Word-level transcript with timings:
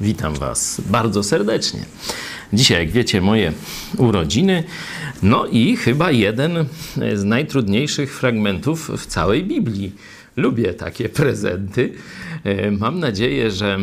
Witam 0.00 0.34
Was 0.34 0.80
bardzo 0.86 1.22
serdecznie. 1.22 1.80
Dzisiaj, 2.52 2.78
jak 2.78 2.90
wiecie, 2.90 3.20
moje 3.20 3.52
urodziny, 3.96 4.64
no 5.22 5.46
i 5.46 5.76
chyba 5.76 6.10
jeden 6.10 6.64
z 7.14 7.24
najtrudniejszych 7.24 8.18
fragmentów 8.18 8.90
w 8.96 9.06
całej 9.06 9.44
Biblii. 9.44 9.92
Lubię 10.36 10.74
takie 10.74 11.08
prezenty. 11.18 11.92
E, 12.44 12.70
mam 12.70 12.98
nadzieję, 12.98 13.50
że 13.50 13.78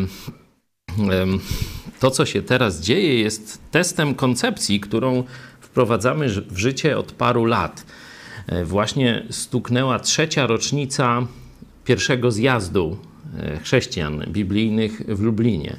to, 2.00 2.10
co 2.10 2.26
się 2.26 2.42
teraz 2.42 2.80
dzieje, 2.80 3.20
jest 3.20 3.60
testem 3.70 4.14
koncepcji, 4.14 4.80
którą 4.80 5.24
wprowadzamy 5.60 6.28
w 6.28 6.58
życie 6.58 6.98
od 6.98 7.12
paru 7.12 7.44
lat. 7.44 7.86
E, 8.46 8.64
właśnie 8.64 9.26
stuknęła 9.30 9.98
trzecia 9.98 10.46
rocznica 10.46 11.26
pierwszego 11.84 12.30
zjazdu 12.30 12.96
e, 13.38 13.60
chrześcijan 13.60 14.24
biblijnych 14.28 15.02
w 15.08 15.20
Lublinie. 15.20 15.76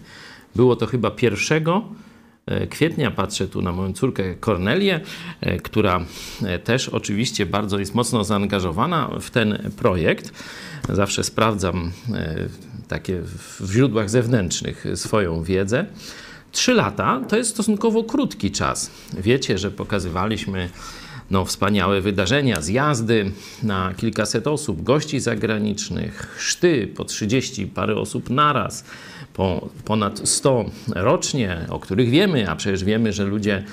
Było 0.55 0.75
to 0.75 0.85
chyba 0.85 1.11
pierwszego 1.11 1.83
e, 2.45 2.67
kwietnia. 2.67 3.11
Patrzę 3.11 3.47
tu 3.47 3.61
na 3.61 3.71
moją 3.71 3.93
córkę 3.93 4.35
Kornelię, 4.35 4.99
która 5.63 6.05
też 6.63 6.89
oczywiście 6.89 7.45
bardzo 7.45 7.79
jest 7.79 7.95
mocno 7.95 8.23
zaangażowana 8.23 9.09
w 9.21 9.29
ten 9.29 9.71
projekt. 9.77 10.33
Zawsze 10.89 11.23
sprawdzam 11.23 11.91
takie 12.87 13.21
w 13.21 13.71
źródłach 13.71 14.09
zewnętrznych 14.09 14.85
swoją 14.95 15.43
wiedzę. 15.43 15.85
Trzy 16.51 16.73
lata 16.73 17.21
to 17.27 17.37
jest 17.37 17.49
stosunkowo 17.49 18.03
krótki 18.03 18.51
czas. 18.51 18.91
Wiecie, 19.17 19.57
że 19.57 19.71
pokazywaliśmy 19.71 20.69
no, 21.31 21.45
wspaniałe 21.45 22.01
wydarzenia, 22.01 22.61
zjazdy 22.61 23.31
na 23.63 23.93
kilkaset 23.97 24.47
osób, 24.47 24.83
gości 24.83 25.19
zagranicznych, 25.19 26.35
chrzty 26.37 26.87
po 26.95 27.05
30 27.05 27.67
parę 27.67 27.95
osób 27.95 28.29
naraz, 28.29 28.85
po 29.39 29.69
ponad 29.85 30.29
100 30.29 30.65
rocznie, 30.95 31.57
o 31.69 31.79
których 31.79 32.09
wiemy, 32.09 32.49
a 32.49 32.55
przecież 32.55 32.83
wiemy, 32.83 33.13
że 33.13 33.23
ludzie, 33.23 33.63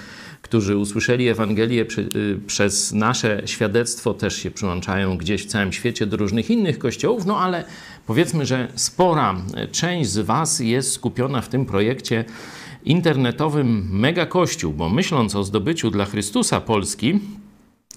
którzy 0.43 0.77
usłyszeli 0.77 1.29
Ewangelię 1.29 1.85
przy, 1.85 2.01
y, 2.01 2.41
przez 2.47 2.93
nasze 2.93 3.43
świadectwo, 3.47 4.15
też 4.15 4.37
się 4.37 4.51
przyłączają 4.51 5.17
gdzieś 5.17 5.43
w 5.43 5.47
całym 5.47 5.73
świecie 5.73 6.07
do 6.07 6.17
różnych 6.17 6.51
innych 6.51 6.79
kościołów, 6.79 7.27
no 7.27 7.39
ale 7.39 7.65
powiedzmy, 8.07 8.47
że 8.47 8.69
spora 8.75 9.37
część 9.73 10.11
z 10.11 10.19
Was 10.19 10.61
jest 10.61 10.93
skupiona 10.93 11.41
w 11.41 11.49
tym 11.49 11.67
projekcie 11.67 12.25
internetowym 12.85 13.89
Mega 13.91 14.27
Kościół, 14.27 14.73
bo 14.73 14.89
myśląc 14.89 15.35
o 15.35 15.45
zdobyciu 15.45 15.91
dla 15.91 16.05
Chrystusa 16.05 16.61
Polski, 16.61 17.21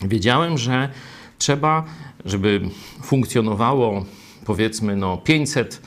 wiedziałem, 0.01 0.57
że 0.57 0.89
trzeba, 1.37 1.85
żeby 2.25 2.61
funkcjonowało 3.03 4.05
powiedzmy 4.45 4.95
no 4.95 5.17
500 5.17 5.81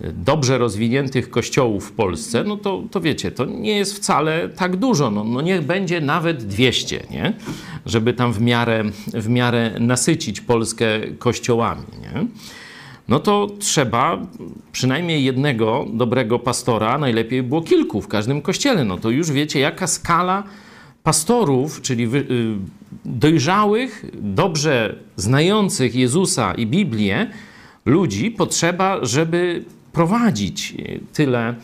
dobrze 0.00 0.58
rozwiniętych 0.58 1.30
kościołów 1.30 1.88
w 1.88 1.92
Polsce, 1.92 2.44
no 2.44 2.56
to, 2.56 2.82
to 2.90 3.00
wiecie, 3.00 3.30
to 3.30 3.44
nie 3.44 3.76
jest 3.76 3.94
wcale 3.94 4.48
tak 4.48 4.76
dużo. 4.76 5.10
No, 5.10 5.24
no 5.24 5.40
niech 5.40 5.62
będzie 5.62 6.00
nawet 6.00 6.44
200, 6.44 7.06
nie? 7.10 7.32
żeby 7.86 8.12
tam 8.12 8.32
w 8.32 8.40
miarę, 8.40 8.84
w 9.06 9.28
miarę 9.28 9.70
nasycić 9.80 10.40
Polskę 10.40 10.86
kościołami. 11.18 11.84
Nie? 12.00 12.26
no 13.08 13.20
to 13.20 13.48
trzeba 13.58 14.18
przynajmniej 14.72 15.24
jednego 15.24 15.86
dobrego 15.92 16.38
pastora, 16.38 16.98
najlepiej 16.98 17.42
było 17.42 17.62
kilku 17.62 18.00
w 18.00 18.08
każdym 18.08 18.42
kościele. 18.42 18.84
No 18.84 18.96
to 18.96 19.10
już 19.10 19.30
wiecie, 19.30 19.60
jaka 19.60 19.86
skala 19.86 20.42
pastorów, 21.02 21.82
czyli 21.82 22.04
y, 22.04 22.24
dojrzałych, 23.04 24.04
dobrze 24.14 24.96
znających 25.16 25.94
Jezusa 25.94 26.54
i 26.54 26.66
Biblię 26.66 27.30
ludzi 27.84 28.30
potrzeba, 28.30 29.04
żeby 29.04 29.64
prowadzić 29.92 30.74
tyle 31.12 31.54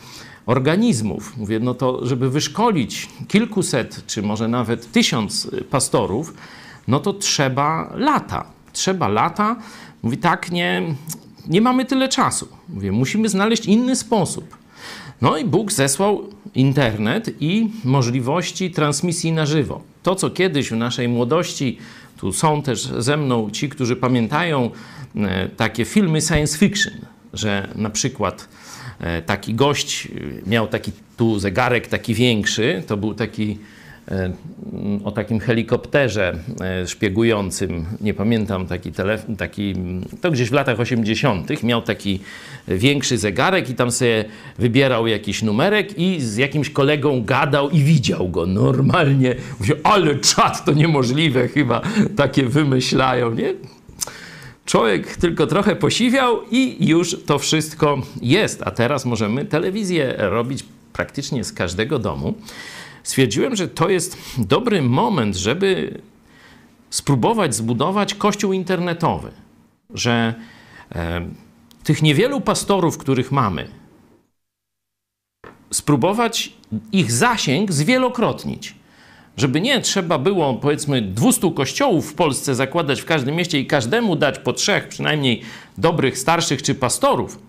organizmów. 0.45 1.37
Mówię, 1.37 1.59
no 1.59 1.73
to 1.73 2.05
żeby 2.05 2.29
wyszkolić 2.29 3.09
kilkuset, 3.27 4.03
czy 4.07 4.21
może 4.21 4.47
nawet 4.47 4.91
tysiąc 4.91 5.51
pastorów, 5.69 6.33
no 6.87 6.99
to 6.99 7.13
trzeba 7.13 7.93
lata. 7.95 8.45
Trzeba 8.73 9.07
lata. 9.07 9.55
Mówi, 10.03 10.17
tak 10.17 10.51
nie, 10.51 10.95
nie 11.47 11.61
mamy 11.61 11.85
tyle 11.85 12.09
czasu. 12.09 12.47
Mówię, 12.69 12.91
musimy 12.91 13.29
znaleźć 13.29 13.65
inny 13.65 13.95
sposób. 13.95 14.57
No 15.21 15.37
i 15.37 15.45
Bóg 15.45 15.71
zesłał 15.71 16.23
internet 16.55 17.29
i 17.39 17.69
możliwości 17.83 18.71
transmisji 18.71 19.31
na 19.31 19.45
żywo. 19.45 19.81
To, 20.03 20.15
co 20.15 20.29
kiedyś 20.29 20.69
w 20.69 20.75
naszej 20.75 21.07
młodości, 21.07 21.77
tu 22.17 22.33
są 22.33 22.61
też 22.61 22.83
ze 22.97 23.17
mną 23.17 23.49
ci, 23.51 23.69
którzy 23.69 23.95
pamiętają 23.95 24.71
e, 25.15 25.49
takie 25.49 25.85
filmy 25.85 26.21
science 26.21 26.57
fiction, 26.57 26.93
że 27.37 27.67
na 27.75 27.89
przykład 27.89 28.47
e, 28.99 29.21
taki 29.21 29.53
gość 29.53 30.07
miał 30.47 30.67
taki 30.67 30.91
tu 31.17 31.39
zegarek 31.39 31.87
taki 31.87 32.13
większy, 32.13 32.83
to 32.87 32.97
był 32.97 33.13
taki 33.13 33.57
E, 34.11 34.31
o 35.03 35.11
takim 35.11 35.39
helikopterze 35.39 36.39
e, 36.61 36.87
szpiegującym, 36.87 37.85
nie 38.01 38.13
pamiętam, 38.13 38.67
taki 38.67 38.91
telefon, 38.91 39.35
taki, 39.35 39.75
to 40.21 40.31
gdzieś 40.31 40.49
w 40.49 40.53
latach 40.53 40.79
80., 40.79 41.63
miał 41.63 41.81
taki 41.81 42.19
większy 42.67 43.17
zegarek 43.17 43.69
i 43.69 43.75
tam 43.75 43.91
sobie 43.91 44.25
wybierał 44.59 45.07
jakiś 45.07 45.43
numerek 45.43 45.99
i 45.99 46.21
z 46.21 46.37
jakimś 46.37 46.69
kolegą 46.69 47.23
gadał 47.23 47.69
i 47.69 47.83
widział 47.83 48.29
go 48.29 48.45
normalnie. 48.45 49.35
Mówię, 49.59 49.75
ale 49.83 50.15
czat 50.15 50.65
to 50.65 50.73
niemożliwe 50.73 51.47
chyba, 51.47 51.81
takie 52.15 52.43
wymyślają, 52.43 53.33
nie? 53.33 53.53
Człowiek 54.67 55.17
tylko 55.17 55.47
trochę 55.47 55.75
posiwiał 55.75 56.41
i 56.51 56.87
już 56.87 57.23
to 57.25 57.39
wszystko 57.39 58.01
jest. 58.21 58.61
A 58.65 58.71
teraz 58.71 59.05
możemy 59.05 59.45
telewizję 59.45 60.15
robić 60.17 60.65
praktycznie 60.93 61.43
z 61.43 61.53
każdego 61.53 61.99
domu 61.99 62.33
stwierdziłem, 63.03 63.55
że 63.55 63.67
to 63.67 63.89
jest 63.89 64.17
dobry 64.37 64.81
moment, 64.81 65.35
żeby 65.35 66.01
spróbować 66.89 67.55
zbudować 67.55 68.13
kościół 68.13 68.53
internetowy. 68.53 69.31
Że 69.93 70.33
e, 70.95 71.27
tych 71.83 72.01
niewielu 72.01 72.41
pastorów, 72.41 72.97
których 72.97 73.31
mamy, 73.31 73.67
spróbować 75.71 76.53
ich 76.91 77.11
zasięg 77.11 77.71
zwielokrotnić. 77.71 78.75
Żeby 79.37 79.61
nie 79.61 79.81
trzeba 79.81 80.17
było, 80.17 80.53
powiedzmy, 80.53 81.01
200 81.01 81.51
kościołów 81.51 82.11
w 82.11 82.13
Polsce 82.13 82.55
zakładać 82.55 83.01
w 83.01 83.05
każdym 83.05 83.35
mieście 83.35 83.59
i 83.59 83.65
każdemu 83.65 84.15
dać 84.15 84.39
po 84.39 84.53
trzech, 84.53 84.87
przynajmniej 84.87 85.41
dobrych, 85.77 86.17
starszych 86.17 86.61
czy 86.61 86.75
pastorów, 86.75 87.39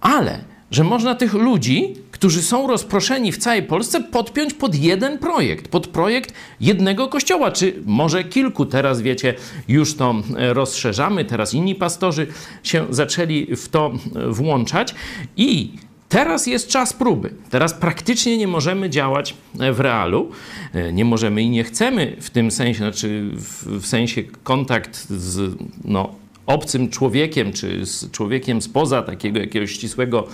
ale 0.00 0.44
że 0.70 0.84
można 0.84 1.14
tych 1.14 1.34
ludzi, 1.34 1.94
którzy 2.10 2.42
są 2.42 2.66
rozproszeni 2.66 3.32
w 3.32 3.38
całej 3.38 3.62
Polsce, 3.62 4.00
podpiąć 4.00 4.54
pod 4.54 4.74
jeden 4.74 5.18
projekt, 5.18 5.68
pod 5.68 5.86
projekt 5.86 6.34
jednego 6.60 7.08
kościoła, 7.08 7.52
czy 7.52 7.82
może 7.86 8.24
kilku. 8.24 8.66
Teraz 8.66 9.00
wiecie, 9.00 9.34
już 9.68 9.94
to 9.94 10.14
e, 10.36 10.54
rozszerzamy, 10.54 11.24
teraz 11.24 11.54
inni 11.54 11.74
pastorzy 11.74 12.26
się 12.62 12.86
zaczęli 12.90 13.56
w 13.56 13.68
to 13.68 13.92
e, 14.16 14.32
włączać. 14.32 14.94
I 15.36 15.72
Teraz 16.08 16.46
jest 16.46 16.68
czas 16.68 16.92
próby. 16.92 17.34
Teraz 17.50 17.74
praktycznie 17.74 18.38
nie 18.38 18.48
możemy 18.48 18.90
działać 18.90 19.34
e, 19.60 19.72
w 19.72 19.80
realu. 19.80 20.30
Nie 20.92 21.04
możemy 21.04 21.42
i 21.42 21.50
nie 21.50 21.64
chcemy 21.64 22.16
w 22.20 22.30
tym 22.30 22.50
sensie, 22.50 22.78
znaczy 22.78 23.30
w, 23.80 23.86
sensie 23.86 24.22
kontakt 24.22 25.08
z 25.10 25.54
no, 25.84 26.14
obcym 26.48 26.88
człowiekiem, 26.88 27.52
czy 27.52 27.86
z 27.86 28.10
człowiekiem 28.10 28.62
spoza 28.62 29.02
takiego 29.02 29.40
jakiegoś 29.40 29.70
ścisłego 29.70 30.28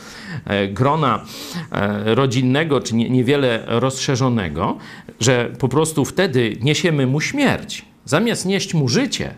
e, 0.44 0.68
grona 0.68 1.24
e, 1.72 2.14
rodzinnego, 2.14 2.80
czy 2.80 2.94
niewiele 2.94 3.64
rozszerzonego, 3.66 4.78
że 5.20 5.50
po 5.58 5.68
prostu 5.68 6.04
wtedy 6.04 6.56
niesiemy 6.60 7.06
mu 7.06 7.20
śmierć. 7.20 7.84
Zamiast 8.04 8.46
nieść 8.46 8.74
mu 8.74 8.88
życie, 8.88 9.34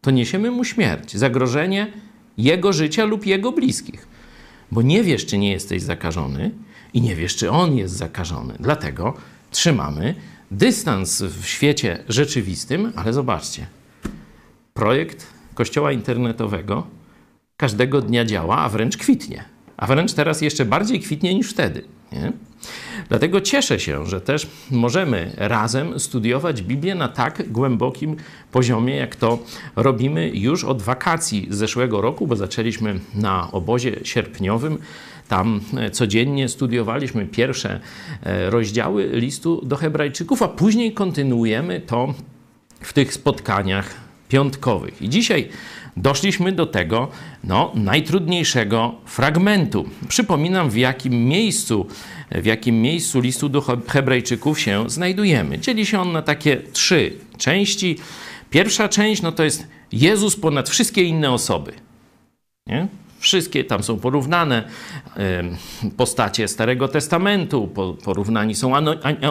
to 0.00 0.10
niesiemy 0.10 0.50
mu 0.50 0.64
śmierć, 0.64 1.16
zagrożenie 1.16 1.92
jego 2.38 2.72
życia 2.72 3.04
lub 3.04 3.26
jego 3.26 3.52
bliskich. 3.52 4.15
Bo 4.72 4.82
nie 4.82 5.02
wiesz, 5.02 5.26
czy 5.26 5.38
nie 5.38 5.50
jesteś 5.50 5.82
zakażony 5.82 6.50
i 6.94 7.00
nie 7.00 7.16
wiesz, 7.16 7.36
czy 7.36 7.50
on 7.50 7.76
jest 7.76 7.94
zakażony. 7.94 8.54
Dlatego 8.60 9.14
trzymamy 9.50 10.14
dystans 10.50 11.22
w 11.22 11.46
świecie 11.46 12.04
rzeczywistym, 12.08 12.92
ale 12.96 13.12
zobaczcie, 13.12 13.66
projekt 14.74 15.26
kościoła 15.54 15.92
internetowego 15.92 16.86
każdego 17.56 18.00
dnia 18.00 18.24
działa, 18.24 18.58
a 18.58 18.68
wręcz 18.68 18.96
kwitnie. 18.96 19.44
A 19.76 19.86
wręcz 19.86 20.12
teraz 20.12 20.40
jeszcze 20.40 20.64
bardziej 20.64 21.00
kwitnie 21.00 21.34
niż 21.34 21.50
wtedy. 21.50 21.84
Nie? 22.12 22.32
Dlatego 23.08 23.40
cieszę 23.40 23.80
się, 23.80 24.06
że 24.06 24.20
też 24.20 24.46
możemy 24.70 25.32
razem 25.36 26.00
studiować 26.00 26.62
Biblię 26.62 26.94
na 26.94 27.08
tak 27.08 27.52
głębokim 27.52 28.16
poziomie, 28.52 28.96
jak 28.96 29.16
to 29.16 29.38
robimy 29.76 30.30
już 30.34 30.64
od 30.64 30.82
wakacji 30.82 31.46
zeszłego 31.50 32.00
roku, 32.00 32.26
bo 32.26 32.36
zaczęliśmy 32.36 33.00
na 33.14 33.52
obozie 33.52 34.00
sierpniowym. 34.02 34.78
Tam 35.28 35.60
e, 35.76 35.90
codziennie 35.90 36.48
studiowaliśmy 36.48 37.26
pierwsze 37.26 37.80
e, 38.22 38.50
rozdziały 38.50 39.08
listu 39.12 39.66
do 39.66 39.76
Hebrajczyków, 39.76 40.42
a 40.42 40.48
później 40.48 40.92
kontynuujemy 40.92 41.80
to 41.80 42.14
w 42.80 42.92
tych 42.92 43.14
spotkaniach 43.14 44.05
piątkowych. 44.28 45.02
I 45.02 45.08
dzisiaj 45.08 45.48
doszliśmy 45.96 46.52
do 46.52 46.66
tego 46.66 47.08
no, 47.44 47.72
najtrudniejszego 47.74 48.94
fragmentu. 49.04 49.88
Przypominam, 50.08 50.70
w 50.70 50.76
jakim 50.76 51.28
miejscu, 51.28 51.86
w 52.30 52.44
jakim 52.44 52.82
miejscu 52.82 53.20
listu 53.20 53.48
do 53.48 53.60
Hebrajczyków 53.88 54.60
się 54.60 54.90
znajdujemy. 54.90 55.58
Dzieli 55.58 55.86
się 55.86 56.00
on 56.00 56.12
na 56.12 56.22
takie 56.22 56.56
trzy 56.72 57.12
części. 57.38 57.98
Pierwsza 58.50 58.88
część 58.88 59.22
no, 59.22 59.32
to 59.32 59.44
jest 59.44 59.66
Jezus 59.92 60.36
ponad 60.36 60.68
wszystkie 60.68 61.02
inne 61.02 61.30
osoby. 61.30 61.72
Nie? 62.66 62.88
Wszystkie 63.18 63.64
tam 63.64 63.82
są 63.82 63.98
porównane 63.98 64.68
postacie 65.96 66.48
Starego 66.48 66.88
Testamentu, 66.88 67.68
porównani 68.04 68.54
są 68.54 68.72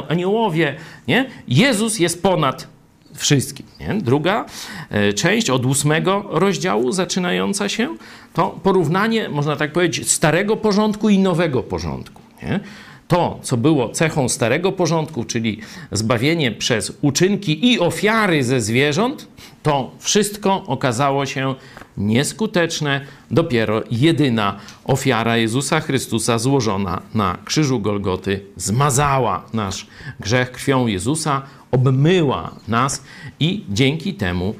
aniołowie. 0.09 0.75
Nie? 1.07 1.30
Jezus 1.48 2.00
jest 2.00 2.24
ponad 2.24 2.75
wszystkim. 3.15 3.65
Nie? 3.79 3.94
Druga 4.01 4.45
e, 4.89 5.13
część 5.13 5.50
od 5.50 5.65
ósmego 5.65 6.25
rozdziału 6.29 6.91
zaczynająca 6.91 7.69
się 7.69 7.95
to 8.33 8.59
porównanie, 8.63 9.29
można 9.29 9.56
tak 9.56 9.71
powiedzieć, 9.71 10.12
starego 10.12 10.57
porządku 10.57 11.09
i 11.09 11.19
nowego 11.19 11.63
porządku. 11.63 12.21
Nie? 12.44 12.59
To, 13.07 13.39
co 13.41 13.57
było 13.57 13.89
cechą 13.89 14.29
starego 14.29 14.71
porządku, 14.71 15.23
czyli 15.23 15.59
zbawienie 15.91 16.51
przez 16.51 16.94
uczynki 17.01 17.71
i 17.73 17.79
ofiary 17.79 18.44
ze 18.44 18.62
zwierząt, 18.62 19.27
to 19.63 19.91
wszystko 20.00 20.63
okazało 20.67 21.25
się 21.25 21.56
nieskuteczne. 21.97 23.01
Dopiero 23.31 23.83
jedyna 23.91 24.59
ofiara 24.85 25.38
Jezusa 25.38 25.79
Chrystusa 25.79 26.39
złożona 26.39 27.01
na 27.13 27.38
krzyżu 27.45 27.79
Golgoty 27.79 28.39
zmazała 28.56 29.45
nasz 29.53 29.88
grzech 30.19 30.51
krwią 30.51 30.88
Jezusa, 30.88 31.41
obmyła 31.75 32.56
nas 32.68 33.04
i 33.39 33.66
dzięki 33.69 34.13
temu 34.13 34.56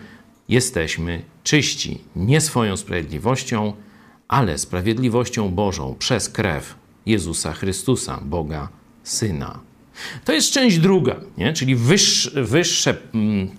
jesteśmy 0.50 1.22
czyści. 1.44 2.02
Nie 2.16 2.42
swoją 2.42 2.78
sprawiedliwością, 2.78 3.74
ale 4.28 4.58
sprawiedliwością 4.58 5.50
Bożą 5.50 5.96
przez 6.00 6.30
krew 6.30 6.76
Jezusa 7.06 7.54
Chrystusa, 7.54 8.22
Boga 8.26 8.70
Syna. 9.04 9.60
To 10.26 10.34
jest 10.34 10.52
część 10.52 10.78
druga, 10.78 11.16
nie? 11.38 11.54
czyli 11.54 11.76
wyższe, 11.76 12.44
wyższe 12.44 12.98
mm, 13.14 13.50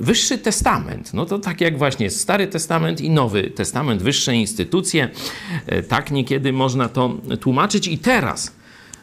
Wyższy 0.00 0.38
Testament, 0.38 1.14
no 1.14 1.26
to 1.26 1.38
tak 1.38 1.60
jak 1.60 1.78
właśnie 1.78 2.10
Stary 2.10 2.46
Testament 2.46 3.00
i 3.00 3.10
Nowy 3.10 3.50
Testament, 3.50 4.02
wyższe 4.02 4.34
instytucje, 4.34 5.08
e, 5.66 5.82
tak 5.82 6.10
niekiedy 6.10 6.52
można 6.52 6.88
to 6.88 7.18
tłumaczyć. 7.40 7.88
I 7.88 7.98
teraz 7.98 8.52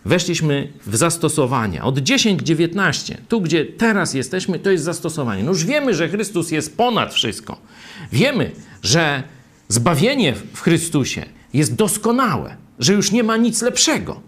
weszliśmy 0.05 0.73
w 0.85 0.95
zastosowania. 0.95 1.83
Od 1.83 1.99
10-19, 1.99 3.15
tu 3.27 3.41
gdzie 3.41 3.65
teraz 3.65 4.13
jesteśmy, 4.13 4.59
to 4.59 4.71
jest 4.71 4.83
zastosowanie. 4.83 5.43
No 5.43 5.51
już 5.51 5.65
wiemy, 5.65 5.93
że 5.93 6.09
Chrystus 6.09 6.51
jest 6.51 6.77
ponad 6.77 7.13
wszystko. 7.13 7.57
Wiemy, 8.11 8.51
że 8.83 9.23
zbawienie 9.67 10.33
w 10.53 10.61
Chrystusie 10.61 11.25
jest 11.53 11.75
doskonałe, 11.75 12.55
że 12.79 12.93
już 12.93 13.11
nie 13.11 13.23
ma 13.23 13.37
nic 13.37 13.61
lepszego. 13.61 14.21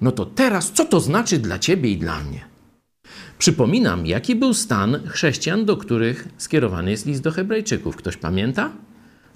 No 0.00 0.12
to 0.12 0.26
teraz, 0.26 0.72
co 0.72 0.84
to 0.84 1.00
znaczy 1.00 1.38
dla 1.38 1.58
ciebie 1.58 1.90
i 1.90 1.96
dla 1.96 2.20
mnie? 2.20 2.50
Przypominam, 3.38 4.06
jaki 4.06 4.36
był 4.36 4.54
stan 4.54 5.00
chrześcijan, 5.08 5.64
do 5.64 5.76
których 5.76 6.28
skierowany 6.38 6.90
jest 6.90 7.06
list 7.06 7.22
do 7.22 7.32
Hebrajczyków. 7.32 7.96
Ktoś 7.96 8.16
pamięta? 8.16 8.70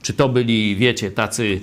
Czy 0.02 0.12
to 0.12 0.28
byli, 0.28 0.76
wiecie, 0.76 1.10
tacy 1.10 1.60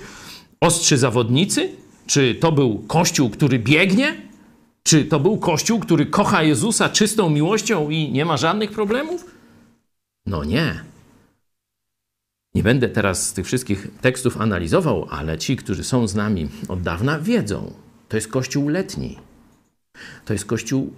ostrzy 0.61 0.97
zawodnicy? 0.97 1.69
Czy 2.11 2.35
to 2.35 2.51
był 2.51 2.79
kościół, 2.87 3.29
który 3.29 3.59
biegnie? 3.59 4.21
Czy 4.83 5.05
to 5.05 5.19
był 5.19 5.37
kościół, 5.37 5.79
który 5.79 6.05
kocha 6.05 6.43
Jezusa 6.43 6.89
czystą 6.89 7.29
miłością 7.29 7.89
i 7.89 8.11
nie 8.11 8.25
ma 8.25 8.37
żadnych 8.37 8.71
problemów? 8.71 9.25
No 10.25 10.43
nie. 10.43 10.83
Nie 12.55 12.63
będę 12.63 12.89
teraz 12.89 13.33
tych 13.33 13.45
wszystkich 13.45 13.87
tekstów 14.01 14.41
analizował, 14.41 15.07
ale 15.09 15.37
ci, 15.37 15.55
którzy 15.55 15.83
są 15.83 16.07
z 16.07 16.15
nami 16.15 16.49
od 16.67 16.81
dawna, 16.81 17.19
wiedzą. 17.19 17.73
To 18.09 18.17
jest 18.17 18.27
kościół 18.27 18.69
letni. 18.69 19.17
To 20.25 20.33
jest 20.33 20.45
kościół 20.45 20.93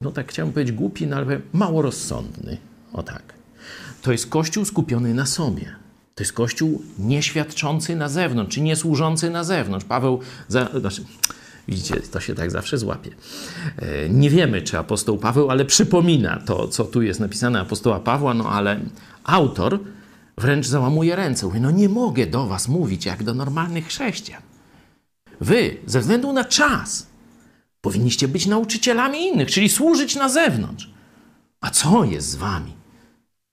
no 0.00 0.10
tak 0.10 0.28
chciałem 0.28 0.52
powiedzieć 0.52 0.74
głupi, 0.74 1.06
no 1.06 1.16
ale 1.16 1.40
mało 1.52 1.82
rozsądny. 1.82 2.56
O 2.92 3.02
tak. 3.02 3.34
To 4.02 4.12
jest 4.12 4.26
Kościół 4.26 4.64
skupiony 4.64 5.14
na 5.14 5.26
sobie. 5.26 5.87
To 6.18 6.22
jest 6.22 6.32
Kościół 6.32 6.82
nieświadczący 6.98 7.96
na 7.96 8.08
zewnątrz, 8.08 8.54
czy 8.54 8.60
nie 8.60 8.76
służący 8.76 9.30
na 9.30 9.44
zewnątrz. 9.44 9.86
Paweł, 9.86 10.20
za, 10.48 10.68
znaczy, 10.80 11.04
widzicie, 11.68 12.00
to 12.00 12.20
się 12.20 12.34
tak 12.34 12.50
zawsze 12.50 12.78
złapie. 12.78 13.10
E, 13.76 14.08
nie 14.08 14.30
wiemy, 14.30 14.62
czy 14.62 14.78
apostoł 14.78 15.18
Paweł, 15.18 15.50
ale 15.50 15.64
przypomina 15.64 16.42
to, 16.46 16.68
co 16.68 16.84
tu 16.84 17.02
jest 17.02 17.20
napisane 17.20 17.60
apostoła 17.60 18.00
Pawła, 18.00 18.34
no 18.34 18.50
ale 18.50 18.80
autor 19.24 19.80
wręcz 20.38 20.66
załamuje 20.66 21.16
ręce. 21.16 21.46
Mówi, 21.46 21.60
no 21.60 21.70
nie 21.70 21.88
mogę 21.88 22.26
do 22.26 22.46
was 22.46 22.68
mówić 22.68 23.06
jak 23.06 23.22
do 23.22 23.34
normalnych 23.34 23.86
chrześcijan. 23.86 24.42
Wy, 25.40 25.76
ze 25.86 26.00
względu 26.00 26.32
na 26.32 26.44
czas, 26.44 27.06
Powinniście 27.80 28.28
być 28.28 28.46
nauczycielami 28.46 29.18
innych, 29.18 29.50
czyli 29.50 29.68
służyć 29.68 30.16
na 30.16 30.28
zewnątrz. 30.28 30.90
A 31.60 31.70
co 31.70 32.04
jest 32.04 32.30
z 32.30 32.34
wami? 32.34 32.72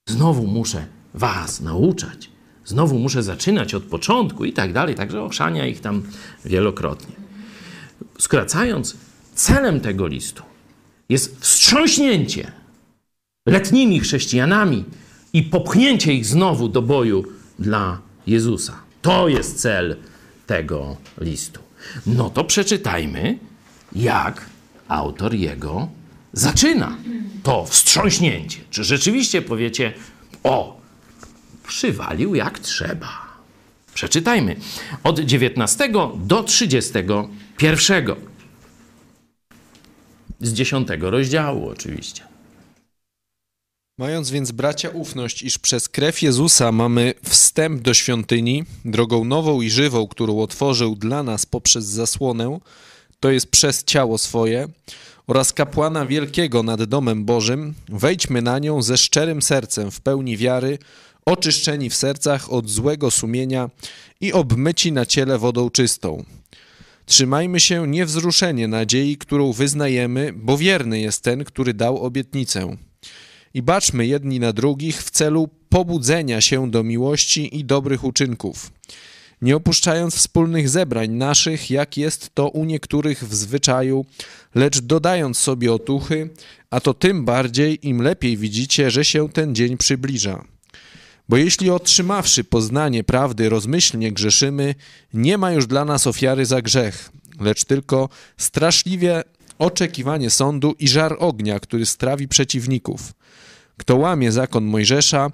Znowu 0.09 0.47
muszę 0.47 0.85
was 1.13 1.61
nauczać. 1.61 2.34
Znowu 2.65 2.99
muszę 2.99 3.23
zaczynać 3.23 3.73
od 3.73 3.83
początku 3.83 4.45
i 4.45 4.53
tak 4.53 4.73
dalej. 4.73 4.95
Także 4.95 5.23
ochrzania 5.23 5.67
ich 5.67 5.81
tam 5.81 6.03
wielokrotnie. 6.45 7.15
Skracając, 8.17 8.97
celem 9.35 9.79
tego 9.79 10.07
listu 10.07 10.43
jest 11.09 11.39
wstrząśnięcie 11.39 12.51
letnimi 13.45 13.99
chrześcijanami 13.99 14.83
i 15.33 15.43
popchnięcie 15.43 16.13
ich 16.13 16.25
znowu 16.25 16.69
do 16.69 16.81
boju 16.81 17.23
dla 17.59 17.99
Jezusa. 18.27 18.73
To 19.01 19.27
jest 19.27 19.61
cel 19.61 19.95
tego 20.47 20.97
listu. 21.21 21.59
No 22.05 22.29
to 22.29 22.43
przeczytajmy 22.43 23.37
jak 23.95 24.45
autor 24.87 25.33
jego 25.33 25.87
zaczyna 26.33 26.97
to 27.43 27.65
wstrząśnięcie. 27.65 28.59
Czy 28.69 28.83
rzeczywiście 28.83 29.41
powiecie, 29.41 29.93
o, 30.43 30.81
przywalił 31.67 32.35
jak 32.35 32.59
trzeba. 32.59 33.25
Przeczytajmy 33.93 34.55
od 35.03 35.19
19 35.19 35.89
do 36.17 36.43
31. 36.43 38.15
Z 40.41 40.53
10 40.53 40.87
rozdziału 41.01 41.69
oczywiście. 41.69 42.23
Mając 43.97 44.31
więc 44.31 44.51
bracia 44.51 44.89
ufność, 44.89 45.43
iż 45.43 45.57
przez 45.57 45.89
krew 45.89 46.21
Jezusa 46.21 46.71
mamy 46.71 47.13
wstęp 47.23 47.81
do 47.81 47.93
świątyni, 47.93 48.63
drogą 48.85 49.25
nową 49.25 49.61
i 49.61 49.69
żywą, 49.69 50.07
którą 50.07 50.39
otworzył 50.39 50.95
dla 50.95 51.23
nas 51.23 51.45
poprzez 51.45 51.85
zasłonę, 51.85 52.59
to 53.19 53.31
jest 53.31 53.51
przez 53.51 53.83
ciało 53.83 54.17
swoje, 54.17 54.67
oraz 55.27 55.53
kapłana 55.53 56.05
wielkiego 56.05 56.63
nad 56.63 56.83
domem 56.83 57.25
Bożym, 57.25 57.73
wejdźmy 57.89 58.41
na 58.41 58.59
nią 58.59 58.81
ze 58.81 58.97
szczerym 58.97 59.41
sercem, 59.41 59.91
w 59.91 60.01
pełni 60.01 60.37
wiary, 60.37 60.79
oczyszczeni 61.25 61.89
w 61.89 61.95
sercach 61.95 62.51
od 62.53 62.69
złego 62.69 63.11
sumienia 63.11 63.69
i 64.21 64.33
obmyci 64.33 64.91
na 64.91 65.05
ciele 65.05 65.37
wodą 65.37 65.69
czystą. 65.69 66.23
Trzymajmy 67.05 67.59
się 67.59 67.87
niewzruszenie 67.87 68.67
nadziei, 68.67 69.17
którą 69.17 69.53
wyznajemy, 69.53 70.33
bo 70.35 70.57
wierny 70.57 70.99
jest 70.99 71.23
ten, 71.23 71.43
który 71.43 71.73
dał 71.73 72.03
obietnicę. 72.03 72.77
I 73.53 73.61
baczmy 73.61 74.07
jedni 74.07 74.39
na 74.39 74.53
drugich 74.53 75.03
w 75.03 75.09
celu 75.09 75.49
pobudzenia 75.69 76.41
się 76.41 76.71
do 76.71 76.83
miłości 76.83 77.57
i 77.57 77.65
dobrych 77.65 78.03
uczynków 78.03 78.71
nie 79.41 79.55
opuszczając 79.55 80.15
wspólnych 80.15 80.69
zebrań 80.69 81.11
naszych, 81.11 81.71
jak 81.71 81.97
jest 81.97 82.35
to 82.35 82.49
u 82.49 82.65
niektórych 82.65 83.23
w 83.23 83.35
zwyczaju, 83.35 84.05
lecz 84.55 84.79
dodając 84.81 85.37
sobie 85.37 85.73
otuchy, 85.73 86.29
a 86.69 86.79
to 86.79 86.93
tym 86.93 87.25
bardziej, 87.25 87.87
im 87.87 88.01
lepiej 88.01 88.37
widzicie, 88.37 88.91
że 88.91 89.05
się 89.05 89.29
ten 89.29 89.55
dzień 89.55 89.77
przybliża. 89.77 90.54
Bo 91.29 91.37
jeśli 91.37 91.69
otrzymawszy 91.69 92.43
poznanie 92.43 93.03
prawdy 93.03 93.49
rozmyślnie 93.49 94.11
grzeszymy, 94.11 94.75
nie 95.13 95.37
ma 95.37 95.51
już 95.51 95.67
dla 95.67 95.85
nas 95.85 96.07
ofiary 96.07 96.45
za 96.45 96.61
grzech, 96.61 97.11
lecz 97.39 97.65
tylko 97.65 98.09
straszliwie 98.37 99.23
oczekiwanie 99.59 100.29
sądu 100.29 100.75
i 100.79 100.87
żar 100.87 101.15
ognia, 101.19 101.59
który 101.59 101.85
strawi 101.85 102.27
przeciwników. 102.27 103.13
Kto 103.77 103.95
łamie 103.95 104.31
zakon 104.31 104.65
Mojżesza, 104.65 105.31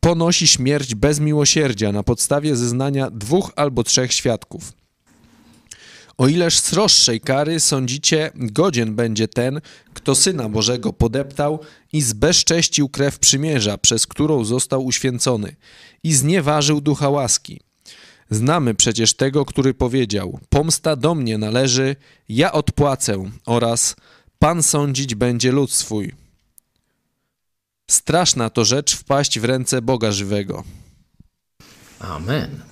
ponosi 0.00 0.46
śmierć 0.46 0.94
bez 0.94 1.20
miłosierdzia 1.20 1.92
na 1.92 2.02
podstawie 2.02 2.56
zeznania 2.56 3.10
dwóch 3.10 3.52
albo 3.56 3.84
trzech 3.84 4.12
świadków. 4.12 4.81
O 6.22 6.28
ileż 6.28 6.58
sroższej 6.60 7.20
kary 7.20 7.60
sądzicie, 7.60 8.30
godzien 8.34 8.94
będzie 8.94 9.28
ten, 9.28 9.60
kto 9.94 10.14
Syna 10.14 10.48
Bożego 10.48 10.92
podeptał 10.92 11.60
i 11.92 12.02
zbezcześcił 12.02 12.88
krew 12.88 13.18
przymierza, 13.18 13.78
przez 13.78 14.06
którą 14.06 14.44
został 14.44 14.84
uświęcony 14.84 15.56
i 16.02 16.14
znieważył 16.14 16.80
ducha 16.80 17.08
łaski. 17.08 17.60
Znamy 18.30 18.74
przecież 18.74 19.14
tego, 19.14 19.44
który 19.44 19.74
powiedział, 19.74 20.40
pomsta 20.48 20.96
do 20.96 21.14
mnie 21.14 21.38
należy, 21.38 21.96
ja 22.28 22.52
odpłacę 22.52 23.30
oraz 23.46 23.96
Pan 24.38 24.62
sądzić 24.62 25.14
będzie 25.14 25.52
lud 25.52 25.72
swój. 25.72 26.14
Straszna 27.90 28.50
to 28.50 28.64
rzecz 28.64 28.96
wpaść 28.96 29.40
w 29.40 29.44
ręce 29.44 29.82
Boga 29.82 30.12
żywego. 30.12 30.64
Amen. 31.98 32.71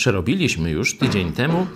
Przerobiliśmy 0.00 0.70
już 0.70 0.98
tydzień 0.98 1.32
temu 1.32 1.66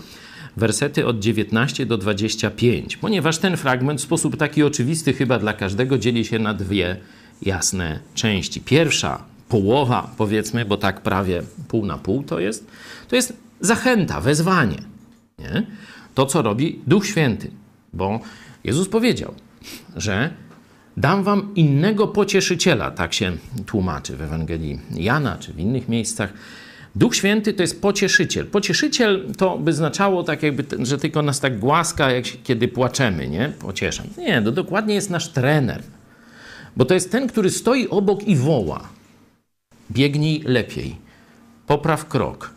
wersety 0.56 1.06
od 1.06 1.18
19 1.18 1.86
do 1.86 1.98
25, 1.98 2.96
ponieważ 2.96 3.38
ten 3.38 3.56
fragment 3.56 4.00
w 4.00 4.04
sposób 4.04 4.36
taki 4.36 4.62
oczywisty 4.62 5.12
chyba 5.12 5.38
dla 5.38 5.52
każdego 5.52 5.98
dzieli 5.98 6.24
się 6.24 6.38
na 6.38 6.54
dwie 6.54 6.96
jasne 7.42 8.00
części. 8.14 8.60
Pierwsza 8.60 9.24
połowa, 9.48 10.10
powiedzmy, 10.16 10.64
bo 10.64 10.76
tak 10.76 11.00
prawie 11.00 11.42
pół 11.68 11.86
na 11.86 11.98
pół 11.98 12.22
to 12.22 12.40
jest, 12.40 12.66
to 13.08 13.16
jest 13.16 13.36
zachęta, 13.60 14.20
wezwanie. 14.20 14.82
Nie? 15.38 15.66
To, 16.14 16.26
co 16.26 16.42
robi 16.42 16.80
Duch 16.86 17.06
Święty, 17.06 17.50
bo 17.92 18.20
Jezus 18.64 18.88
powiedział, 18.88 19.34
że 19.96 20.30
dam 20.96 21.24
wam 21.24 21.54
innego 21.54 22.08
pocieszyciela, 22.08 22.90
tak 22.90 23.14
się 23.14 23.32
tłumaczy 23.66 24.16
w 24.16 24.22
Ewangelii 24.22 24.80
Jana 24.90 25.38
czy 25.38 25.52
w 25.52 25.58
innych 25.58 25.88
miejscach. 25.88 26.32
Duch 26.96 27.16
Święty 27.16 27.52
to 27.52 27.62
jest 27.62 27.82
pocieszyciel. 27.82 28.46
Pocieszyciel 28.46 29.32
to 29.38 29.58
by 29.58 29.72
znaczało 29.72 30.22
tak 30.22 30.42
jakby, 30.42 30.86
że 30.86 30.98
tylko 30.98 31.22
nas 31.22 31.40
tak 31.40 31.58
głaska, 31.58 32.10
jak 32.10 32.24
kiedy 32.44 32.68
płaczemy, 32.68 33.28
nie? 33.28 33.52
Pocieszam. 33.58 34.06
Nie, 34.18 34.42
to 34.42 34.52
dokładnie 34.52 34.94
jest 34.94 35.10
nasz 35.10 35.28
trener. 35.28 35.82
Bo 36.76 36.84
to 36.84 36.94
jest 36.94 37.12
ten, 37.12 37.28
który 37.28 37.50
stoi 37.50 37.88
obok 37.88 38.22
i 38.22 38.36
woła. 38.36 38.88
Biegnij 39.90 40.42
lepiej. 40.46 40.96
Popraw 41.66 42.08
krok. 42.08 42.50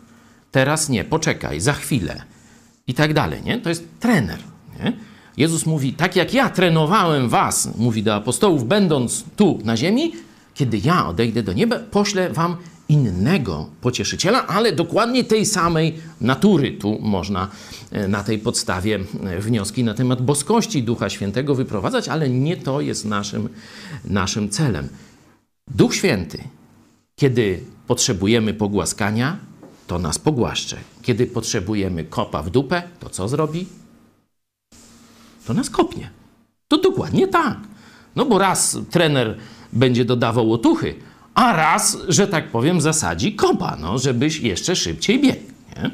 Teraz 0.50 0.88
nie, 0.88 1.04
poczekaj, 1.04 1.60
za 1.60 1.72
chwilę. 1.72 2.22
I 2.86 2.94
tak 2.94 3.14
dalej, 3.14 3.42
nie? 3.42 3.58
To 3.58 3.68
jest 3.68 3.88
trener, 4.00 4.38
nie? 4.80 4.92
Jezus 5.36 5.66
mówi, 5.66 5.92
tak 5.92 6.16
jak 6.16 6.34
ja 6.34 6.50
trenowałem 6.50 7.28
was, 7.28 7.76
mówi 7.76 8.02
do 8.02 8.14
apostołów, 8.14 8.68
będąc 8.68 9.24
tu 9.36 9.58
na 9.64 9.76
ziemi, 9.76 10.12
kiedy 10.54 10.80
ja 10.84 11.06
odejdę 11.06 11.42
do 11.42 11.52
nieba, 11.52 11.78
poślę 11.78 12.30
wam 12.30 12.56
innego 12.88 13.66
pocieszyciela, 13.80 14.46
ale 14.46 14.72
dokładnie 14.72 15.24
tej 15.24 15.46
samej 15.46 15.94
natury. 16.20 16.72
Tu 16.72 16.98
można 17.00 17.48
e, 17.90 18.08
na 18.08 18.24
tej 18.24 18.38
podstawie 18.38 19.00
e, 19.24 19.40
wnioski 19.40 19.84
na 19.84 19.94
temat 19.94 20.22
boskości 20.22 20.82
Ducha 20.82 21.10
Świętego 21.10 21.54
wyprowadzać, 21.54 22.08
ale 22.08 22.30
nie 22.30 22.56
to 22.56 22.80
jest 22.80 23.04
naszym, 23.04 23.48
naszym 24.04 24.50
celem. 24.50 24.88
Duch 25.74 25.94
Święty, 25.94 26.38
kiedy 27.16 27.60
potrzebujemy 27.86 28.54
pogłaskania, 28.54 29.38
to 29.86 29.98
nas 29.98 30.18
pogłaszcze. 30.18 30.76
Kiedy 31.02 31.26
potrzebujemy 31.26 32.04
kopa 32.04 32.42
w 32.42 32.50
dupę, 32.50 32.82
to 33.00 33.10
co 33.10 33.28
zrobi? 33.28 33.66
To 35.46 35.54
nas 35.54 35.70
kopnie. 35.70 36.10
To 36.68 36.78
dokładnie 36.78 37.28
tak. 37.28 37.58
No 38.16 38.24
bo 38.24 38.38
raz 38.38 38.78
trener 38.90 39.38
będzie 39.72 40.04
dodawał 40.04 40.52
otuchy, 40.52 40.94
a 41.38 41.56
raz, 41.56 41.98
że 42.08 42.28
tak 42.28 42.48
powiem, 42.48 42.80
zasadzi 42.80 43.32
kopa, 43.32 43.76
no, 43.80 43.98
żebyś 43.98 44.40
jeszcze 44.40 44.76
szybciej 44.76 45.20
biegł. 45.20 45.42
Nie? 45.76 45.90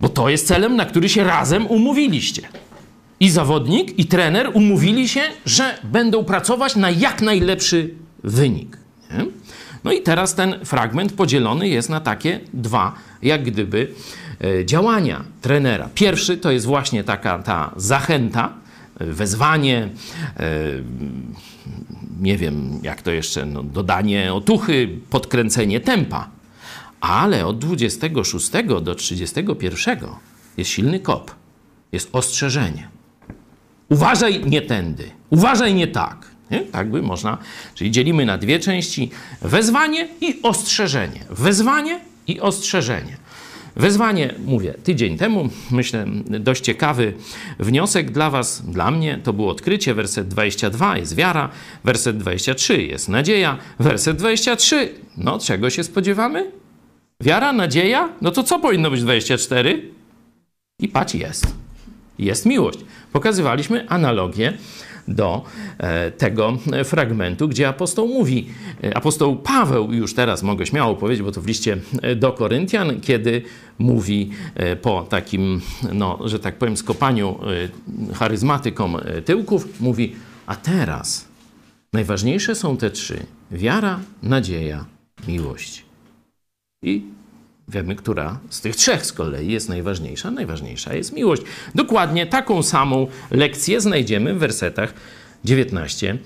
Bo 0.00 0.08
to 0.08 0.28
jest 0.28 0.46
celem, 0.46 0.76
na 0.76 0.84
który 0.84 1.08
się 1.08 1.24
razem 1.24 1.66
umówiliście. 1.66 2.42
I 3.20 3.30
zawodnik, 3.30 3.98
i 3.98 4.06
trener 4.06 4.50
umówili 4.54 5.08
się, 5.08 5.20
że 5.46 5.78
będą 5.84 6.24
pracować 6.24 6.76
na 6.76 6.90
jak 6.90 7.22
najlepszy 7.22 7.94
wynik. 8.24 8.76
Nie? 9.10 9.24
No 9.84 9.92
i 9.92 10.02
teraz 10.02 10.34
ten 10.34 10.64
fragment 10.64 11.12
podzielony 11.12 11.68
jest 11.68 11.88
na 11.88 12.00
takie 12.00 12.40
dwa, 12.54 12.92
jak 13.22 13.44
gdyby, 13.44 13.94
e, 14.40 14.66
działania 14.66 15.24
trenera. 15.40 15.88
Pierwszy 15.94 16.36
to 16.36 16.50
jest 16.50 16.66
właśnie 16.66 17.04
taka 17.04 17.38
ta 17.38 17.72
zachęta, 17.76 18.52
wezwanie, 19.00 19.88
e, 20.36 20.48
nie 22.20 22.36
wiem 22.36 22.80
jak 22.82 23.02
to 23.02 23.10
jeszcze, 23.10 23.46
no, 23.46 23.62
dodanie 23.62 24.34
otuchy, 24.34 24.88
podkręcenie 25.10 25.80
tempa. 25.80 26.28
Ale 27.00 27.46
od 27.46 27.58
26 27.58 28.50
do 28.82 28.94
31 28.94 29.98
jest 30.56 30.70
silny 30.70 31.00
kop, 31.00 31.34
jest 31.92 32.08
ostrzeżenie. 32.12 32.88
Uważaj 33.88 34.44
nie 34.46 34.62
tędy, 34.62 35.10
uważaj 35.30 35.74
nie 35.74 35.86
tak. 35.86 36.30
Nie? 36.50 36.60
Tak 36.60 36.90
by 36.90 37.02
można, 37.02 37.38
czyli 37.74 37.90
dzielimy 37.90 38.26
na 38.26 38.38
dwie 38.38 38.58
części: 38.58 39.10
wezwanie 39.42 40.08
i 40.20 40.42
ostrzeżenie. 40.42 41.24
Wezwanie 41.30 42.00
i 42.26 42.40
ostrzeżenie. 42.40 43.16
Wezwanie, 43.76 44.34
mówię, 44.46 44.74
tydzień 44.84 45.18
temu, 45.18 45.48
myślę, 45.70 46.06
dość 46.26 46.64
ciekawy 46.64 47.12
wniosek 47.58 48.10
dla 48.10 48.30
Was, 48.30 48.62
dla 48.70 48.90
mnie, 48.90 49.20
to 49.24 49.32
było 49.32 49.50
odkrycie. 49.50 49.94
Werset 49.94 50.28
22 50.28 50.96
jest 50.96 51.16
wiara, 51.16 51.48
werset 51.84 52.18
23 52.18 52.82
jest 52.82 53.08
nadzieja, 53.08 53.58
werset 53.78 54.16
23, 54.16 54.94
no 55.16 55.38
czego 55.38 55.70
się 55.70 55.84
spodziewamy? 55.84 56.50
Wiara, 57.20 57.52
nadzieja, 57.52 58.08
no 58.20 58.30
to 58.30 58.42
co 58.42 58.58
powinno 58.60 58.90
być 58.90 59.02
24? 59.02 59.82
I 60.78 60.88
patrz, 60.88 61.14
jest. 61.14 61.46
Jest 62.18 62.46
miłość. 62.46 62.78
Pokazywaliśmy 63.12 63.88
analogię 63.88 64.52
do 65.08 65.44
e, 65.78 66.10
tego 66.10 66.58
fragmentu, 66.84 67.48
gdzie 67.48 67.68
apostoł 67.68 68.08
mówi, 68.08 68.48
e, 68.84 68.96
apostoł 68.96 69.36
Paweł, 69.36 69.92
już 69.92 70.14
teraz 70.14 70.42
mogę 70.42 70.66
śmiało 70.66 70.96
powiedzieć, 70.96 71.24
bo 71.24 71.32
to 71.32 71.40
w 71.40 71.46
liście 71.46 71.76
e, 72.02 72.16
do 72.16 72.32
Koryntian, 72.32 73.00
kiedy 73.00 73.42
mówi 73.78 74.30
po 74.82 75.02
takim, 75.02 75.60
no, 75.92 76.18
że 76.24 76.38
tak 76.38 76.58
powiem, 76.58 76.76
skopaniu 76.76 77.38
charyzmatykom 78.14 78.96
tyłków, 79.24 79.80
mówi, 79.80 80.16
a 80.46 80.56
teraz 80.56 81.28
najważniejsze 81.92 82.54
są 82.54 82.76
te 82.76 82.90
trzy: 82.90 83.26
wiara, 83.50 84.00
nadzieja, 84.22 84.84
miłość. 85.28 85.84
I 86.82 87.02
Wiemy, 87.72 87.94
która 87.94 88.38
z 88.50 88.60
tych 88.60 88.76
trzech 88.76 89.06
z 89.06 89.12
kolei 89.12 89.52
jest 89.52 89.68
najważniejsza. 89.68 90.30
Najważniejsza 90.30 90.94
jest 90.94 91.12
miłość. 91.12 91.42
Dokładnie 91.74 92.26
taką 92.26 92.62
samą 92.62 93.06
lekcję 93.30 93.80
znajdziemy 93.80 94.34
w 94.34 94.38
wersetach 94.38 94.94
19-25. 95.44 96.18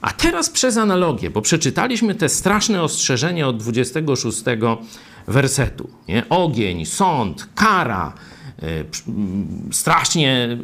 A 0.00 0.12
teraz 0.12 0.50
przez 0.50 0.76
analogię, 0.76 1.30
bo 1.30 1.42
przeczytaliśmy 1.42 2.14
te 2.14 2.28
straszne 2.28 2.82
ostrzeżenia 2.82 3.48
od 3.48 3.56
26 3.56 4.42
wersetu. 5.26 5.90
Nie? 6.08 6.28
Ogień, 6.28 6.86
sąd, 6.86 7.48
kara, 7.54 8.12
yy, 8.62 8.84
strasznie 9.72 10.58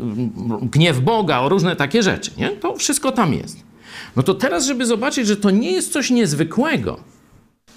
gniew 0.62 1.00
Boga, 1.00 1.38
o 1.40 1.48
różne 1.48 1.76
takie 1.76 2.02
rzeczy. 2.02 2.30
Nie? 2.36 2.48
To 2.48 2.76
wszystko 2.76 3.12
tam 3.12 3.34
jest. 3.34 3.56
No 4.16 4.22
to 4.22 4.34
teraz, 4.34 4.66
żeby 4.66 4.86
zobaczyć, 4.86 5.26
że 5.26 5.36
to 5.36 5.50
nie 5.50 5.72
jest 5.72 5.92
coś 5.92 6.10
niezwykłego, 6.10 7.00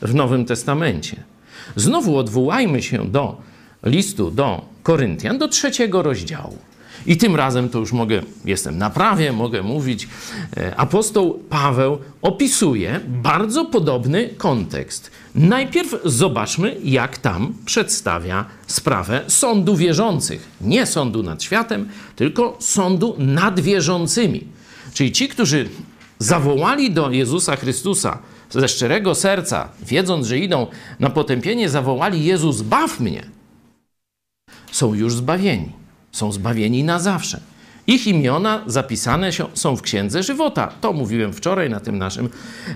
w 0.02 0.16
Nowym 0.16 0.46
Testamencie. 0.46 1.24
Znowu 1.76 2.18
odwołajmy 2.18 2.82
się 2.82 3.12
do 3.12 3.42
listu 3.84 4.32
do 4.32 4.66
Koryntian, 4.84 5.38
do 5.38 5.48
trzeciego 5.48 6.02
rozdziału. 6.02 6.58
I 7.06 7.18
tym 7.18 7.36
razem 7.36 7.70
to 7.70 7.80
już 7.80 7.94
mogę, 7.94 8.22
jestem 8.46 8.78
na 8.78 8.90
prawie, 8.90 9.34
mogę 9.34 9.64
mówić. 9.64 10.08
E, 10.58 10.76
apostoł 10.76 11.40
Paweł 11.50 11.98
opisuje 12.22 13.00
bardzo 13.08 13.66
podobny 13.66 14.30
kontekst. 14.38 15.12
Najpierw 15.36 15.96
zobaczmy, 16.06 16.76
jak 16.84 17.18
tam 17.18 17.54
przedstawia 17.66 18.46
sprawę 18.68 19.22
sądu 19.28 19.76
wierzących. 19.76 20.48
Nie 20.62 20.86
sądu 20.86 21.24
nad 21.24 21.44
światem, 21.44 21.90
tylko 22.16 22.58
sądu 22.60 23.16
nad 23.18 23.60
wierzącymi. 23.60 24.44
Czyli 24.94 25.12
ci, 25.12 25.30
którzy 25.30 25.70
zawołali 26.20 26.92
do 26.92 27.12
Jezusa 27.12 27.56
Chrystusa 27.56 28.20
ze 28.52 28.68
szczerego 28.68 29.16
serca, 29.16 29.70
wiedząc, 29.86 30.28
że 30.28 30.40
idą 30.40 30.68
na 31.00 31.10
potępienie, 31.10 31.70
zawołali: 31.70 32.26
Jezus, 32.26 32.62
baw 32.62 33.00
mnie, 33.00 33.24
są 34.72 34.94
już 34.94 35.16
zbawieni. 35.16 35.72
Są 36.12 36.32
zbawieni 36.32 36.84
na 36.84 37.00
zawsze. 37.00 37.40
Ich 37.88 38.08
imiona 38.08 38.64
zapisane 38.68 39.30
są 39.54 39.76
w 39.76 39.82
Księdze 39.82 40.24
Żywota. 40.24 40.68
To 40.82 40.94
mówiłem 40.94 41.34
wczoraj 41.34 41.70
na 41.70 41.80
tym 41.80 41.98
naszym 41.98 42.30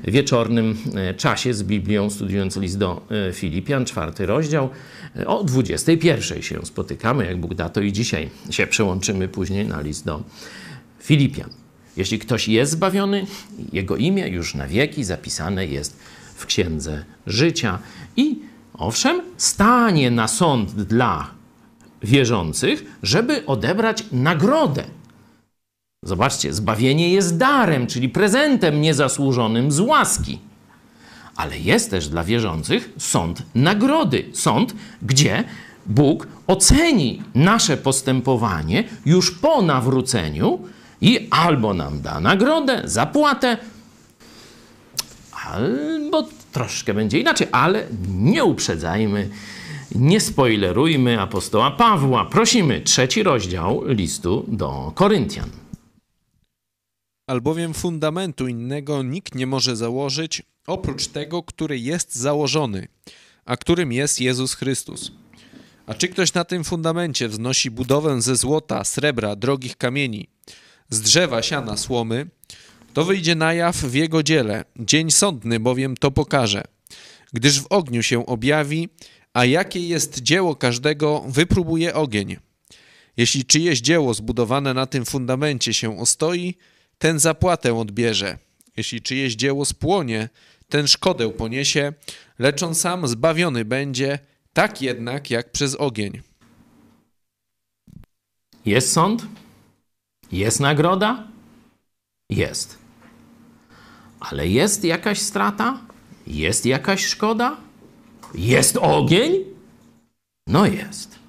wieczornym 0.03 0.77
e, 0.95 1.13
czasie 1.13 1.53
z 1.53 1.63
Biblią, 1.63 2.09
studiując 2.09 2.57
list 2.57 2.77
do 2.77 3.01
e, 3.29 3.33
Filipian, 3.33 3.85
czwarty 3.85 4.25
rozdział. 4.25 4.69
E, 5.15 5.27
o 5.27 5.43
21 5.43 6.41
się 6.41 6.65
spotykamy, 6.65 7.25
jak 7.25 7.39
Bóg 7.39 7.53
da, 7.53 7.69
to 7.69 7.81
i 7.81 7.93
dzisiaj 7.93 8.29
się 8.49 8.67
przełączymy 8.67 9.27
później 9.27 9.67
na 9.67 9.81
list 9.81 10.05
do 10.05 10.23
Filipian. 10.99 11.64
Jeśli 11.97 12.19
ktoś 12.19 12.47
jest 12.47 12.71
zbawiony, 12.71 13.25
jego 13.73 13.97
imię 13.97 14.27
już 14.27 14.55
na 14.55 14.67
wieki 14.67 15.03
zapisane 15.03 15.65
jest 15.65 15.99
w 16.35 16.45
księdze 16.45 17.05
życia 17.27 17.79
i 18.17 18.39
owszem, 18.73 19.21
stanie 19.37 20.11
na 20.11 20.27
sąd 20.27 20.71
dla 20.71 21.31
wierzących, 22.03 22.85
żeby 23.03 23.45
odebrać 23.45 24.03
nagrodę. 24.11 24.83
Zobaczcie, 26.03 26.53
zbawienie 26.53 27.09
jest 27.09 27.37
darem, 27.37 27.87
czyli 27.87 28.09
prezentem 28.09 28.81
niezasłużonym 28.81 29.71
z 29.71 29.79
łaski. 29.79 30.39
Ale 31.35 31.59
jest 31.59 31.89
też 31.89 32.07
dla 32.07 32.23
wierzących 32.23 32.89
sąd 32.97 33.43
nagrody. 33.55 34.25
Sąd, 34.33 34.75
gdzie 35.01 35.43
Bóg 35.85 36.27
oceni 36.47 37.21
nasze 37.35 37.77
postępowanie 37.77 38.83
już 39.05 39.31
po 39.31 39.61
nawróceniu 39.61 40.59
I 41.01 41.27
albo 41.31 41.73
nam 41.73 42.01
da 42.01 42.19
nagrodę, 42.19 42.81
zapłatę, 42.85 43.57
albo 45.45 46.27
troszkę 46.51 46.93
będzie 46.93 47.19
inaczej, 47.19 47.47
ale 47.51 47.87
nie 48.09 48.43
uprzedzajmy, 48.43 49.29
nie 49.95 50.21
spoilerujmy 50.21 51.21
apostoła 51.21 51.71
Pawła. 51.71 52.25
Prosimy, 52.25 52.81
trzeci 52.81 53.23
rozdział 53.23 53.83
listu 53.87 54.45
do 54.47 54.91
Koryntian. 54.95 55.49
Albowiem 57.27 57.73
fundamentu 57.73 58.47
innego 58.47 59.03
nikt 59.03 59.35
nie 59.35 59.47
może 59.47 59.75
założyć, 59.75 60.43
oprócz 60.67 61.07
tego, 61.07 61.43
który 61.43 61.79
jest 61.79 62.15
założony, 62.15 62.87
a 63.45 63.57
którym 63.57 63.91
jest 63.91 64.21
Jezus 64.21 64.53
Chrystus. 64.53 65.11
A 65.87 65.93
czy 65.93 66.07
ktoś 66.07 66.33
na 66.33 66.45
tym 66.45 66.63
fundamencie 66.63 67.27
wznosi 67.27 67.71
budowę 67.71 68.21
ze 68.21 68.35
złota, 68.35 68.83
srebra, 68.83 69.35
drogich 69.35 69.77
kamieni, 69.77 70.27
z 70.89 71.01
drzewa, 71.01 71.41
siana, 71.41 71.77
słomy, 71.77 72.27
to 72.93 73.05
wyjdzie 73.05 73.35
na 73.35 73.53
jaw 73.53 73.75
w 73.75 73.93
jego 73.93 74.23
dziele. 74.23 74.65
Dzień 74.79 75.11
sądny 75.11 75.59
bowiem 75.59 75.97
to 75.97 76.11
pokaże, 76.11 76.63
gdyż 77.33 77.61
w 77.61 77.67
ogniu 77.69 78.03
się 78.03 78.25
objawi, 78.25 78.89
a 79.33 79.45
jakie 79.45 79.79
jest 79.79 80.21
dzieło 80.21 80.55
każdego, 80.55 81.23
wypróbuje 81.27 81.93
ogień. 81.93 82.37
Jeśli 83.17 83.45
czyjeś 83.45 83.81
dzieło 83.81 84.13
zbudowane 84.13 84.73
na 84.73 84.85
tym 84.85 85.05
fundamencie 85.05 85.73
się 85.73 85.99
ostoi, 85.99 86.55
ten 86.97 87.19
zapłatę 87.19 87.77
odbierze. 87.79 88.37
Jeśli 88.77 89.01
czyjeś 89.01 89.35
dzieło 89.35 89.65
spłonie, 89.65 90.29
ten 90.69 90.87
szkodę 90.87 91.29
poniesie, 91.29 91.93
lecz 92.39 92.63
on 92.63 92.75
sam 92.75 93.07
zbawiony 93.07 93.65
będzie, 93.65 94.19
tak 94.53 94.81
jednak 94.81 95.29
jak 95.29 95.51
przez 95.51 95.75
ogień. 95.75 96.21
Jest 98.65 98.91
sąd? 98.91 99.25
Jest 100.31 100.59
nagroda? 100.59 101.23
Jest. 102.29 102.77
Ale 104.19 104.47
jest 104.47 104.83
jakaś 104.83 105.19
strata? 105.19 105.77
Jest 106.27 106.65
jakaś 106.65 107.05
szkoda? 107.05 107.57
Jest 108.35 108.77
ogień? 108.77 109.43
No 110.47 110.65
jest. 110.65 111.19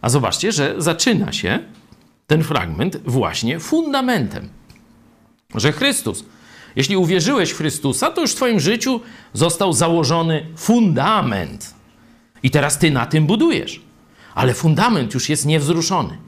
A 0.00 0.08
zobaczcie, 0.08 0.52
że 0.52 0.74
zaczyna 0.78 1.32
się 1.32 1.58
ten 2.26 2.44
fragment 2.44 2.96
właśnie 3.04 3.60
fundamentem. 3.60 4.48
Że 5.54 5.72
Chrystus, 5.72 6.24
jeśli 6.76 6.96
uwierzyłeś 6.96 7.50
w 7.50 7.56
Chrystusa, 7.56 8.10
to 8.10 8.20
już 8.20 8.32
w 8.32 8.34
Twoim 8.34 8.60
życiu 8.60 9.00
został 9.32 9.72
założony 9.72 10.46
fundament. 10.56 11.74
I 12.42 12.50
teraz 12.50 12.78
Ty 12.78 12.90
na 12.90 13.06
tym 13.06 13.26
budujesz. 13.26 13.80
Ale 14.34 14.54
fundament 14.54 15.14
już 15.14 15.28
jest 15.28 15.46
niewzruszony. 15.46 16.18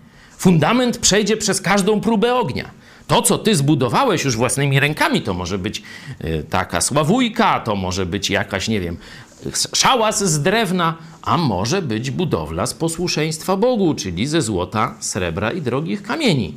Fundament 0.44 0.98
przejdzie 0.98 1.37
przez 1.37 1.61
każdą 1.61 2.00
próbę 2.00 2.35
ognia. 2.35 2.70
To, 3.07 3.22
co 3.22 3.38
ty 3.38 3.57
zbudowałeś 3.57 4.24
już 4.24 4.37
własnymi 4.37 4.80
rękami, 4.80 5.22
to 5.22 5.35
może 5.35 5.59
być 5.59 5.83
y, 6.24 6.44
taka 6.50 6.80
sławujka, 6.80 7.61
to 7.61 7.76
może 7.76 8.07
być 8.07 8.30
jakaś, 8.30 8.68
nie 8.68 8.80
wiem, 8.80 8.96
szałas 9.74 10.24
z 10.24 10.42
drewna, 10.42 10.96
a 11.22 11.37
może 11.37 11.83
być 11.83 12.11
budowla 12.11 12.66
z 12.66 12.74
posłuszeństwa 12.74 13.57
Bogu, 13.57 13.94
czyli 13.94 14.26
ze 14.26 14.42
złota, 14.42 14.94
srebra 15.00 15.52
i 15.52 15.62
drogich 15.62 16.02
kamieni. 16.02 16.57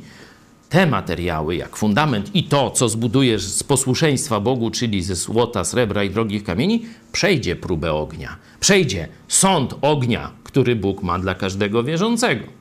Te 0.68 0.86
materiały, 0.86 1.56
jak 1.56 1.76
fundament 1.76 2.34
i 2.34 2.44
to, 2.44 2.70
co 2.70 2.88
zbudujesz 2.88 3.42
z 3.42 3.62
posłuszeństwa 3.62 4.40
Bogu, 4.40 4.70
czyli 4.70 5.02
ze 5.02 5.14
złota, 5.14 5.64
srebra 5.64 6.04
i 6.04 6.10
drogich 6.10 6.44
kamieni, 6.44 6.86
przejdzie 7.12 7.56
próbę 7.56 7.92
ognia. 7.92 8.36
Przejdzie 8.60 9.08
sąd 9.28 9.74
ognia, 9.82 10.30
który 10.44 10.76
Bóg 10.76 11.02
ma 11.02 11.18
dla 11.18 11.34
każdego 11.34 11.84
wierzącego. 11.84 12.58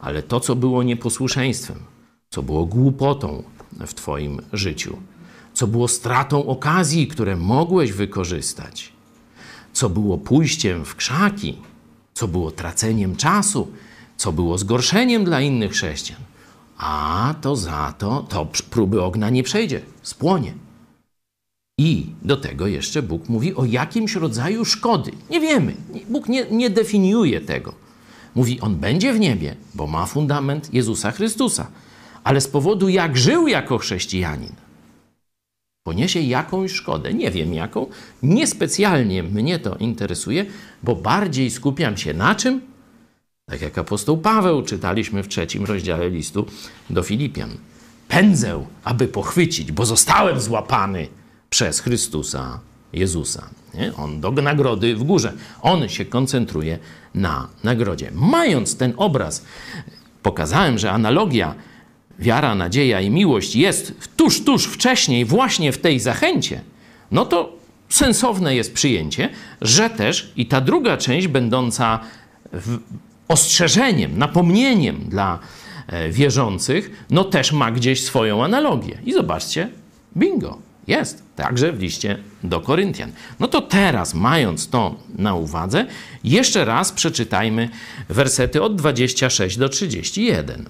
Ale 0.00 0.22
to, 0.22 0.40
co 0.40 0.56
było 0.56 0.82
nieposłuszeństwem, 0.82 1.76
co 2.30 2.42
było 2.42 2.66
głupotą 2.66 3.42
w 3.86 3.94
Twoim 3.94 4.40
życiu, 4.52 4.96
co 5.54 5.66
było 5.66 5.88
stratą 5.88 6.46
okazji, 6.46 7.06
które 7.08 7.36
mogłeś 7.36 7.92
wykorzystać, 7.92 8.92
co 9.72 9.88
było 9.88 10.18
pójściem 10.18 10.84
w 10.84 10.96
krzaki, 10.96 11.58
co 12.14 12.28
było 12.28 12.50
traceniem 12.50 13.16
czasu, 13.16 13.68
co 14.16 14.32
było 14.32 14.58
zgorszeniem 14.58 15.24
dla 15.24 15.40
innych 15.40 15.72
chrześcijan. 15.72 16.22
A 16.78 17.34
to 17.40 17.56
za 17.56 17.94
to, 17.98 18.26
to 18.28 18.46
próby 18.70 19.02
ognia 19.02 19.30
nie 19.30 19.42
przejdzie, 19.42 19.80
spłonie. 20.02 20.54
I 21.78 22.06
do 22.22 22.36
tego 22.36 22.66
jeszcze 22.66 23.02
Bóg 23.02 23.28
mówi 23.28 23.54
o 23.54 23.64
jakimś 23.64 24.14
rodzaju 24.14 24.64
szkody. 24.64 25.12
Nie 25.30 25.40
wiemy, 25.40 25.74
Bóg 26.08 26.28
nie, 26.28 26.46
nie 26.50 26.70
definiuje 26.70 27.40
tego. 27.40 27.74
Mówi, 28.34 28.60
on 28.60 28.76
będzie 28.76 29.12
w 29.12 29.20
niebie, 29.20 29.56
bo 29.74 29.86
ma 29.86 30.06
fundament 30.06 30.74
Jezusa 30.74 31.10
Chrystusa 31.10 31.66
ale 32.24 32.40
z 32.40 32.48
powodu 32.48 32.88
jak 32.88 33.16
żył 33.16 33.48
jako 33.48 33.78
chrześcijanin, 33.78 34.52
poniesie 35.82 36.20
jakąś 36.20 36.72
szkodę. 36.72 37.14
Nie 37.14 37.30
wiem 37.30 37.54
jaką, 37.54 37.86
niespecjalnie 38.22 39.22
mnie 39.22 39.58
to 39.58 39.76
interesuje, 39.76 40.46
bo 40.82 40.96
bardziej 40.96 41.50
skupiam 41.50 41.96
się 41.96 42.14
na 42.14 42.34
czym? 42.34 42.60
Tak 43.46 43.60
jak 43.60 43.78
apostoł 43.78 44.18
Paweł 44.18 44.62
czytaliśmy 44.62 45.22
w 45.22 45.28
trzecim 45.28 45.64
rozdziale 45.64 46.10
listu 46.10 46.46
do 46.90 47.02
Filipian. 47.02 47.50
Pędzę, 48.08 48.66
aby 48.84 49.08
pochwycić, 49.08 49.72
bo 49.72 49.86
zostałem 49.86 50.40
złapany 50.40 51.08
przez 51.50 51.80
Chrystusa 51.80 52.60
Jezusa. 52.92 53.50
Nie? 53.74 53.96
On 53.96 54.20
do 54.20 54.30
nagrody 54.30 54.96
w 54.96 55.02
górze. 55.02 55.32
On 55.62 55.88
się 55.88 56.04
koncentruje 56.04 56.78
na 57.14 57.48
nagrodzie. 57.64 58.10
Mając 58.14 58.76
ten 58.76 58.92
obraz, 58.96 59.44
pokazałem, 60.22 60.78
że 60.78 60.92
analogia 60.92 61.54
wiara, 62.18 62.54
nadzieja 62.54 63.00
i 63.00 63.10
miłość 63.10 63.56
jest 63.56 63.94
tuż, 64.16 64.44
tuż 64.44 64.64
wcześniej, 64.64 65.24
właśnie 65.24 65.72
w 65.72 65.78
tej 65.78 66.00
zachęcie, 66.00 66.60
no 67.10 67.26
to 67.26 67.52
sensowne 67.88 68.56
jest 68.56 68.74
przyjęcie, 68.74 69.28
że 69.60 69.90
też 69.90 70.32
i 70.36 70.46
ta 70.46 70.60
druga 70.60 70.96
część, 70.96 71.26
będąca 71.26 72.00
ostrzeżeniem, 73.28 74.18
napomnieniem 74.18 75.04
dla 75.08 75.38
e, 75.86 76.10
wierzących, 76.10 77.04
no 77.10 77.24
też 77.24 77.52
ma 77.52 77.70
gdzieś 77.72 78.04
swoją 78.04 78.44
analogię. 78.44 78.98
I 79.04 79.12
zobaczcie, 79.12 79.68
bingo, 80.16 80.58
jest, 80.86 81.22
także 81.40 81.72
w 81.72 81.80
liście 81.80 82.18
do 82.42 82.60
Koryntian. 82.60 83.12
No 83.38 83.48
to 83.48 83.60
teraz, 83.60 84.14
mając 84.14 84.68
to 84.68 84.96
na 85.18 85.34
uwadze, 85.34 85.86
jeszcze 86.24 86.64
raz 86.64 86.92
przeczytajmy 86.92 87.68
wersety 88.08 88.62
od 88.62 88.76
26 88.76 89.56
do 89.56 89.68
31. 89.68 90.68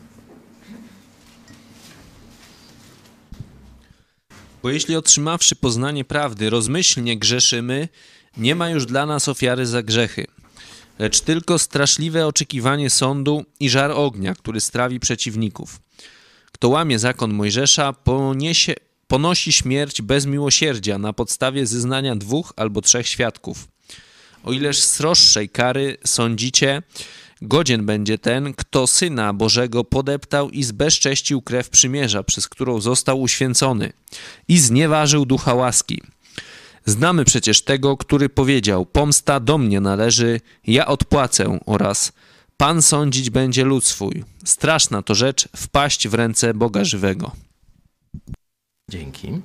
Bo 4.62 4.70
jeśli 4.70 4.96
otrzymawszy 4.96 5.56
poznanie 5.56 6.04
prawdy, 6.04 6.50
rozmyślnie 6.50 7.18
grzeszymy, 7.18 7.88
nie 8.36 8.54
ma 8.54 8.70
już 8.70 8.86
dla 8.86 9.06
nas 9.06 9.28
ofiary 9.28 9.66
za 9.66 9.82
grzechy, 9.82 10.26
lecz 10.98 11.20
tylko 11.20 11.58
straszliwe 11.58 12.26
oczekiwanie 12.26 12.90
sądu 12.90 13.44
i 13.60 13.70
żar 13.70 13.90
ognia, 13.90 14.34
który 14.34 14.60
strawi 14.60 15.00
przeciwników. 15.00 15.80
Kto 16.52 16.68
łamie 16.68 16.98
zakon 16.98 17.32
Mojżesza, 17.32 17.92
poniesie, 17.92 18.74
ponosi 19.10 19.52
śmierć 19.52 20.02
bez 20.02 20.26
miłosierdzia 20.26 20.98
na 20.98 21.12
podstawie 21.12 21.66
zeznania 21.66 22.16
dwóch 22.16 22.52
albo 22.56 22.80
trzech 22.80 23.08
świadków. 23.08 23.68
O 24.44 24.52
ileż 24.52 24.78
sroższej 24.82 25.48
kary 25.48 25.96
sądzicie, 26.06 26.82
Godzien 27.42 27.86
będzie 27.86 28.18
ten, 28.18 28.54
kto 28.54 28.86
Syna 28.86 29.32
Bożego 29.32 29.84
podeptał 29.84 30.50
i 30.50 30.62
zbezcześcił 30.62 31.42
krew 31.42 31.68
przymierza, 31.68 32.22
przez 32.22 32.48
którą 32.48 32.80
został 32.80 33.20
uświęcony 33.20 33.92
i 34.48 34.58
znieważył 34.58 35.26
ducha 35.26 35.54
łaski. 35.54 36.02
Znamy 36.86 37.24
przecież 37.24 37.62
tego, 37.62 37.96
który 37.96 38.28
powiedział: 38.28 38.86
Pomsta 38.86 39.40
do 39.40 39.58
mnie 39.58 39.80
należy, 39.80 40.40
ja 40.66 40.86
odpłacę 40.86 41.58
oraz 41.66 42.12
Pan 42.56 42.82
sądzić 42.82 43.30
będzie 43.30 43.64
lud 43.64 43.84
swój. 43.84 44.24
Straszna 44.44 45.02
to 45.02 45.14
rzecz 45.14 45.48
wpaść 45.56 46.08
w 46.08 46.14
ręce 46.14 46.54
Boga 46.54 46.84
żywego. 46.84 47.49
Dzięki. 48.90 49.40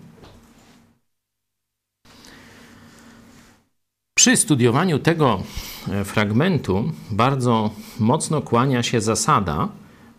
Przy 4.17 4.37
studiowaniu 4.37 4.99
tego 4.99 5.43
e, 5.91 6.05
fragmentu 6.05 6.91
bardzo 7.11 7.69
mocno 7.99 8.41
kłania 8.41 8.83
się 8.83 9.01
zasada 9.01 9.69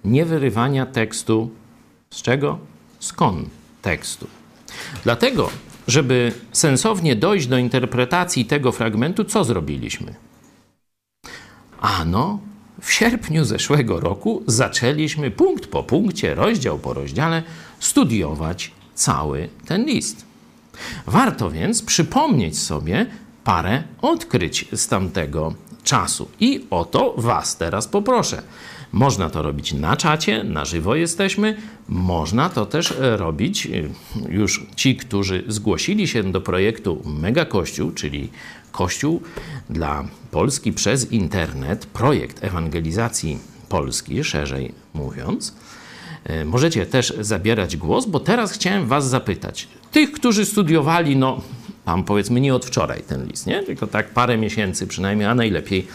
niewyrywania 0.05 0.87
tekstu 0.87 1.51
z 2.11 2.23
czego? 2.23 2.59
Z 3.01 3.13
kontekstu. 3.13 4.27
Dlatego, 5.05 5.51
żeby 5.89 6.33
sensownie 6.53 7.17
dojść 7.17 7.47
do 7.47 7.59
interpretacji 7.59 8.45
tego 8.45 8.73
fragmentu, 8.73 9.25
co 9.25 9.45
zrobiliśmy? 9.45 10.15
Ano, 11.81 12.39
w 12.81 12.93
sierpniu 12.93 13.45
zeszłego 13.45 14.01
roku 14.01 14.43
zaczęliśmy 14.47 15.31
punkt 15.31 15.67
po 15.67 15.83
punkcie, 15.83 16.35
rozdział 16.35 16.79
po 16.79 16.95
rozdziale 16.95 17.43
studiować 17.81 18.76
cały 18.97 19.49
ten 19.67 19.85
list. 19.85 20.27
Warto 21.07 21.51
więc 21.51 21.83
przypomnieć 21.83 22.59
sobie, 22.59 23.07
parę 23.45 23.83
odkryć 24.03 24.69
z 24.73 24.89
tamtego 24.89 25.55
czasu. 25.85 26.29
I 26.41 26.67
o 26.71 26.85
to 26.85 27.15
Was 27.17 27.57
teraz 27.57 27.89
poproszę. 27.89 28.43
Można 28.93 29.31
to 29.31 29.43
robić 29.43 29.73
na 29.73 29.97
czacie, 29.97 30.45
na 30.45 30.65
żywo 30.65 30.95
jesteśmy. 30.95 31.57
Można 31.89 32.49
to 32.49 32.67
też 32.67 32.95
robić 32.99 33.67
y, 33.67 33.91
już 34.29 34.67
ci, 34.77 34.97
którzy 34.97 35.45
zgłosili 35.49 36.09
się 36.09 36.23
do 36.33 36.41
projektu 36.41 37.03
Mega 37.05 37.45
Kościół, 37.45 37.91
czyli 37.91 38.31
Kościół 38.73 39.23
dla 39.71 40.05
Polski 40.31 40.73
przez 40.73 41.13
internet, 41.13 41.87
projekt 41.87 42.45
ewangelizacji 42.45 43.39
Polski, 43.69 44.25
szerzej 44.25 44.73
mówiąc. 44.95 45.55
Y, 46.31 46.45
możecie 46.45 46.87
też 46.87 47.13
zabierać 47.21 47.77
głos, 47.77 48.07
bo 48.07 48.21
teraz 48.21 48.53
chciałem 48.53 48.87
Was 48.87 49.09
zapytać. 49.09 49.69
Tych, 49.93 50.13
którzy 50.13 50.47
studiowali, 50.47 51.17
no 51.17 51.41
tam 51.85 52.05
powiedzmy 52.05 52.41
nie 52.41 52.55
od 52.55 52.67
wczoraj 52.67 53.03
ten 53.03 53.27
list, 53.27 53.47
nie? 53.47 53.63
tylko 53.63 53.87
tak 53.87 54.11
parę 54.11 54.39
miesięcy 54.39 54.87
przynajmniej, 54.87 55.29
a 55.29 55.35
najlepiej 55.35 55.87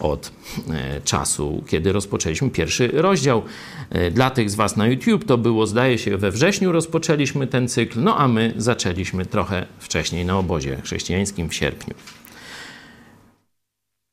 od 0.00 0.32
e, 0.70 1.00
czasu, 1.00 1.64
kiedy 1.66 1.92
rozpoczęliśmy 1.92 2.50
pierwszy 2.50 2.88
rozdział. 2.88 3.42
E, 3.90 4.10
dla 4.10 4.30
tych 4.30 4.50
z 4.50 4.54
Was 4.54 4.76
na 4.76 4.86
YouTube 4.86 5.24
to 5.24 5.38
było, 5.38 5.66
zdaje 5.66 5.98
się, 5.98 6.16
we 6.16 6.30
wrześniu 6.30 6.72
rozpoczęliśmy 6.72 7.46
ten 7.46 7.68
cykl, 7.68 8.00
no 8.00 8.16
a 8.16 8.28
my 8.28 8.54
zaczęliśmy 8.56 9.26
trochę 9.26 9.66
wcześniej 9.78 10.24
na 10.24 10.38
obozie 10.38 10.80
chrześcijańskim 10.84 11.48
w 11.48 11.54
sierpniu. 11.54 11.94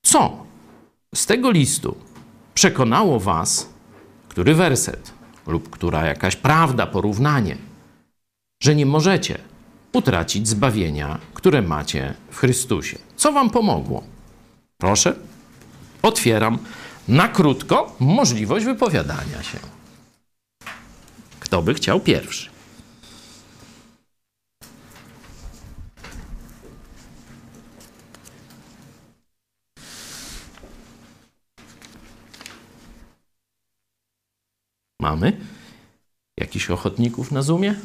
Co 0.06 0.46
z 1.16 1.26
tego 1.26 1.52
listu 1.52 1.98
przekonało 2.54 3.20
Was, 3.20 3.70
który 4.30 4.56
werset 4.56 5.17
lub 5.48 5.70
która 5.70 6.06
jakaś 6.06 6.36
prawda, 6.36 6.88
porównanie, 6.88 7.58
że 8.64 8.76
nie 8.76 8.86
możecie 8.86 9.38
utracić 9.94 10.48
zbawienia, 10.48 11.20
które 11.34 11.62
macie 11.62 12.14
w 12.32 12.38
Chrystusie. 12.38 12.98
Co 13.16 13.32
Wam 13.32 13.50
pomogło? 13.50 14.04
Proszę, 14.78 15.16
otwieram 16.02 16.58
na 17.08 17.28
krótko 17.28 17.96
możliwość 18.00 18.66
wypowiadania 18.66 19.44
się. 19.44 19.60
Kto 21.40 21.62
by 21.62 21.74
chciał 21.74 22.00
pierwszy? 22.00 22.57
Mamy? 35.02 35.38
Jakichś 36.40 36.70
ochotników 36.70 37.32
na 37.32 37.42
Zoomie? 37.42 37.76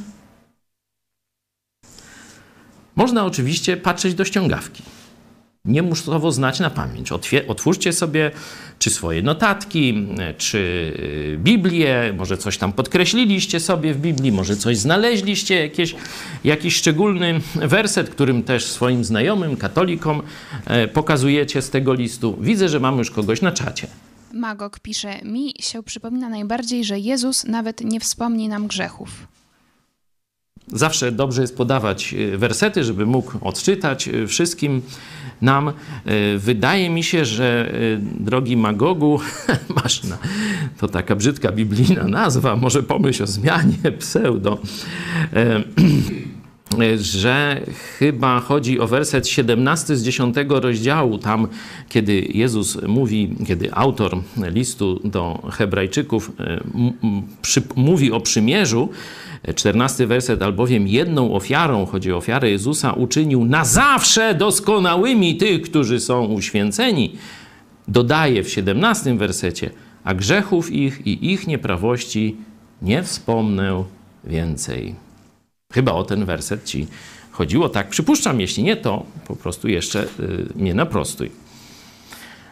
Można 2.97 3.25
oczywiście 3.25 3.77
patrzeć 3.77 4.15
do 4.15 4.25
ściągawki. 4.25 4.83
Nie 5.65 5.83
muszą 5.83 6.31
znać 6.31 6.61
na 6.61 6.71
pamięć. 6.71 7.13
otwórzcie 7.49 7.93
sobie 7.93 8.31
czy 8.79 8.91
swoje 8.91 9.23
notatki, 9.23 10.09
czy 10.39 10.59
y, 10.59 11.39
Biblię, 11.39 12.15
może 12.19 12.39
coś 12.39 12.59
tam 12.59 12.73
podkreśliliście 12.73 13.61
sobie 13.61 13.95
w 13.95 14.01
Biblii, 14.01 14.33
może 14.33 14.57
coś 14.57 14.79
znaleźliście, 14.79 15.55
jakieś, 15.55 15.95
jakiś 16.45 16.77
szczególny 16.77 17.41
werset, 17.55 18.11
którym 18.11 18.43
też 18.43 18.67
swoim 18.67 19.05
znajomym, 19.05 19.57
katolikom 19.57 20.23
e, 20.67 20.89
pokazujecie 20.89 21.63
z 21.63 21.71
tego 21.71 21.95
listu. 21.95 22.37
Widzę, 22.41 22.69
że 22.69 22.81
mamy 22.81 22.99
już 22.99 23.11
kogoś 23.11 23.43
na 23.43 23.53
czacie. 23.53 23.87
Magok 24.33 24.81
pisze, 24.81 25.25
mi 25.25 25.55
się 25.61 25.83
przypomina 25.83 26.29
najbardziej, 26.29 26.85
że 26.85 26.99
Jezus 26.99 27.45
nawet 27.45 27.81
nie 27.81 28.01
wspomni 28.01 28.49
nam 28.49 28.67
grzechów. 28.67 29.27
Zawsze 30.69 31.13
dobrze 31.13 31.43
jest 31.43 31.57
podawać 31.57 32.15
e, 32.15 32.39
wersety, 32.39 32.85
żeby 32.85 33.07
mógł 33.07 33.33
odczytać 33.41 34.09
e, 34.09 34.27
wszystkim 34.27 34.83
nam. 35.41 35.69
E, 35.69 35.73
wydaje 36.39 36.91
mi 36.91 37.05
się, 37.05 37.25
że 37.25 37.73
drogi 38.21 38.57
Magogu, 38.57 39.21
masz 39.83 40.05
na, 40.05 40.19
to 40.79 40.89
taka 40.89 41.17
brzydka 41.17 41.53
biblijna 41.53 42.05
nazwa, 42.05 42.57
może 42.57 42.83
pomyśl 42.83 43.23
o 43.23 43.27
zmianie 43.27 43.93
pseudo, 43.99 44.59
że 46.97 47.61
chyba 47.99 48.41
chodzi 48.41 48.81
o 48.81 48.87
werset 48.87 49.29
17 49.29 49.97
z 49.97 50.03
10 50.03 50.37
rozdziału, 50.49 51.19
tam 51.19 51.49
kiedy 51.89 52.27
Jezus 52.35 52.79
mówi, 52.87 53.35
kiedy 53.47 53.75
autor 53.75 54.19
listu 54.37 55.01
do 55.05 55.43
Hebrajczyków 55.53 56.33
mówi 57.77 58.13
o 58.13 58.21
przymierzu, 58.21 58.89
14 59.55 60.07
werset, 60.07 60.43
albowiem 60.43 60.89
jedną 60.89 61.35
ofiarą, 61.35 61.87
chodzi 61.87 62.13
o 62.13 62.17
ofiarę 62.17 62.51
Jezusa, 62.51 62.93
uczynił 62.93 63.45
na 63.45 63.65
zawsze 63.65 64.35
doskonałymi 64.35 65.37
tych, 65.37 65.63
którzy 65.63 66.01
są 66.01 66.25
uświęceni. 66.25 67.17
Dodaje 67.89 68.43
w 68.43 68.51
17 68.51 69.15
wersecie, 69.15 69.71
a 70.05 70.15
grzechów 70.15 70.73
ich 70.73 71.07
i 71.07 71.33
ich 71.33 71.47
nieprawości 71.47 72.37
nie 72.83 73.03
wspomnę 73.03 73.85
więcej. 74.25 74.95
Chyba 75.73 75.93
o 75.93 76.05
ten 76.05 76.25
werset 76.25 76.65
ci 76.65 76.87
chodziło, 77.31 77.69
tak 77.69 77.89
przypuszczam, 77.89 78.41
jeśli 78.41 78.63
nie, 78.63 78.77
to 78.77 79.07
po 79.27 79.37
prostu 79.37 79.69
jeszcze 79.69 80.05
y, 80.21 80.49
mnie 80.55 80.75
naprostuj. 80.75 81.31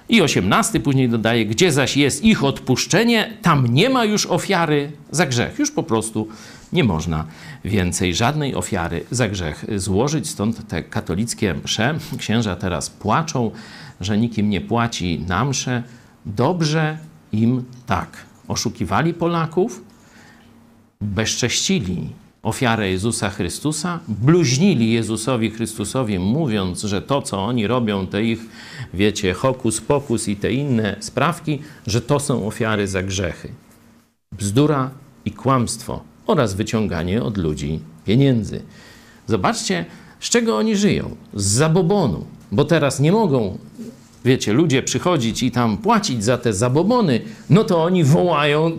I 0.08 0.22
osiemnasty 0.22 0.80
później 0.80 1.08
dodaje, 1.08 1.46
gdzie 1.46 1.72
zaś 1.72 1.96
jest 1.96 2.24
ich 2.24 2.44
odpuszczenie, 2.44 3.38
tam 3.42 3.66
nie 3.66 3.90
ma 3.90 4.04
już 4.04 4.26
ofiary 4.26 4.92
za 5.10 5.26
grzech. 5.26 5.58
Już 5.58 5.70
po 5.70 5.82
prostu 5.82 6.28
nie 6.72 6.84
można 6.84 7.24
więcej 7.64 8.14
żadnej 8.14 8.54
ofiary 8.54 9.04
za 9.10 9.28
grzech 9.28 9.64
złożyć. 9.76 10.28
Stąd 10.28 10.68
te 10.68 10.82
katolickie 10.82 11.54
msze, 11.64 11.98
księża 12.18 12.56
teraz 12.56 12.90
płaczą, 12.90 13.50
że 14.00 14.18
nikim 14.18 14.50
nie 14.50 14.60
płaci 14.60 15.24
na 15.28 15.44
msze. 15.44 15.82
Dobrze 16.26 16.98
im 17.32 17.64
tak. 17.86 18.08
Oszukiwali 18.48 19.14
Polaków, 19.14 19.84
bezcześcili 21.00 22.08
ofiarę 22.42 22.90
Jezusa 22.90 23.30
Chrystusa, 23.30 24.00
bluźnili 24.08 24.92
Jezusowi 24.92 25.50
Chrystusowi, 25.50 26.18
mówiąc, 26.18 26.82
że 26.82 27.02
to, 27.02 27.22
co 27.22 27.44
oni 27.44 27.66
robią, 27.66 28.06
te 28.06 28.24
ich, 28.24 28.40
wiecie, 28.94 29.34
hokus 29.34 29.80
pokus 29.80 30.28
i 30.28 30.36
te 30.36 30.52
inne 30.52 30.96
sprawki, 31.00 31.58
że 31.86 32.00
to 32.00 32.20
są 32.20 32.46
ofiary 32.46 32.88
za 32.88 33.02
grzechy. 33.02 33.48
Bzdura 34.32 34.90
i 35.24 35.30
kłamstwo 35.30 36.02
oraz 36.26 36.54
wyciąganie 36.54 37.22
od 37.22 37.38
ludzi 37.38 37.80
pieniędzy. 38.04 38.62
Zobaczcie, 39.26 39.84
z 40.20 40.28
czego 40.28 40.56
oni 40.56 40.76
żyją. 40.76 41.16
Z 41.34 41.44
zabobonu, 41.44 42.24
bo 42.52 42.64
teraz 42.64 43.00
nie 43.00 43.12
mogą, 43.12 43.58
wiecie, 44.24 44.52
ludzie 44.52 44.82
przychodzić 44.82 45.42
i 45.42 45.50
tam 45.50 45.78
płacić 45.78 46.24
za 46.24 46.38
te 46.38 46.52
zabobony, 46.52 47.20
no 47.50 47.64
to 47.64 47.84
oni 47.84 48.04
wołają, 48.04 48.78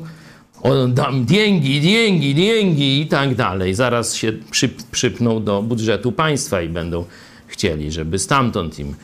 o, 0.62 0.88
dam 0.88 1.28
dzięgi, 1.28 1.82
dzięgi, 1.82 2.36
dzięgi 2.36 3.02
i 3.02 3.08
tak 3.08 3.36
dalej. 3.36 3.74
Zaraz 3.76 4.16
się 4.16 4.34
przy, 4.52 4.70
przypną 4.70 5.44
do 5.44 5.62
budżetu 5.62 6.12
państwa 6.12 6.62
i 6.62 6.70
będą 6.70 7.06
chcieli, 7.48 7.92
żeby 7.92 8.20
stamtąd 8.20 8.80
im 8.80 8.96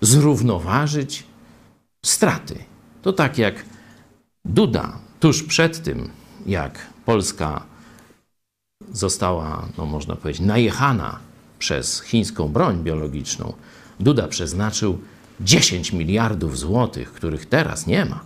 zrównoważyć 0.00 1.24
straty. 2.04 2.58
To 3.02 3.12
tak 3.12 3.38
jak 3.38 3.64
Duda 4.44 4.98
tuż 5.20 5.42
przed 5.42 5.82
tym, 5.82 6.10
jak 6.46 6.86
Polska 7.04 7.62
została, 8.92 9.68
no 9.78 9.86
można 9.86 10.16
powiedzieć, 10.16 10.46
najechana 10.46 11.18
przez 11.58 12.02
chińską 12.02 12.48
broń 12.48 12.82
biologiczną, 12.82 13.52
Duda 14.00 14.28
przeznaczył 14.28 14.98
10 15.40 15.92
miliardów 15.92 16.58
złotych, 16.58 17.12
których 17.12 17.46
teraz 17.46 17.86
nie 17.86 18.04
ma, 18.04 18.20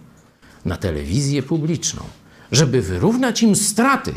na 0.64 0.76
telewizję 0.76 1.42
publiczną, 1.42 2.02
żeby 2.52 2.82
wyrównać 2.82 3.42
im 3.42 3.56
straty 3.56 4.14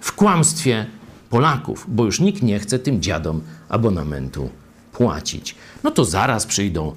w 0.00 0.12
kłamstwie 0.12 0.86
Polaków, 1.30 1.86
bo 1.88 2.04
już 2.04 2.20
nikt 2.20 2.42
nie 2.42 2.58
chce 2.58 2.78
tym 2.78 3.02
dziadom 3.02 3.40
abonamentu 3.68 4.50
płacić. 4.92 5.54
No 5.84 5.90
to 5.90 6.04
zaraz 6.04 6.46
przyjdą 6.46 6.96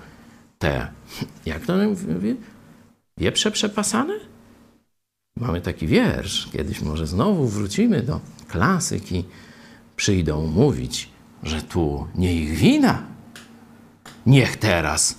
te, 0.59 0.87
jak 1.45 1.65
to 1.65 1.73
mówię, 2.07 2.35
wieprze 3.17 3.51
przepasane? 3.51 4.13
Mamy 5.37 5.61
taki 5.61 5.87
wiersz, 5.87 6.47
kiedyś 6.51 6.81
może 6.81 7.07
znowu 7.07 7.47
wrócimy 7.47 8.01
do 8.01 8.19
klasyki, 8.47 9.25
przyjdą 9.95 10.47
mówić, 10.47 11.09
że 11.43 11.61
tu 11.61 12.07
nie 12.15 12.35
ich 12.35 12.51
wina. 12.51 13.03
Niech 14.25 14.57
teraz 14.57 15.17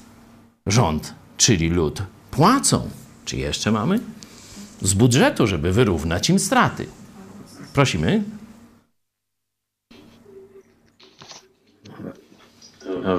rząd, 0.66 1.14
czyli 1.36 1.68
lud, 1.68 2.02
płacą. 2.30 2.90
Czy 3.24 3.36
jeszcze 3.36 3.72
mamy? 3.72 4.00
Z 4.84 4.94
budżetu, 4.94 5.46
żeby 5.46 5.72
wyrównać 5.72 6.30
im 6.30 6.38
straty. 6.38 6.86
Prosimy. 7.74 8.24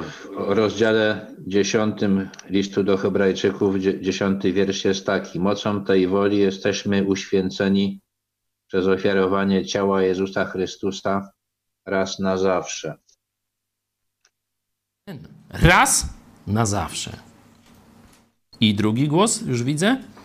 W 0.02 0.28
rozdziale 0.36 1.34
dziesiątym 1.46 2.28
listu 2.50 2.84
do 2.84 2.96
Hebrajczyków, 2.96 3.76
dziesiąty 3.76 4.52
wiersz 4.52 4.84
jest 4.84 5.06
taki. 5.06 5.40
Mocą 5.40 5.84
tej 5.84 6.08
woli 6.08 6.38
jesteśmy 6.38 7.04
uświęceni 7.04 8.00
przez 8.66 8.86
ofiarowanie 8.86 9.66
ciała 9.66 10.02
Jezusa 10.02 10.44
Chrystusa 10.44 11.30
raz 11.86 12.18
na 12.18 12.36
zawsze. 12.36 12.94
Raz 15.50 16.06
na 16.46 16.66
zawsze. 16.66 17.16
I 18.60 18.74
drugi 18.74 19.08
głos, 19.08 19.42
już 19.42 19.62
widzę. 19.62 20.15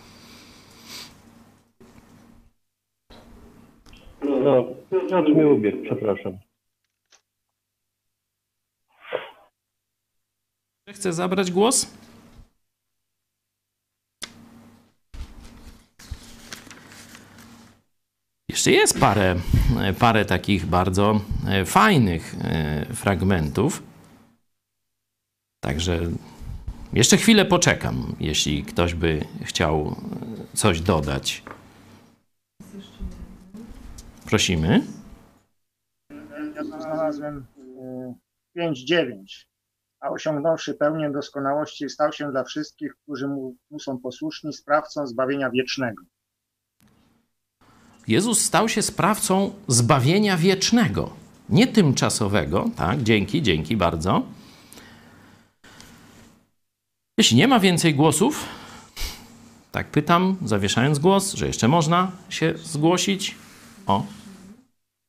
No, 4.44 4.64
Piotr 4.90 5.34
mi 5.34 5.44
ubiegł, 5.44 5.84
przepraszam. 5.84 6.38
Chce 10.88 11.12
zabrać 11.12 11.50
głos? 11.50 11.98
Jeszcze 18.50 18.70
jest 18.70 19.00
parę, 19.00 19.36
parę 19.98 20.24
takich 20.24 20.66
bardzo 20.66 21.20
e, 21.48 21.64
fajnych 21.64 22.34
e, 22.40 22.86
fragmentów. 22.94 23.82
Także 25.64 26.00
jeszcze 26.92 27.16
chwilę 27.16 27.44
poczekam, 27.44 28.16
jeśli 28.20 28.62
ktoś 28.62 28.94
by 28.94 29.24
chciał 29.42 29.96
e, 30.52 30.56
coś 30.56 30.80
dodać. 30.80 31.42
Prosimy. 34.32 34.82
Ja 36.54 36.64
znalazłem 36.64 37.46
y, 38.56 38.60
5-9. 38.60 39.46
A 40.00 40.10
osiągnąwszy 40.10 40.74
pełnię 40.74 41.10
doskonałości, 41.10 41.88
stał 41.88 42.12
się 42.12 42.30
dla 42.30 42.44
wszystkich, 42.44 42.92
którzy 43.02 43.28
mu, 43.28 43.56
mu 43.70 43.80
są 43.80 43.98
posłuszni, 43.98 44.52
sprawcą 44.52 45.06
zbawienia 45.06 45.50
wiecznego. 45.50 46.02
Jezus 48.08 48.40
stał 48.40 48.68
się 48.68 48.82
sprawcą 48.82 49.52
zbawienia 49.68 50.36
wiecznego, 50.36 51.10
nie 51.48 51.66
tymczasowego. 51.66 52.70
Tak, 52.76 53.02
dzięki, 53.02 53.42
dzięki 53.42 53.76
bardzo. 53.76 54.22
Jeśli 57.18 57.36
nie 57.36 57.48
ma 57.48 57.60
więcej 57.60 57.94
głosów, 57.94 58.44
tak 59.72 59.86
pytam, 59.86 60.36
zawieszając 60.44 60.98
głos, 60.98 61.34
że 61.34 61.46
jeszcze 61.46 61.68
można 61.68 62.12
się 62.28 62.54
zgłosić. 62.56 63.36
O, 63.86 64.06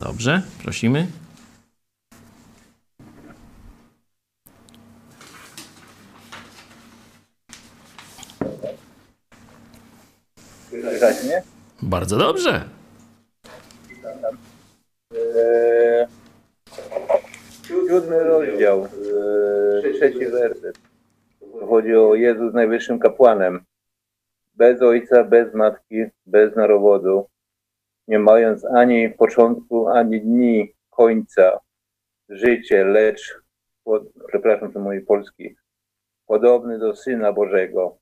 dobrze, 0.04 0.42
prosimy. 0.64 1.08
Słychać 10.70 11.24
mnie? 11.24 11.44
Bardzo 11.82 12.18
dobrze. 12.18 12.64
Siódmy 17.88 18.24
rozdział, 18.24 18.88
eee, 19.84 19.94
trzeci 19.94 20.26
werset. 20.26 20.80
Chodzi 21.70 21.96
o 21.96 22.16
Jezus 22.16 22.54
najwyższym 22.54 23.00
kapłanem. 23.00 23.64
Bez 24.54 24.82
ojca, 24.82 25.24
bez 25.24 25.54
matki, 25.54 26.04
bez 26.26 26.56
narodowodu, 26.56 27.26
nie 28.08 28.20
mając 28.20 28.66
ani 28.66 29.10
początku, 29.10 29.88
ani 29.88 30.22
dni 30.22 30.74
końca, 30.90 31.60
życie, 32.30 32.86
lecz, 32.86 33.42
pod, 33.84 34.04
przepraszam, 34.28 34.74
to 34.74 34.80
mój 34.80 35.02
polski, 35.02 35.56
podobny 36.28 36.80
do 36.80 36.96
Syna 36.96 37.34
Bożego, 37.34 37.98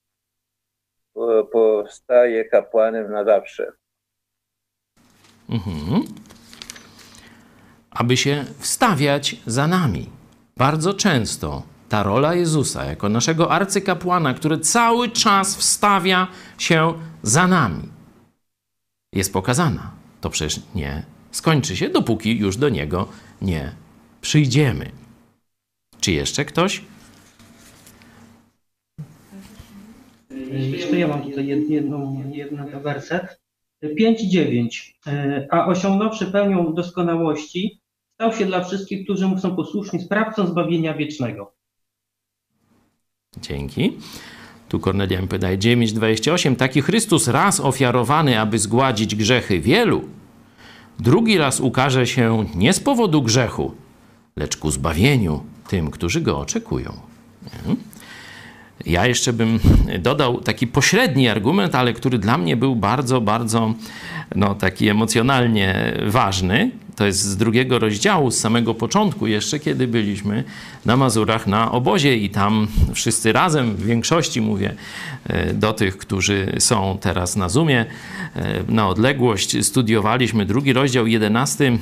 po- 1.14 1.44
postaje 1.44 2.44
kapłanem 2.44 3.12
na 3.12 3.24
zawsze. 3.24 3.72
Mhm. 5.48 6.02
Aby 7.90 8.16
się 8.16 8.44
wstawiać 8.58 9.36
za 9.46 9.66
nami. 9.66 10.10
Bardzo 10.56 10.94
często 10.94 11.62
ta 11.88 12.02
rola 12.02 12.34
Jezusa 12.34 12.84
jako 12.84 13.08
naszego 13.08 13.50
arcykapłana, 13.50 14.34
który 14.34 14.58
cały 14.58 15.08
czas 15.08 15.56
wstawia 15.56 16.26
się 16.58 16.92
za 17.22 17.46
nami, 17.46 17.82
jest 19.12 19.32
pokazana. 19.32 19.90
To 20.20 20.30
przecież 20.30 20.60
nie 20.74 21.02
skończy 21.30 21.76
się, 21.76 21.88
dopóki 21.88 22.38
już 22.38 22.56
do 22.56 22.68
niego 22.68 23.08
nie 23.42 23.72
przyjdziemy. 24.20 24.90
Czy 26.00 26.12
jeszcze 26.12 26.44
ktoś? 26.44 26.82
Jeszcze 30.52 30.98
ja 30.98 31.08
mam 31.08 31.22
tutaj 31.22 31.46
jed- 31.46 31.70
jedną, 31.70 32.24
jeden 32.32 32.80
werset. 32.82 33.40
5-9. 33.82 34.94
E, 35.06 35.46
A 35.50 35.66
osiągnąwszy 35.66 36.26
pełnią 36.26 36.74
doskonałości, 36.74 37.80
stał 38.14 38.32
się 38.32 38.46
dla 38.46 38.64
wszystkich, 38.64 39.04
którzy 39.04 39.26
mu 39.26 39.38
są 39.38 39.56
posłuszni, 39.56 40.00
sprawcą 40.00 40.46
zbawienia 40.46 40.94
wiecznego. 40.94 41.54
Dzięki. 43.40 43.98
Tu 44.72 44.80
Kornelia 44.80 45.20
mi 45.20 45.28
podaje 45.28 45.58
9,28. 45.58 46.56
Taki 46.56 46.82
Chrystus 46.82 47.28
raz 47.28 47.60
ofiarowany, 47.60 48.40
aby 48.40 48.58
zgładzić 48.58 49.14
grzechy 49.14 49.60
wielu, 49.60 50.04
drugi 51.00 51.38
raz 51.38 51.60
ukaże 51.60 52.06
się 52.06 52.46
nie 52.54 52.72
z 52.72 52.80
powodu 52.80 53.22
grzechu, 53.22 53.74
lecz 54.36 54.56
ku 54.56 54.70
zbawieniu 54.70 55.42
tym, 55.68 55.90
którzy 55.90 56.20
go 56.20 56.38
oczekują. 56.38 56.92
Nie? 57.42 57.76
Ja 58.86 59.06
jeszcze 59.06 59.32
bym 59.32 59.58
dodał 59.98 60.40
taki 60.40 60.66
pośredni 60.66 61.28
argument, 61.28 61.74
ale 61.74 61.92
który 61.92 62.18
dla 62.18 62.38
mnie 62.38 62.56
był 62.56 62.76
bardzo, 62.76 63.20
bardzo 63.20 63.74
no, 64.36 64.54
taki 64.54 64.88
emocjonalnie 64.88 65.94
ważny. 66.06 66.70
To 66.96 67.06
jest 67.06 67.20
z 67.20 67.36
drugiego 67.36 67.78
rozdziału, 67.78 68.30
z 68.30 68.38
samego 68.38 68.74
początku, 68.74 69.26
jeszcze 69.26 69.58
kiedy 69.58 69.88
byliśmy 69.88 70.44
na 70.84 70.96
Mazurach 70.96 71.46
na 71.46 71.72
obozie 71.72 72.16
i 72.16 72.30
tam 72.30 72.68
wszyscy 72.94 73.32
razem, 73.32 73.76
w 73.76 73.84
większości 73.84 74.40
mówię 74.40 74.74
e, 75.24 75.54
do 75.54 75.72
tych, 75.72 75.98
którzy 75.98 76.56
są 76.58 76.98
teraz 77.00 77.36
na 77.36 77.48
Zoomie, 77.48 77.86
e, 78.36 78.62
na 78.68 78.88
odległość 78.88 79.66
studiowaliśmy 79.66 80.46
drugi 80.46 80.72
rozdział, 80.72 81.06
jedenasty 81.06 81.78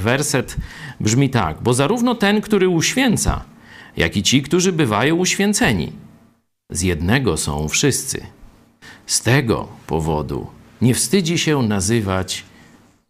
werset 0.00 0.56
brzmi 1.00 1.30
tak. 1.30 1.62
Bo 1.62 1.74
zarówno 1.74 2.14
ten, 2.14 2.40
który 2.40 2.68
uświęca, 2.68 3.44
jak 3.96 4.16
i 4.16 4.22
ci, 4.22 4.42
którzy 4.42 4.72
bywają 4.72 5.16
uświęceni, 5.16 5.92
z 6.70 6.82
jednego 6.82 7.36
są 7.36 7.68
wszyscy. 7.68 8.26
Z 9.06 9.22
tego 9.22 9.68
powodu 9.86 10.46
nie 10.82 10.94
wstydzi 10.94 11.38
się 11.38 11.62
nazywać 11.62 12.44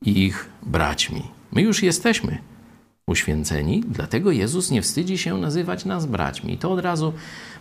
ich 0.02 0.48
braćmi. 0.62 1.22
My 1.52 1.62
już 1.62 1.82
jesteśmy 1.82 2.38
uświęceni, 3.06 3.84
dlatego 3.88 4.30
Jezus 4.30 4.70
nie 4.70 4.82
wstydzi 4.82 5.18
się 5.18 5.38
nazywać 5.38 5.84
nas 5.84 6.06
braćmi. 6.06 6.52
I 6.52 6.58
to 6.58 6.72
od 6.72 6.80
razu 6.80 7.12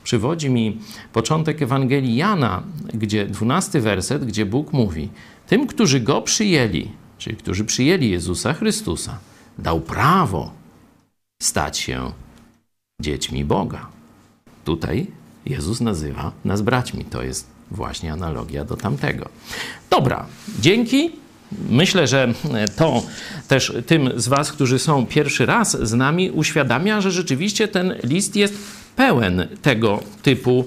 przywodzi 0.03 0.49
mi 0.49 0.79
początek 1.13 1.61
Ewangelii 1.61 2.15
Jana, 2.15 2.63
gdzie 2.93 3.25
dwunasty 3.25 3.81
werset, 3.81 4.25
gdzie 4.25 4.45
Bóg 4.45 4.73
mówi: 4.73 5.09
Tym, 5.47 5.67
którzy 5.67 5.99
go 5.99 6.21
przyjęli, 6.21 6.91
czyli 7.17 7.37
którzy 7.37 7.65
przyjęli 7.65 8.09
Jezusa 8.09 8.53
Chrystusa, 8.53 9.19
dał 9.57 9.81
prawo 9.81 10.51
stać 11.41 11.77
się 11.77 12.11
dziećmi 13.01 13.45
Boga. 13.45 13.87
Tutaj 14.65 15.07
Jezus 15.45 15.81
nazywa 15.81 16.31
nas 16.45 16.61
braćmi. 16.61 17.05
To 17.05 17.23
jest 17.23 17.47
właśnie 17.71 18.13
analogia 18.13 18.65
do 18.65 18.77
tamtego. 18.77 19.29
Dobra, 19.89 20.25
dzięki. 20.59 21.11
Myślę, 21.69 22.07
że 22.07 22.33
to 22.75 23.03
też 23.47 23.73
tym 23.85 24.09
z 24.15 24.27
Was, 24.27 24.51
którzy 24.51 24.79
są 24.79 25.05
pierwszy 25.05 25.45
raz 25.45 25.87
z 25.87 25.93
nami, 25.93 26.31
uświadamia, 26.31 27.01
że 27.01 27.11
rzeczywiście 27.11 27.67
ten 27.67 27.95
list 28.03 28.35
jest 28.35 28.53
pełen 28.95 29.47
tego 29.61 30.03
typu 30.21 30.65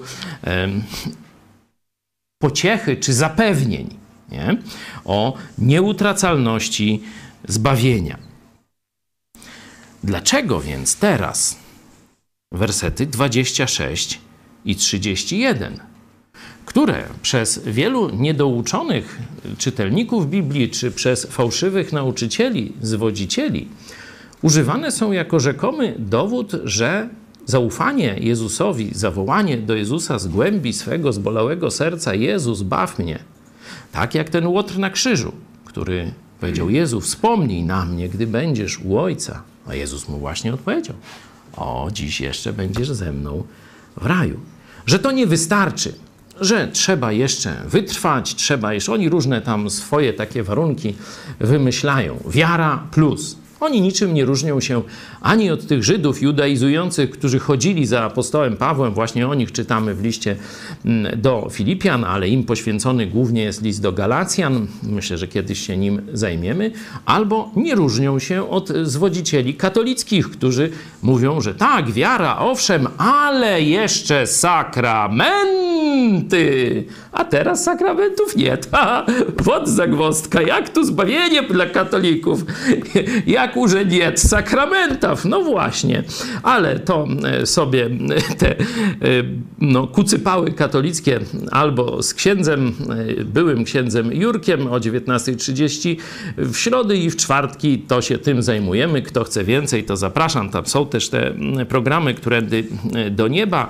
pociechy 2.39 2.97
czy 2.97 3.13
zapewnień 3.13 3.97
nie? 4.31 4.57
o 5.05 5.33
nieutracalności 5.57 7.03
zbawienia. 7.47 8.17
Dlaczego 10.03 10.61
więc 10.61 10.95
teraz 10.95 11.59
wersety 12.51 13.05
26 13.05 14.19
i 14.65 14.75
31, 14.75 15.79
które 16.65 17.03
przez 17.21 17.61
wielu 17.65 18.09
niedouczonych 18.09 19.19
czytelników 19.57 20.29
Biblii 20.29 20.69
czy 20.69 20.91
przez 20.91 21.25
fałszywych 21.25 21.93
nauczycieli, 21.93 22.73
zwodzicieli 22.81 23.67
używane 24.41 24.91
są 24.91 25.11
jako 25.11 25.39
rzekomy 25.39 25.95
dowód, 25.99 26.51
że 26.63 27.09
zaufanie 27.45 28.15
Jezusowi, 28.19 28.89
zawołanie 28.93 29.57
do 29.57 29.75
Jezusa 29.75 30.19
z 30.19 30.27
głębi 30.27 30.73
swego 30.73 31.13
zbolałego 31.13 31.71
serca: 31.71 32.15
Jezus, 32.15 32.61
baw 32.61 32.99
mnie. 32.99 33.19
Tak 33.91 34.15
jak 34.15 34.29
ten 34.29 34.47
łotr 34.47 34.77
na 34.77 34.89
krzyżu, 34.89 35.31
który 35.65 36.11
powiedział: 36.39 36.69
Jezu, 36.69 37.01
wspomnij 37.01 37.63
na 37.63 37.85
mnie, 37.85 38.09
gdy 38.09 38.27
będziesz 38.27 38.79
u 38.79 38.97
Ojca. 38.97 39.43
A 39.67 39.75
Jezus 39.75 40.07
mu 40.09 40.17
właśnie 40.17 40.53
odpowiedział: 40.53 40.95
O, 41.57 41.89
dziś 41.93 42.21
jeszcze 42.21 42.53
będziesz 42.53 42.91
ze 42.91 43.11
mną 43.11 43.43
w 43.97 44.05
raju. 44.05 44.39
Że 44.85 44.99
to 44.99 45.11
nie 45.11 45.27
wystarczy, 45.27 45.93
że 46.41 46.67
trzeba 46.67 47.11
jeszcze 47.11 47.61
wytrwać, 47.65 48.35
trzeba 48.35 48.73
jeszcze. 48.73 48.93
Oni 48.93 49.09
różne 49.09 49.41
tam 49.41 49.69
swoje 49.69 50.13
takie 50.13 50.43
warunki 50.43 50.95
wymyślają. 51.39 52.17
Wiara 52.29 52.83
plus 52.91 53.37
Oni 53.59 53.81
niczym 53.81 54.13
nie 54.13 54.25
różnią 54.25 54.59
się 54.59 54.81
ani 55.21 55.51
od 55.51 55.67
tych 55.67 55.83
Żydów 55.83 56.21
judaizujących, 56.21 57.09
którzy 57.09 57.39
chodzili 57.39 57.85
za 57.85 58.03
apostołem 58.03 58.57
Pawłem, 58.57 58.93
właśnie 58.93 59.27
o 59.27 59.33
nich 59.33 59.51
czytamy 59.51 59.95
w 59.95 60.03
liście 60.03 60.35
mm, 60.85 61.21
do 61.21 61.47
Filipian, 61.51 62.03
ale 62.03 62.29
im 62.29 62.43
poświęcony 62.43 63.07
głównie 63.07 63.43
jest 63.43 63.61
list 63.61 63.81
do 63.81 63.91
Galacjan. 63.91 64.67
Myślę, 64.83 65.17
że 65.17 65.27
kiedyś 65.27 65.67
się 65.67 65.77
nim 65.77 66.01
zajmiemy. 66.13 66.71
Albo 67.05 67.51
nie 67.55 67.75
różnią 67.75 68.19
się 68.19 68.49
od 68.49 68.69
zwodzicieli 68.83 69.53
katolickich, 69.53 70.29
którzy 70.29 70.69
mówią, 71.01 71.41
że 71.41 71.55
tak, 71.55 71.91
wiara, 71.91 72.37
owszem, 72.37 72.87
ale 72.97 73.61
jeszcze 73.61 74.27
sakramenty. 74.27 75.65
A 77.11 77.25
teraz 77.25 77.63
sakramentów 77.63 78.35
nie. 78.35 78.57
Ta, 78.57 79.05
wod 79.37 79.67
zagwozdka. 79.67 80.41
Jak 80.41 80.69
tu 80.69 80.83
zbawienie 80.83 81.43
dla 81.43 81.65
katolików? 81.65 82.45
Jak 83.27 83.44
urze 83.55 83.85
nie 83.85 84.11
sakramentów? 84.15 85.25
No 85.25 85.41
właśnie. 85.41 86.03
Ale 86.43 86.79
to 86.79 87.07
e, 87.23 87.45
sobie 87.45 87.89
te 88.37 88.51
e, 88.51 88.63
no, 89.59 89.87
kucypały 89.87 90.51
katolickie 90.51 91.19
albo 91.51 92.03
z 92.03 92.13
księdzem, 92.13 92.73
e, 93.19 93.23
byłym 93.23 93.63
księdzem 93.63 94.13
Jurkiem 94.13 94.67
o 94.67 94.79
19.30 94.79 95.95
w 96.37 96.57
środy 96.57 96.97
i 96.97 97.09
w 97.09 97.15
czwartki 97.15 97.79
to 97.79 98.01
się 98.01 98.17
tym 98.17 98.43
zajmujemy. 98.43 99.01
Kto 99.01 99.23
chce 99.23 99.43
więcej, 99.43 99.83
to 99.83 99.97
zapraszam. 99.97 100.49
Tam 100.49 100.65
są 100.65 100.85
też 100.85 101.09
te 101.09 101.33
programy, 101.69 102.13
które 102.13 102.41
do 103.11 103.27
nieba. 103.27 103.69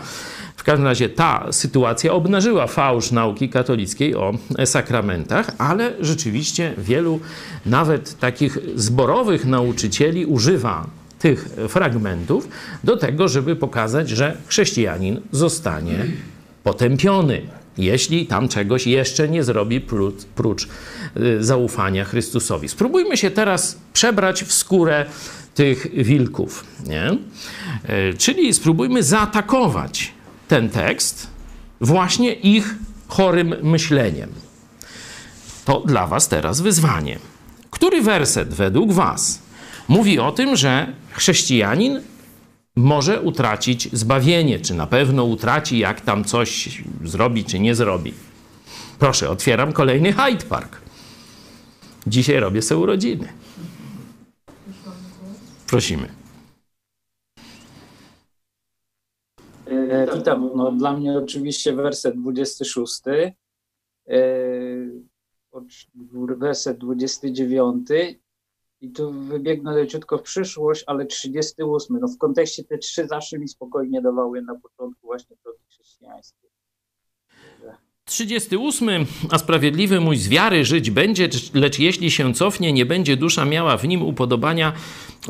Każdym 0.65 0.87
razie 0.87 1.09
ta 1.09 1.47
sytuacja 1.51 2.13
obnażyła 2.13 2.67
fałsz 2.67 3.11
nauki 3.11 3.49
katolickiej 3.49 4.15
o 4.15 4.33
sakramentach, 4.65 5.51
ale 5.57 5.93
rzeczywiście 5.99 6.73
wielu 6.77 7.19
nawet 7.65 8.19
takich 8.19 8.57
zborowych 8.75 9.45
nauczycieli 9.45 10.25
używa 10.25 10.87
tych 11.19 11.49
fragmentów 11.69 12.47
do 12.83 12.97
tego, 12.97 13.27
żeby 13.27 13.55
pokazać, 13.55 14.09
że 14.09 14.37
chrześcijanin 14.47 15.21
zostanie 15.31 16.05
potępiony, 16.63 17.41
jeśli 17.77 18.25
tam 18.25 18.47
czegoś 18.47 18.87
jeszcze 18.87 19.29
nie 19.29 19.43
zrobi 19.43 19.81
prócz, 19.81 20.25
prócz 20.35 20.67
zaufania 21.39 22.05
Chrystusowi. 22.05 22.69
Spróbujmy 22.69 23.17
się 23.17 23.31
teraz 23.31 23.77
przebrać 23.93 24.43
w 24.43 24.53
skórę 24.53 25.05
tych 25.55 26.05
wilków, 26.05 26.65
nie? 26.87 27.17
Czyli 28.17 28.53
spróbujmy 28.53 29.03
zaatakować 29.03 30.14
ten 30.47 30.69
tekst 30.69 31.27
właśnie 31.81 32.33
ich 32.33 32.75
chorym 33.07 33.55
myśleniem. 33.61 34.29
To 35.65 35.79
dla 35.79 36.07
Was 36.07 36.27
teraz 36.27 36.61
wyzwanie. 36.61 37.19
Który 37.69 38.01
werset 38.01 38.53
według 38.53 38.93
Was 38.93 39.39
mówi 39.87 40.19
o 40.19 40.31
tym, 40.31 40.55
że 40.55 40.93
chrześcijanin 41.11 42.01
może 42.75 43.21
utracić 43.21 43.89
zbawienie, 43.93 44.59
czy 44.59 44.73
na 44.73 44.87
pewno 44.87 45.23
utraci, 45.23 45.79
jak 45.79 46.01
tam 46.01 46.23
coś 46.23 46.81
zrobi, 47.03 47.45
czy 47.45 47.59
nie 47.59 47.75
zrobi? 47.75 48.13
Proszę, 48.99 49.29
otwieram 49.29 49.73
kolejny 49.73 50.13
Hyde 50.13 50.45
Park. 50.45 50.81
Dzisiaj 52.07 52.39
robię 52.39 52.61
sobie 52.61 52.81
urodziny. 52.81 53.27
Prosimy. 55.67 56.07
E, 59.67 59.84
witam. 60.15 60.51
No, 60.55 60.71
dla 60.71 60.97
mnie 60.97 61.17
oczywiście 61.17 61.73
werset 61.73 62.15
26, 62.21 63.01
e, 64.07 64.15
werset 66.37 66.77
29 66.77 67.87
i 68.81 68.91
tu 68.91 69.11
wybiegnę 69.11 69.75
leciutko 69.75 70.17
w 70.17 70.21
przyszłość, 70.21 70.83
ale 70.87 71.05
38. 71.05 71.99
No 71.99 72.07
w 72.07 72.17
kontekście 72.17 72.63
te 72.63 72.77
trzy 72.77 73.07
zawsze 73.07 73.39
mi 73.39 73.47
spokojnie 73.47 74.01
dawały 74.01 74.41
na 74.41 74.55
początku 74.55 75.07
właśnie 75.07 75.35
drogi 75.43 75.63
chrześcijańskiej. 75.69 76.44
38. 78.05 79.05
A 79.29 79.37
sprawiedliwy 79.37 79.99
mój 79.99 80.17
z 80.17 80.29
wiary 80.29 80.65
żyć 80.65 80.91
będzie, 80.91 81.29
lecz 81.53 81.79
jeśli 81.79 82.11
się 82.11 82.33
cofnie, 82.33 82.73
nie 82.73 82.85
będzie 82.85 83.17
dusza 83.17 83.45
miała 83.45 83.77
w 83.77 83.87
nim 83.87 84.01
upodobania. 84.01 84.73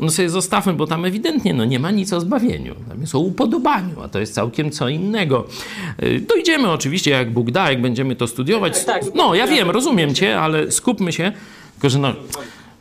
No 0.00 0.10
sobie 0.10 0.30
zostawmy, 0.30 0.72
bo 0.72 0.86
tam 0.86 1.04
ewidentnie 1.04 1.54
no, 1.54 1.64
nie 1.64 1.78
ma 1.78 1.90
nic 1.90 2.12
o 2.12 2.20
zbawieniu. 2.20 2.74
Tam 2.88 3.00
jest 3.00 3.14
o 3.14 3.18
upodobaniu, 3.18 4.00
a 4.02 4.08
to 4.08 4.18
jest 4.18 4.34
całkiem 4.34 4.70
co 4.70 4.88
innego. 4.88 5.46
Y, 6.02 6.20
dojdziemy 6.28 6.70
oczywiście, 6.70 7.10
jak 7.10 7.32
Bóg 7.32 7.50
da, 7.50 7.70
jak 7.70 7.80
będziemy 7.80 8.16
to 8.16 8.26
studiować. 8.26 8.84
Tak, 8.84 9.04
tak. 9.04 9.14
No, 9.14 9.34
ja 9.34 9.46
wiem, 9.46 9.70
rozumiem 9.70 10.14
cię, 10.14 10.40
ale 10.40 10.72
skupmy 10.72 11.12
się. 11.12 11.32
Tylko, 11.72 11.90
że 11.90 11.98
no, 11.98 12.14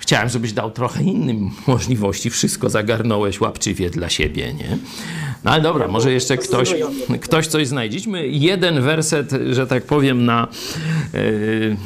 chciałem, 0.06 0.30
żebyś 0.30 0.54
dał 0.54 0.72
trochę 0.72 1.04
innym 1.04 1.50
możliwości. 1.68 2.30
Wszystko 2.30 2.70
zagarnąłeś 2.70 3.42
łapczywie 3.42 3.90
dla 3.90 4.10
siebie, 4.10 4.54
nie? 4.54 4.78
No 5.44 5.52
ale 5.52 5.62
dobra, 5.62 5.88
może 5.88 6.12
jeszcze 6.12 6.38
ktoś, 6.38 6.76
ktoś 7.22 7.48
coś 7.48 7.68
znajdziemy. 7.68 8.28
Jeden 8.28 8.82
werset, 8.82 9.32
że 9.52 9.68
tak 9.68 9.84
powiem, 9.84 10.26
na, 10.26 10.48
yy, 11.14 11.78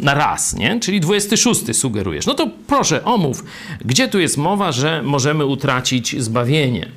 na 0.00 0.14
raz, 0.14 0.54
nie? 0.56 0.80
Czyli 0.80 1.00
26 1.00 1.76
sugerujesz. 1.76 2.26
No 2.26 2.34
to 2.34 2.50
proszę, 2.66 3.04
omów, 3.04 3.44
gdzie 3.84 4.08
tu 4.08 4.18
jest 4.18 4.36
mowa, 4.36 4.72
że 4.72 5.02
możemy 5.02 5.46
utracić 5.46 6.22
zbawienie? 6.22 6.92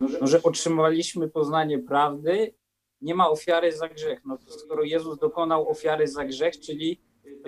No, 0.00 0.08
że 0.26 0.42
otrzymaliśmy 0.42 1.28
poznanie 1.28 1.78
prawdy, 1.78 2.54
nie 3.00 3.14
ma 3.14 3.30
ofiary 3.30 3.72
za 3.72 3.88
grzech. 3.88 4.20
No 4.24 4.38
skoro 4.48 4.82
Jezus 4.82 5.18
dokonał 5.18 5.68
ofiary 5.68 6.08
za 6.08 6.24
grzech, 6.24 6.60
czyli 6.60 7.00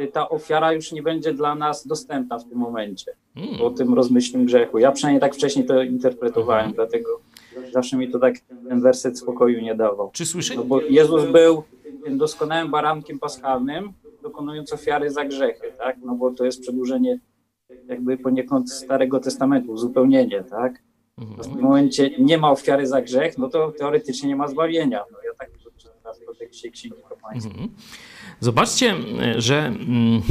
ta 0.09 0.29
ofiara 0.29 0.73
już 0.73 0.93
nie 0.93 1.03
będzie 1.03 1.33
dla 1.33 1.55
nas 1.55 1.87
dostępna 1.87 2.39
w 2.39 2.49
tym 2.49 2.59
momencie, 2.59 3.13
hmm. 3.35 3.59
po 3.59 3.71
tym 3.71 3.95
rozmyślnym 3.95 4.47
grzechu. 4.47 4.79
Ja 4.79 4.93
przynajmniej 4.93 5.21
tak 5.21 5.35
wcześniej 5.35 5.67
to 5.67 5.83
interpretowałem, 5.83 6.61
hmm. 6.61 6.77
dlatego 6.77 7.21
zawsze 7.73 7.97
mi 7.97 8.11
to 8.11 8.19
tak 8.19 8.35
ten 8.69 8.81
werset 8.81 9.19
spokoju 9.19 9.61
nie 9.61 9.75
dawał. 9.75 10.11
Czy 10.13 10.27
słyszy? 10.27 10.57
No 10.57 10.65
bo 10.65 10.81
Jezus 10.81 11.25
był 11.33 11.63
tym 12.05 12.19
doskonałym 12.19 12.71
barankiem 12.71 13.19
paschalnym, 13.19 13.93
dokonując 14.23 14.73
ofiary 14.73 15.11
za 15.11 15.25
grzechy, 15.25 15.73
tak? 15.79 15.97
No 16.05 16.15
bo 16.15 16.31
to 16.31 16.45
jest 16.45 16.61
przedłużenie 16.61 17.19
jakby 17.89 18.19
poniekąd 18.19 18.73
Starego 18.73 19.21
Testamentu, 19.21 19.73
uzupełnienie, 19.73 20.45
tak? 20.51 20.83
Hmm. 21.17 21.37
W 21.37 21.47
tym 21.47 21.61
momencie 21.61 22.11
nie 22.19 22.39
ma 22.39 22.51
ofiary 22.51 22.87
za 22.87 23.03
grzech, 23.03 23.39
no 23.39 23.49
to 23.49 23.73
teoretycznie 23.73 24.29
nie 24.29 24.37
ma 24.37 24.49
zbawienia. 24.49 25.05
No 25.13 25.19
ja 25.25 25.31
tak 25.39 25.51
Księgi. 26.73 26.90
Hmm. 27.33 27.69
Zobaczcie, 28.40 28.95
że 29.37 29.66
mm, 29.66 30.23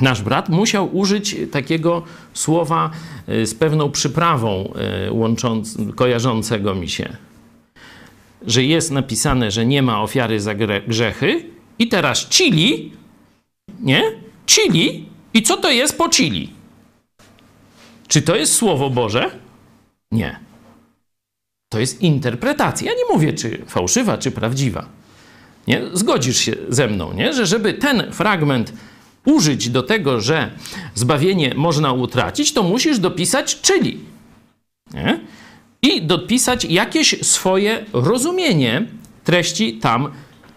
nasz 0.00 0.22
brat 0.22 0.48
musiał 0.48 0.96
użyć 0.96 1.36
takiego 1.52 2.02
słowa 2.34 2.90
y, 3.28 3.46
z 3.46 3.54
pewną 3.54 3.90
przyprawą 3.90 4.72
y, 5.06 5.12
łącząc, 5.12 5.78
kojarzącego 5.96 6.74
mi 6.74 6.88
się. 6.88 7.16
Że 8.46 8.64
jest 8.64 8.90
napisane, 8.90 9.50
że 9.50 9.66
nie 9.66 9.82
ma 9.82 10.02
ofiary 10.02 10.40
za 10.40 10.54
grzechy 10.86 11.44
i 11.78 11.88
teraz 11.88 12.28
chili, 12.28 12.92
nie? 13.80 14.02
Chili 14.46 15.08
i 15.34 15.42
co 15.42 15.56
to 15.56 15.70
jest 15.70 15.98
po 15.98 16.08
chili? 16.08 16.50
Czy 18.08 18.22
to 18.22 18.36
jest 18.36 18.52
Słowo 18.52 18.90
Boże? 18.90 19.30
Nie. 20.12 20.40
To 21.68 21.80
jest 21.80 22.02
interpretacja. 22.02 22.92
Ja 22.92 22.98
nie 22.98 23.14
mówię, 23.14 23.32
czy 23.32 23.62
fałszywa, 23.66 24.18
czy 24.18 24.30
prawdziwa. 24.30 24.86
Nie? 25.66 25.82
Zgodzisz 25.92 26.38
się 26.38 26.52
ze 26.68 26.88
mną, 26.88 27.12
nie? 27.12 27.32
że 27.32 27.46
żeby 27.46 27.72
ten 27.72 28.12
fragment 28.12 28.72
użyć 29.24 29.70
do 29.70 29.82
tego, 29.82 30.20
że 30.20 30.50
zbawienie 30.94 31.54
można 31.56 31.92
utracić, 31.92 32.52
to 32.52 32.62
musisz 32.62 32.98
dopisać 32.98 33.60
czyli. 33.60 34.00
Nie? 34.94 35.20
I 35.82 36.02
dopisać 36.02 36.64
jakieś 36.64 37.26
swoje 37.26 37.84
rozumienie 37.92 38.86
treści 39.24 39.78
tam 39.78 40.10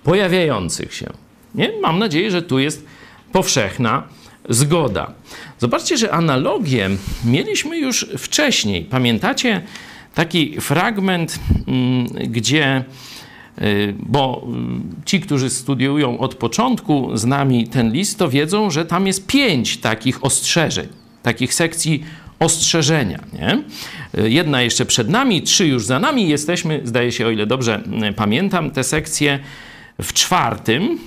pojawiających 0.03 0.93
się. 0.93 1.09
Nie? 1.55 1.71
Mam 1.81 1.99
nadzieję, 1.99 2.31
że 2.31 2.41
tu 2.41 2.59
jest 2.59 2.85
powszechna 3.31 4.03
zgoda. 4.49 5.13
Zobaczcie, 5.59 5.97
że 5.97 6.11
analogię 6.11 6.89
mieliśmy 7.25 7.77
już 7.77 8.05
wcześniej. 8.17 8.85
Pamiętacie 8.85 9.61
taki 10.13 10.61
fragment, 10.61 11.39
mm, 11.67 12.05
gdzie 12.05 12.83
bo 13.99 14.47
y, 15.01 15.05
ci, 15.05 15.19
którzy 15.19 15.49
studiują 15.49 16.19
od 16.19 16.35
początku 16.35 17.17
z 17.17 17.25
nami 17.25 17.67
ten 17.67 17.91
list, 17.91 18.19
to 18.19 18.29
wiedzą, 18.29 18.71
że 18.71 18.85
tam 18.85 19.07
jest 19.07 19.27
pięć 19.27 19.77
takich 19.77 20.25
ostrzeżeń, 20.25 20.87
takich 21.23 21.53
sekcji 21.53 22.03
ostrzeżenia. 22.39 23.23
Nie? 23.33 23.63
Y, 24.23 24.29
jedna 24.29 24.61
jeszcze 24.61 24.85
przed 24.85 25.09
nami, 25.09 25.41
trzy 25.41 25.67
już 25.67 25.85
za 25.85 25.99
nami. 25.99 26.29
Jesteśmy, 26.29 26.81
zdaje 26.83 27.11
się, 27.11 27.27
o 27.27 27.31
ile 27.31 27.45
dobrze 27.45 27.83
pamiętam, 28.15 28.71
te 28.71 28.83
sekcje 28.83 29.39
w 30.01 30.13
czwartym, 30.13 30.99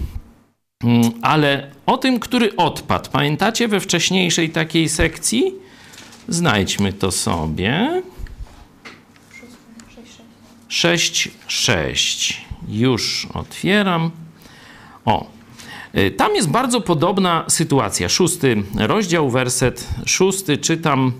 mm, 0.84 1.10
ale 1.22 1.70
o 1.86 1.98
tym, 1.98 2.20
który 2.20 2.56
odpadł. 2.56 3.10
Pamiętacie 3.10 3.68
we 3.68 3.80
wcześniejszej 3.80 4.50
takiej 4.50 4.88
sekcji? 4.88 5.54
Znajdźmy 6.28 6.92
to 6.92 7.10
sobie. 7.10 8.02
6, 10.70 11.28
6. 11.46 12.44
Już 12.68 13.26
otwieram. 13.34 14.10
O. 15.04 15.26
Y, 15.94 16.10
tam 16.10 16.34
jest 16.34 16.48
bardzo 16.48 16.80
podobna 16.80 17.44
sytuacja. 17.48 18.08
Szósty 18.08 18.62
rozdział, 18.78 19.30
werset 19.30 19.88
szósty, 20.06 20.58
czytam 20.58 21.12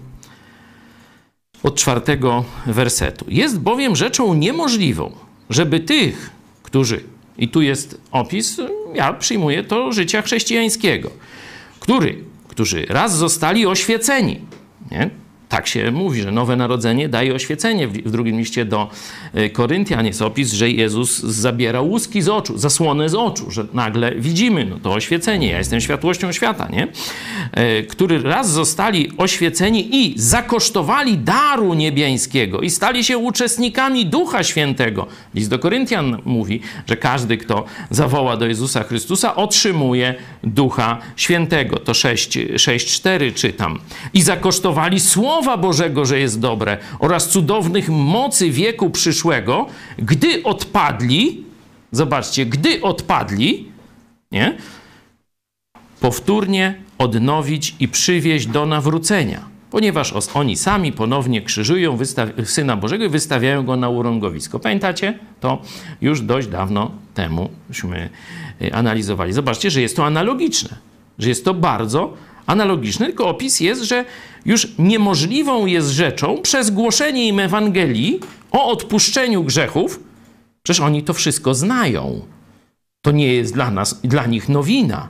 od 1.63 1.77
czwartego 1.77 2.45
wersetu. 2.67 3.25
Jest 3.29 3.61
bowiem 3.61 3.97
rzeczą 3.97 4.35
niemożliwą, 4.35 5.13
żeby 5.51 5.81
tych, 5.81 6.31
którzy, 6.63 7.05
i 7.39 7.49
tu 7.49 7.63
jest 7.63 8.01
opis, 8.11 8.57
ja 8.95 9.13
przyjmuję 9.13 9.65
to 9.65 9.93
życia 9.93 10.23
chrześcijańskiego, 10.23 11.11
który, 11.81 12.25
którzy 12.49 12.87
raz 12.89 13.17
zostali 13.17 13.67
oświeceni, 13.67 14.41
nie? 14.91 15.11
Tak 15.51 15.67
się 15.67 15.91
mówi, 15.91 16.23
że 16.23 16.33
nowe 16.33 16.57
narodzenie 16.57 17.09
daje 17.09 17.35
oświecenie. 17.35 17.89
W 17.89 18.11
drugim 18.11 18.39
liście 18.39 18.65
do 18.65 18.91
e, 19.35 19.51
Koryntian 19.51 20.07
jest 20.07 20.23
opis, 20.23 20.53
że 20.53 20.71
Jezus 20.71 21.19
zabiera 21.19 21.81
łuski 21.81 22.23
z 22.23 22.29
oczu, 22.29 22.59
zasłonę 22.59 23.09
z 23.09 23.15
oczu, 23.15 23.51
że 23.51 23.67
nagle 23.73 24.15
widzimy, 24.15 24.65
no 24.65 24.79
to 24.83 24.93
oświecenie, 24.93 25.49
ja 25.49 25.59
jestem 25.59 25.81
światłością 25.81 26.33
świata, 26.33 26.69
nie? 26.73 26.89
E, 27.53 27.83
który 27.83 28.23
raz 28.23 28.51
zostali 28.51 29.13
oświeceni 29.17 29.97
i 29.97 30.15
zakosztowali 30.19 31.19
daru 31.19 31.75
niebiańskiego 31.75 32.61
i 32.61 32.71
stali 32.71 33.05
się 33.05 33.19
uczestnikami 33.19 34.07
Ducha 34.07 34.43
Świętego. 34.45 35.07
List 35.35 35.51
do 35.51 35.59
Koryntian 35.59 36.23
mówi, 36.25 36.61
że 36.87 36.97
każdy, 36.97 37.37
kto 37.37 37.65
zawoła 37.91 38.37
do 38.37 38.47
Jezusa 38.47 38.83
Chrystusa, 38.83 39.37
otrzymuje 39.37 40.15
Ducha 40.45 40.99
Świętego. 41.17 41.77
To 41.77 41.93
6,4 41.93 43.35
czytam. 43.35 43.79
I 44.15 44.23
zakosztowali 44.23 45.01
słowo 45.01 45.40
Słowa 45.41 45.57
Bożego, 45.57 46.05
że 46.05 46.19
jest 46.19 46.41
dobre 46.41 46.79
oraz 46.99 47.29
cudownych 47.29 47.89
mocy 47.89 48.51
wieku 48.51 48.91
przyszłego, 48.91 49.67
gdy 49.99 50.43
odpadli, 50.43 51.45
zobaczcie, 51.93 52.47
gdy 52.47 52.83
odpadli, 52.83 53.69
nie? 54.33 54.57
Powtórnie 56.01 56.75
odnowić 56.99 57.75
i 57.81 57.89
przywieźć 57.89 58.47
do 58.47 58.67
nawrócenia, 58.67 59.45
ponieważ 59.71 60.15
oni 60.35 60.57
sami 60.57 60.93
ponownie 60.93 61.43
krzyżują 61.43 61.99
Syna 62.45 62.77
Bożego 62.77 63.05
i 63.05 63.09
wystawiają 63.09 63.65
go 63.65 63.77
na 63.77 63.89
urągowisko. 63.89 64.59
Pamiętacie? 64.59 65.19
To 65.41 65.63
już 66.01 66.21
dość 66.21 66.49
dawno 66.49 66.91
temuśmy 67.15 68.11
y, 68.63 68.75
analizowali. 68.75 69.33
Zobaczcie, 69.33 69.71
że 69.71 69.81
jest 69.81 69.97
to 69.97 70.07
analogiczne, 70.07 70.77
że 71.19 71.29
jest 71.29 71.45
to 71.45 71.55
bardzo 71.55 72.15
analogiczny, 72.47 73.07
tylko 73.07 73.29
opis 73.29 73.61
jest, 73.61 73.83
że 73.83 74.05
już 74.45 74.69
niemożliwą 74.79 75.67
jest 75.67 75.89
rzeczą 75.89 76.39
przez 76.43 76.71
głoszenie 76.71 77.29
im 77.29 77.41
Ewangelii 77.41 78.21
o 78.51 78.67
odpuszczeniu 78.67 79.45
grzechów. 79.45 80.01
Przecież 80.63 80.81
oni 80.81 81.03
to 81.03 81.15
wszystko 81.15 81.55
znają. 81.55 82.21
To 83.03 83.11
nie 83.11 83.35
jest 83.35 83.55
dla 83.55 83.71
nas, 83.71 84.01
dla 84.05 84.27
nich 84.27 84.49
nowina. 84.49 85.09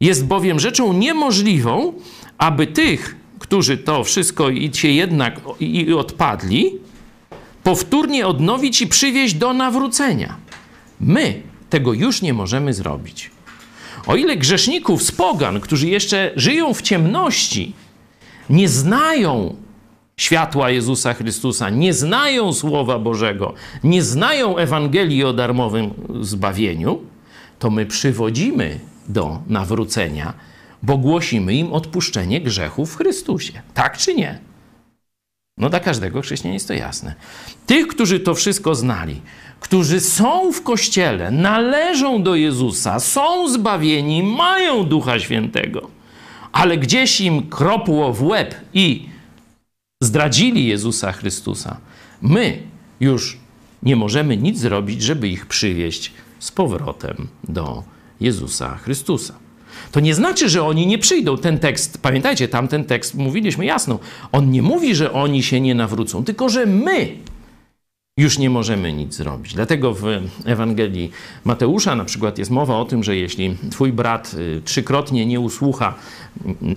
Jest 0.00 0.26
bowiem 0.26 0.60
rzeczą 0.60 0.92
niemożliwą, 0.92 1.92
aby 2.38 2.66
tych, 2.66 3.16
którzy 3.38 3.78
to 3.78 4.04
wszystko 4.04 4.50
i 4.50 4.74
się 4.74 4.88
jednak 4.88 5.40
i 5.60 5.92
odpadli, 5.92 6.78
powtórnie 7.62 8.26
odnowić 8.26 8.82
i 8.82 8.86
przywieźć 8.86 9.34
do 9.34 9.52
nawrócenia. 9.52 10.36
My 11.00 11.42
tego 11.70 11.92
już 11.92 12.22
nie 12.22 12.34
możemy 12.34 12.74
zrobić. 12.74 13.30
O 14.06 14.16
ile 14.16 14.36
grzeszników 14.36 15.02
z 15.02 15.12
pogan, 15.12 15.60
którzy 15.60 15.88
jeszcze 15.88 16.32
żyją 16.36 16.74
w 16.74 16.82
ciemności, 16.82 17.72
nie 18.50 18.68
znają 18.68 19.56
światła 20.16 20.70
Jezusa 20.70 21.14
Chrystusa, 21.14 21.70
nie 21.70 21.94
znają 21.94 22.52
Słowa 22.52 22.98
Bożego, 22.98 23.54
nie 23.84 24.02
znają 24.02 24.56
Ewangelii 24.56 25.24
o 25.24 25.32
darmowym 25.32 25.90
zbawieniu, 26.20 27.00
to 27.58 27.70
my 27.70 27.86
przywodzimy 27.86 28.80
do 29.08 29.38
nawrócenia, 29.48 30.34
bo 30.82 30.98
głosimy 30.98 31.54
im 31.54 31.72
odpuszczenie 31.72 32.40
grzechów 32.40 32.92
w 32.92 32.96
Chrystusie. 32.96 33.52
Tak 33.74 33.98
czy 33.98 34.14
nie? 34.14 34.38
No 35.58 35.70
dla 35.70 35.80
każdego 35.80 36.22
chrześcijana 36.22 36.54
jest 36.54 36.68
to 36.68 36.74
jasne. 36.74 37.14
Tych, 37.66 37.86
którzy 37.86 38.20
to 38.20 38.34
wszystko 38.34 38.74
znali, 38.74 39.20
którzy 39.60 40.00
są 40.00 40.52
w 40.52 40.62
kościele, 40.62 41.30
należą 41.30 42.22
do 42.22 42.34
Jezusa, 42.34 43.00
są 43.00 43.48
zbawieni, 43.48 44.22
mają 44.22 44.84
Ducha 44.84 45.20
Świętego, 45.20 45.90
ale 46.52 46.78
gdzieś 46.78 47.20
im 47.20 47.48
kropło 47.48 48.12
w 48.12 48.22
łeb 48.22 48.54
i 48.74 49.08
zdradzili 50.02 50.66
Jezusa 50.66 51.12
Chrystusa, 51.12 51.76
my 52.22 52.62
już 53.00 53.38
nie 53.82 53.96
możemy 53.96 54.36
nic 54.36 54.58
zrobić, 54.58 55.02
żeby 55.02 55.28
ich 55.28 55.46
przywieść 55.46 56.12
z 56.38 56.50
powrotem 56.52 57.28
do 57.44 57.82
Jezusa 58.20 58.76
Chrystusa. 58.76 59.41
To 59.92 60.00
nie 60.00 60.14
znaczy, 60.14 60.48
że 60.48 60.62
oni 60.64 60.86
nie 60.86 60.98
przyjdą. 60.98 61.38
Ten 61.38 61.58
tekst, 61.58 61.98
pamiętajcie, 62.02 62.48
tamten 62.48 62.84
tekst 62.84 63.14
mówiliśmy 63.14 63.64
jasno. 63.64 63.98
On 64.32 64.50
nie 64.50 64.62
mówi, 64.62 64.94
że 64.94 65.12
oni 65.12 65.42
się 65.42 65.60
nie 65.60 65.74
nawrócą, 65.74 66.24
tylko 66.24 66.48
że 66.48 66.66
my 66.66 67.16
już 68.16 68.38
nie 68.38 68.50
możemy 68.50 68.92
nic 68.92 69.14
zrobić. 69.14 69.54
Dlatego 69.54 69.94
w 69.94 70.04
Ewangelii 70.44 71.10
Mateusza 71.44 71.96
na 71.96 72.04
przykład 72.04 72.38
jest 72.38 72.50
mowa 72.50 72.76
o 72.76 72.84
tym, 72.84 73.04
że 73.04 73.16
jeśli 73.16 73.56
twój 73.70 73.92
brat 73.92 74.34
y, 74.34 74.62
trzykrotnie 74.64 75.26
nie 75.26 75.40
usłucha 75.40 75.94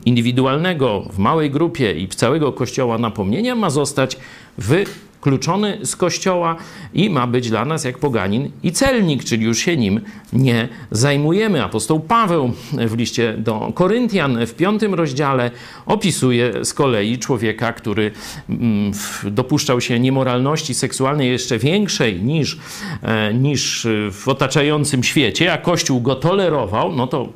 indywidualnego 0.05 1.05
w 1.11 1.17
małej 1.17 1.51
grupie 1.51 1.93
i 1.93 2.07
całego 2.07 2.53
kościoła 2.53 2.97
napomnienia, 2.97 3.55
ma 3.55 3.69
zostać 3.69 4.17
w 4.57 4.83
wykluczony 5.25 5.77
z 5.83 5.95
kościoła 5.95 6.55
i 6.93 7.09
ma 7.09 7.27
być 7.27 7.49
dla 7.49 7.65
nas 7.65 7.83
jak 7.83 7.97
poganin 7.97 8.51
i 8.63 8.71
celnik, 8.71 9.23
czyli 9.23 9.45
już 9.45 9.59
się 9.59 9.77
nim 9.77 10.01
nie 10.33 10.67
zajmujemy. 10.91 11.63
Apostoł 11.63 11.99
Paweł 11.99 12.53
w 12.73 12.97
liście 12.97 13.33
do 13.37 13.71
Koryntian 13.75 14.45
w 14.45 14.53
piątym 14.53 14.93
rozdziale 14.93 15.51
opisuje 15.85 16.65
z 16.65 16.73
kolei 16.73 17.17
człowieka, 17.17 17.73
który 17.73 18.11
mm, 18.49 18.91
dopuszczał 19.23 19.81
się 19.81 19.99
niemoralności 19.99 20.73
seksualnej 20.73 21.29
jeszcze 21.29 21.57
większej 21.57 22.23
niż, 22.23 22.59
e, 23.01 23.33
niż 23.33 23.87
w 24.11 24.27
otaczającym 24.27 25.03
świecie, 25.03 25.53
a 25.53 25.57
Kościół 25.57 26.01
go 26.01 26.15
tolerował, 26.15 26.95
no 26.95 27.07
to 27.07 27.29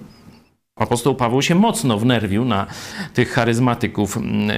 Apostoł 0.75 1.15
Paweł 1.15 1.41
się 1.41 1.55
mocno 1.55 1.97
wnerwił 1.97 2.45
na 2.45 2.67
tych 3.13 3.31
charyzmatyków 3.31 4.17
mm, 4.17 4.49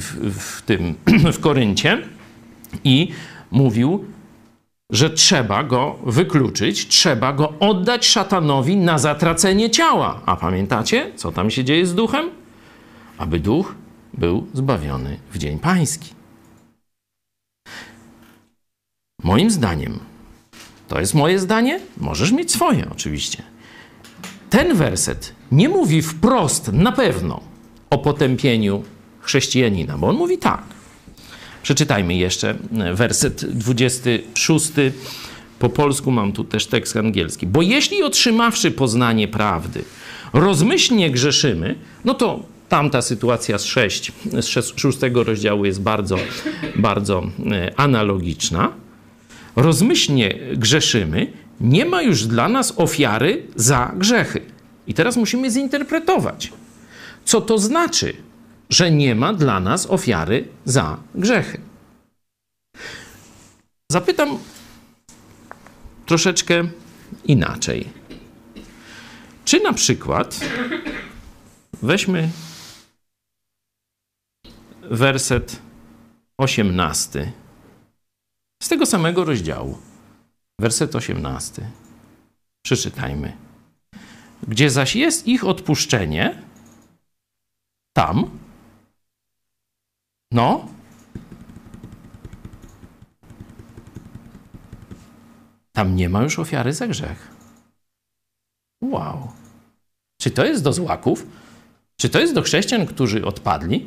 w, 0.00 0.38
w, 0.40 0.62
tym, 0.62 0.94
w 1.36 1.40
Koryncie 1.40 2.17
i 2.84 3.12
mówił, 3.50 4.04
że 4.90 5.10
trzeba 5.10 5.64
go 5.64 5.98
wykluczyć, 6.06 6.88
trzeba 6.88 7.32
go 7.32 7.52
oddać 7.60 8.06
szatanowi 8.06 8.76
na 8.76 8.98
zatracenie 8.98 9.70
ciała. 9.70 10.20
A 10.26 10.36
pamiętacie, 10.36 11.12
co 11.16 11.32
tam 11.32 11.50
się 11.50 11.64
dzieje 11.64 11.86
z 11.86 11.94
duchem? 11.94 12.30
Aby 13.18 13.40
duch 13.40 13.74
był 14.14 14.46
zbawiony 14.54 15.18
w 15.32 15.38
dzień 15.38 15.58
pański. 15.58 16.14
Moim 19.22 19.50
zdaniem, 19.50 19.98
to 20.88 21.00
jest 21.00 21.14
moje 21.14 21.38
zdanie, 21.38 21.80
możesz 21.96 22.32
mieć 22.32 22.52
swoje 22.52 22.90
oczywiście. 22.92 23.42
Ten 24.50 24.74
werset 24.74 25.34
nie 25.52 25.68
mówi 25.68 26.02
wprost 26.02 26.72
na 26.72 26.92
pewno 26.92 27.40
o 27.90 27.98
potępieniu 27.98 28.82
chrześcijanina, 29.20 29.98
bo 29.98 30.08
on 30.08 30.16
mówi 30.16 30.38
tak. 30.38 30.77
Przeczytajmy 31.68 32.14
jeszcze 32.14 32.54
e, 32.78 32.94
werset 32.94 33.44
26. 33.44 34.70
Po 35.58 35.68
polsku 35.68 36.10
mam 36.10 36.32
tu 36.32 36.44
też 36.44 36.66
tekst 36.66 36.96
angielski. 36.96 37.46
Bo 37.46 37.62
jeśli 37.62 38.02
otrzymawszy 38.02 38.70
poznanie 38.70 39.28
prawdy, 39.28 39.84
rozmyślnie 40.32 41.10
grzeszymy, 41.10 41.74
no 42.04 42.14
to 42.14 42.42
tamta 42.68 43.02
sytuacja 43.02 43.58
z, 43.58 43.64
6, 43.64 44.12
z 44.40 44.46
6 44.46 44.98
rozdziału 45.12 45.64
jest 45.64 45.82
bardzo, 45.82 46.18
bardzo 46.76 47.22
e, 47.50 47.80
analogiczna. 47.80 48.72
Rozmyślnie 49.56 50.38
grzeszymy, 50.56 51.32
nie 51.60 51.84
ma 51.84 52.02
już 52.02 52.26
dla 52.26 52.48
nas 52.48 52.74
ofiary 52.76 53.42
za 53.56 53.92
grzechy. 53.96 54.40
I 54.86 54.94
teraz 54.94 55.16
musimy 55.16 55.50
zinterpretować, 55.50 56.52
co 57.24 57.40
to 57.40 57.58
znaczy 57.58 58.27
że 58.70 58.90
nie 58.90 59.14
ma 59.14 59.32
dla 59.32 59.60
nas 59.60 59.86
ofiary 59.86 60.48
za 60.64 60.96
grzechy. 61.14 61.60
Zapytam 63.92 64.38
troszeczkę 66.06 66.68
inaczej. 67.24 67.88
Czy 69.44 69.60
na 69.60 69.72
przykład 69.72 70.40
weźmy 71.82 72.30
werset 74.82 75.62
18 76.38 77.32
z 78.62 78.68
tego 78.68 78.86
samego 78.86 79.24
rozdziału. 79.24 79.78
Werset 80.60 80.96
18. 80.96 81.70
Przeczytajmy. 82.62 83.36
Gdzie 84.48 84.70
zaś 84.70 84.96
jest 84.96 85.28
ich 85.28 85.44
odpuszczenie, 85.44 86.42
tam 87.96 88.30
no. 90.32 90.68
Tam 95.72 95.96
nie 95.96 96.08
ma 96.08 96.22
już 96.22 96.38
ofiary 96.38 96.72
za 96.72 96.86
grzech. 96.86 97.30
Wow. 98.82 99.32
Czy 100.20 100.30
to 100.30 100.44
jest 100.44 100.64
do 100.64 100.72
złaków? 100.72 101.26
Czy 101.96 102.08
to 102.08 102.18
jest 102.20 102.34
do 102.34 102.42
chrześcijan, 102.42 102.86
którzy 102.86 103.24
odpadli? 103.24 103.86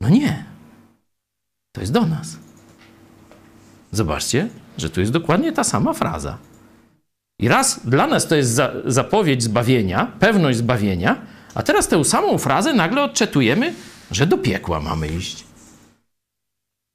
No 0.00 0.08
nie. 0.08 0.44
To 1.72 1.80
jest 1.80 1.92
do 1.92 2.06
nas. 2.06 2.36
Zobaczcie, 3.92 4.48
że 4.78 4.90
tu 4.90 5.00
jest 5.00 5.12
dokładnie 5.12 5.52
ta 5.52 5.64
sama 5.64 5.92
fraza. 5.92 6.38
I 7.38 7.48
raz 7.48 7.86
dla 7.86 8.06
nas 8.06 8.26
to 8.28 8.34
jest 8.34 8.50
za, 8.50 8.72
zapowiedź 8.84 9.42
zbawienia, 9.42 10.12
pewność 10.18 10.58
zbawienia, 10.58 11.16
a 11.54 11.62
teraz 11.62 11.88
tę 11.88 12.04
samą 12.04 12.38
frazę 12.38 12.72
nagle 12.72 13.02
odczytujemy, 13.02 13.74
że 14.10 14.26
do 14.26 14.38
piekła 14.38 14.80
mamy 14.80 15.08
iść. 15.08 15.44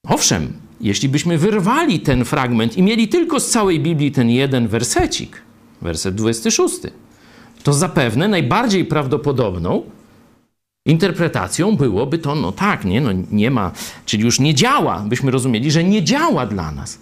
Owszem, 0.08 0.54
jeśli 0.82 1.10
byśmy 1.10 1.38
wyrwali 1.38 2.00
ten 2.00 2.26
fragment 2.26 2.78
i 2.78 2.84
mieli 2.84 3.08
tylko 3.08 3.40
z 3.40 3.50
całej 3.50 3.80
Biblii 3.80 4.12
ten 4.12 4.30
jeden 4.30 4.68
wersecik, 4.68 5.42
werset 5.82 6.16
26, 6.16 6.76
to 7.64 7.74
zapewne 7.74 8.28
najbardziej 8.28 8.86
prawdopodobną 8.86 9.84
interpretacją 10.86 11.76
byłoby 11.76 12.18
to, 12.18 12.36
no 12.36 12.52
tak, 12.52 12.86
nie, 12.86 13.02
no 13.02 13.10
nie 13.32 13.52
ma, 13.52 13.72
czyli 14.06 14.24
już 14.24 14.40
nie 14.40 14.54
działa, 14.54 15.00
byśmy 15.00 15.32
rozumieli, 15.32 15.72
że 15.72 15.84
nie 15.84 16.04
działa 16.04 16.46
dla 16.46 16.72
nas. 16.72 17.00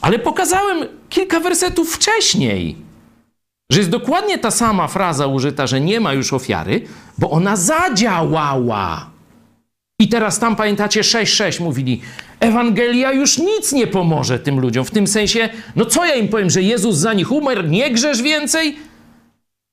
Ale 0.00 0.18
pokazałem 0.18 0.88
kilka 1.08 1.40
wersetów 1.40 1.94
wcześniej, 1.94 2.76
że 3.70 3.78
jest 3.78 3.90
dokładnie 3.90 4.38
ta 4.38 4.50
sama 4.50 4.88
fraza 4.88 5.26
użyta, 5.26 5.66
że 5.66 5.80
nie 5.80 6.00
ma 6.00 6.12
już 6.12 6.32
ofiary, 6.32 6.86
bo 7.18 7.30
ona 7.30 7.56
zadziałała. 7.56 9.11
I 10.02 10.08
teraz 10.08 10.38
tam 10.38 10.56
pamiętacie 10.56 11.00
6:6 11.00 11.60
mówili, 11.60 12.00
Ewangelia 12.40 13.12
już 13.12 13.38
nic 13.38 13.72
nie 13.72 13.86
pomoże 13.86 14.38
tym 14.38 14.60
ludziom. 14.60 14.84
W 14.84 14.90
tym 14.90 15.06
sensie, 15.06 15.48
no 15.76 15.86
co 15.86 16.06
ja 16.06 16.14
im 16.14 16.28
powiem, 16.28 16.50
że 16.50 16.62
Jezus 16.62 16.96
za 16.96 17.12
nich 17.12 17.32
umarł, 17.32 17.62
nie 17.62 17.90
grzesz 17.90 18.22
więcej? 18.22 18.76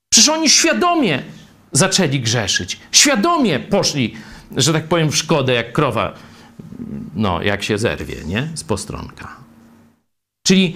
Przecież 0.10 0.30
oni 0.30 0.50
świadomie 0.50 1.24
zaczęli 1.72 2.20
grzeszyć. 2.20 2.80
Świadomie 2.92 3.60
poszli, 3.60 4.14
że 4.58 4.74
tak 4.74 4.88
powiem, 4.88 5.12
w 5.12 5.18
szkodę, 5.18 5.54
jak 5.54 5.74
krowa, 5.74 6.14
no, 7.16 7.42
jak 7.42 7.64
się 7.64 7.78
zerwie, 7.78 8.16
nie? 8.26 8.48
Z 8.56 8.64
postronka. 8.64 9.36
Czyli 10.48 10.76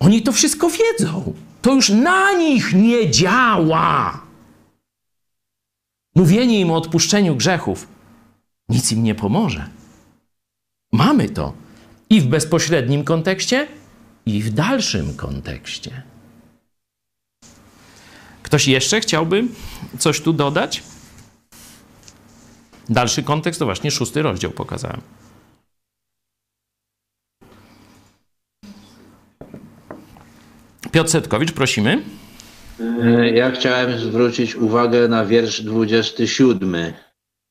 oni 0.00 0.22
to 0.22 0.32
wszystko 0.32 0.70
wiedzą. 0.70 1.34
To 1.62 1.74
już 1.74 1.88
na 1.88 2.32
nich 2.32 2.72
nie 2.74 3.10
działa. 3.10 4.20
Mówienie 6.14 6.60
im 6.60 6.70
o 6.70 6.76
odpuszczeniu 6.76 7.36
grzechów 7.36 7.94
nic 8.68 8.92
im 8.92 9.02
nie 9.02 9.14
pomoże. 9.14 9.68
Mamy 10.92 11.28
to 11.28 11.52
i 12.10 12.20
w 12.20 12.26
bezpośrednim 12.26 13.04
kontekście, 13.04 13.66
i 14.26 14.42
w 14.42 14.50
dalszym 14.50 15.16
kontekście. 15.16 16.02
Ktoś 18.42 18.68
jeszcze 18.68 19.00
chciałby 19.00 19.44
coś 19.98 20.20
tu 20.20 20.32
dodać? 20.32 20.82
Dalszy 22.88 23.22
kontekst 23.22 23.58
to 23.58 23.64
właśnie 23.64 23.90
szósty 23.90 24.22
rozdział 24.22 24.50
pokazałem. 24.50 25.00
Piotr 30.92 31.10
Setkowicz, 31.10 31.52
prosimy. 31.52 32.02
Ja 33.34 33.50
chciałem 33.50 33.98
zwrócić 33.98 34.56
uwagę 34.56 35.08
na 35.08 35.26
wiersz 35.26 35.60
27. 35.60 36.76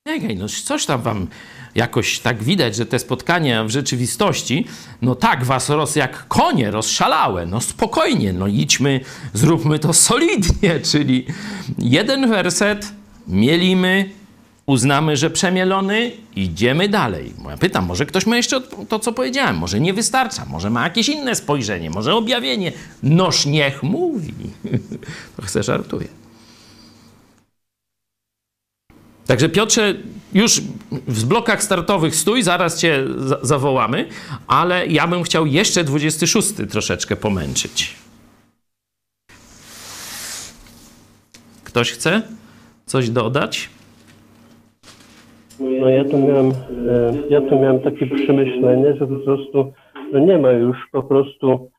Nie, 0.06 0.36
no 0.36 0.45
coś 0.64 0.86
tam 0.86 1.01
wam 1.01 1.28
jakoś 1.76 2.20
tak 2.20 2.43
widać, 2.43 2.76
że 2.76 2.86
te 2.86 2.99
spotkania 2.99 3.64
w 3.64 3.70
rzeczywistości, 3.70 4.66
no 5.01 5.16
tak 5.16 5.43
was 5.43 5.70
roz, 5.70 5.95
jak 5.95 6.28
konie 6.28 6.72
rozszalałe, 6.72 7.45
no 7.45 7.62
spokojnie, 7.62 8.34
no 8.34 8.47
idźmy, 8.47 8.99
zróbmy 9.34 9.80
to 9.80 9.93
solidnie, 9.93 10.80
czyli 10.91 11.26
jeden 11.80 12.30
werset, 12.30 12.93
mielimy, 13.28 14.10
uznamy, 14.66 15.18
że 15.18 15.30
przemielony, 15.30 16.12
idziemy 16.36 16.89
dalej. 16.89 17.34
Ja 17.49 17.58
pytam, 17.58 17.86
może 17.86 18.06
ktoś 18.06 18.26
ma 18.26 18.38
jeszcze 18.38 18.62
to, 18.62 18.99
co 18.99 19.14
powiedziałem, 19.14 19.58
może 19.58 19.80
nie 19.80 19.93
wystarcza, 19.93 20.45
może 20.45 20.70
ma 20.70 20.84
jakieś 20.84 21.10
inne 21.10 21.36
spojrzenie, 21.36 21.89
może 21.89 22.16
objawienie. 22.16 22.72
Noż 23.04 23.45
niech 23.45 23.84
mówi. 23.84 24.34
Trochę 25.36 25.64
żartuję. 25.64 26.22
Także 29.28 29.49
Piotrze, 29.49 29.93
już 30.34 30.61
w 30.91 31.26
blokach 31.26 31.63
startowych 31.63 32.15
stój, 32.15 32.43
zaraz 32.43 32.80
cię 32.80 33.03
za 33.17 33.39
zawołamy, 33.41 34.05
ale 34.47 34.88
ja 34.88 35.07
bym 35.07 35.24
chciał 35.24 35.45
jeszcze 35.45 35.84
26 35.84 36.53
troszeczkę 36.71 37.15
pomęczyć. 37.15 37.95
Ktoś 41.63 41.91
chce 41.91 42.21
coś 42.86 43.09
dodać? 43.09 43.69
No 45.59 45.89
ja 45.89 46.05
tu 46.05 46.17
miałem, 46.17 46.51
e, 46.51 46.53
ja 47.30 47.41
tu 47.41 47.59
miałem 47.59 47.80
takie 47.80 48.07
przemyślenie, 48.07 48.95
że 48.99 49.07
po 49.07 49.15
prostu 49.15 49.74
nie 50.13 50.38
ma 50.38 50.51
już 50.51 50.78
po 50.91 51.03
prostu 51.03 51.71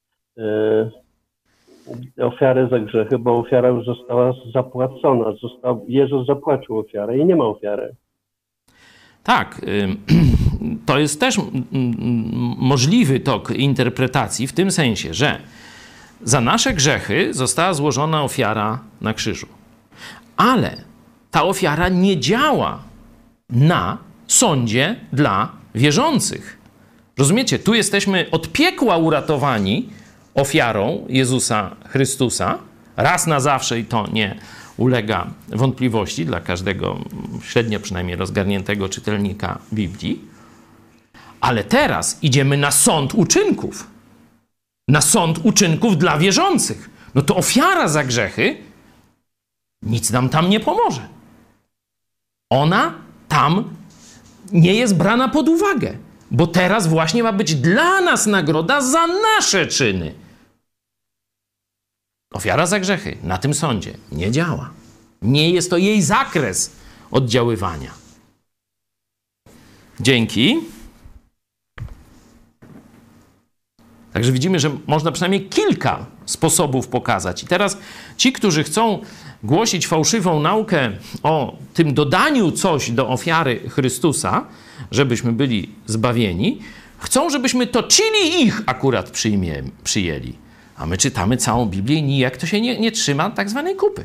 ofiary 2.23 2.69
za 2.71 2.79
grzechy, 2.79 3.19
bo 3.19 3.39
ofiara 3.39 3.69
już 3.69 3.85
została 3.87 4.33
zapłacona. 4.55 5.25
Został, 5.43 5.85
Jezus 5.89 6.27
zapłacił 6.27 6.79
ofiarę 6.79 7.19
i 7.19 7.25
nie 7.25 7.37
ma 7.37 7.45
ofiary. 7.45 7.95
Tak, 9.23 9.61
to 10.87 10.99
jest 10.99 11.21
też 11.21 11.37
możliwy 12.59 13.21
tok 13.21 13.51
interpretacji 13.51 14.47
w 14.47 14.53
tym 14.53 14.71
sensie, 14.71 15.15
że 15.15 15.39
za 16.23 16.41
nasze 16.41 16.75
grzechy 16.75 17.35
została 17.35 17.75
złożona 17.75 18.23
ofiara 18.23 18.79
na 19.01 19.15
krzyżu. 19.15 19.47
Ale 20.37 20.77
ta 21.31 21.45
ofiara 21.45 21.89
nie 21.89 22.21
działa 22.21 22.83
na 23.51 23.99
sądzie 24.27 24.97
dla 25.13 25.49
wierzących. 25.75 26.59
Rozumiecie? 27.19 27.59
Tu 27.59 27.75
jesteśmy 27.75 28.27
od 28.31 28.53
piekła 28.53 28.97
uratowani 28.97 29.89
ofiarą 30.35 31.07
Jezusa 31.09 31.77
Chrystusa, 31.89 32.59
raz 32.97 33.27
na 33.27 33.41
zawsze 33.41 33.79
i 33.79 33.85
to 33.85 34.07
nie 34.13 34.39
ulega 34.77 35.27
wątpliwości 35.49 36.27
dla 36.27 36.41
każdego 36.41 36.99
średnio 37.43 37.81
przynajmniej 37.81 38.17
rozgarniętego 38.17 38.89
czytelnika 38.89 39.59
Biblii. 39.73 40.21
Ale 41.41 41.65
teraz 41.65 42.19
idziemy 42.23 42.57
na 42.57 42.71
sąd 42.71 43.15
uczynków. 43.15 43.87
Na 44.89 45.01
sąd 45.01 45.39
uczynków 45.43 45.99
dla 45.99 46.19
wierzących. 46.19 46.91
No 47.15 47.23
to 47.23 47.37
ofiara 47.37 47.89
za 47.89 48.05
grzechy 48.05 48.57
nic 49.83 50.11
nam 50.11 50.29
tam 50.29 50.51
nie 50.51 50.61
pomoże. 50.61 51.09
Ona 52.51 52.95
tam 53.29 53.65
nie 54.53 54.75
jest 54.75 54.97
brana 54.97 55.29
pod 55.29 55.49
uwagę, 55.49 55.97
bo 56.31 56.47
teraz 56.47 56.87
właśnie 56.87 57.23
ma 57.23 57.33
być 57.33 57.55
dla 57.55 58.01
nas 58.01 58.27
nagroda 58.27 58.81
za 58.81 59.07
nasze 59.07 59.67
czyny. 59.67 60.24
Ofiara 62.35 62.67
za 62.67 62.81
grzechy 62.81 63.17
na 63.23 63.39
tym 63.39 63.55
sądzie 63.55 63.95
nie 64.13 64.31
działa. 64.31 64.71
Nie 65.23 65.51
jest 65.51 65.71
to 65.71 65.77
jej 65.77 66.03
zakres 66.03 66.77
oddziaływania. 67.11 67.91
Dzięki. 70.01 70.61
Także 74.13 74.33
widzimy, 74.33 74.61
że 74.61 74.71
można 74.87 75.13
przynajmniej 75.13 75.49
kilka 75.49 76.07
sposobów 76.27 76.89
pokazać. 76.89 77.43
I 77.43 77.47
teraz 77.47 77.79
ci, 78.17 78.33
którzy 78.33 78.65
chcą 78.65 79.03
głosić 79.43 79.87
fałszywą 79.87 80.41
naukę 80.41 80.91
o 81.23 81.57
tym 81.75 81.95
dodaniu 81.95 82.53
coś 82.53 82.91
do 82.91 83.09
ofiary 83.09 83.69
Chrystusa, 83.69 84.47
żebyśmy 84.91 85.33
byli 85.33 85.71
zbawieni, 85.87 86.61
chcą, 86.99 87.31
żebyśmy 87.31 87.67
toczyli 87.67 88.43
ich 88.43 88.63
akurat 88.67 89.11
przyjmie, 89.11 89.63
przyjęli. 89.85 90.44
A 90.77 90.87
my 90.87 90.99
czytamy 90.99 91.37
całą 91.37 91.67
Biblię 91.67 91.97
i 91.97 92.03
nijak 92.03 92.37
to 92.37 92.47
się 92.47 92.61
nie, 92.61 92.81
nie 92.81 92.93
trzyma 92.93 93.31
tak 93.31 93.51
zwanej 93.51 93.77
kupy. 93.77 94.05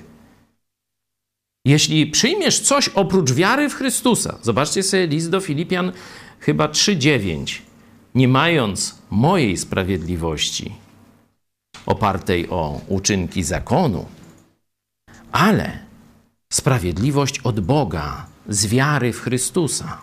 Jeśli 1.66 2.08
przyjmiesz 2.08 2.60
coś 2.60 2.90
oprócz 2.90 3.32
wiary 3.32 3.70
w 3.70 3.74
Chrystusa, 3.74 4.38
zobaczcie 4.42 4.84
sobie 4.84 5.08
list 5.08 5.30
do 5.30 5.42
Filipian 5.42 5.92
chyba 6.40 6.68
3,9. 6.68 7.62
Nie 8.16 8.28
mając 8.28 8.96
mojej 9.10 9.58
sprawiedliwości 9.58 10.72
opartej 11.86 12.50
o 12.50 12.82
uczynki 12.88 13.44
zakonu, 13.44 14.06
ale 15.32 15.80
sprawiedliwość 16.54 17.40
od 17.40 17.60
Boga 17.60 18.26
z 18.50 18.68
wiary 18.68 19.14
w 19.14 19.22
Chrystusa. 19.22 20.02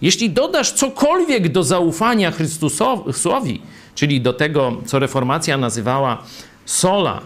Jeśli 0.00 0.30
dodasz 0.30 0.72
cokolwiek 0.72 1.52
do 1.52 1.64
zaufania 1.64 2.30
Chrystusowi, 2.30 3.62
czyli 3.98 4.20
do 4.20 4.32
tego, 4.32 4.76
co 4.86 4.98
reformacja 4.98 5.56
nazywała 5.56 6.22
sola 6.64 7.20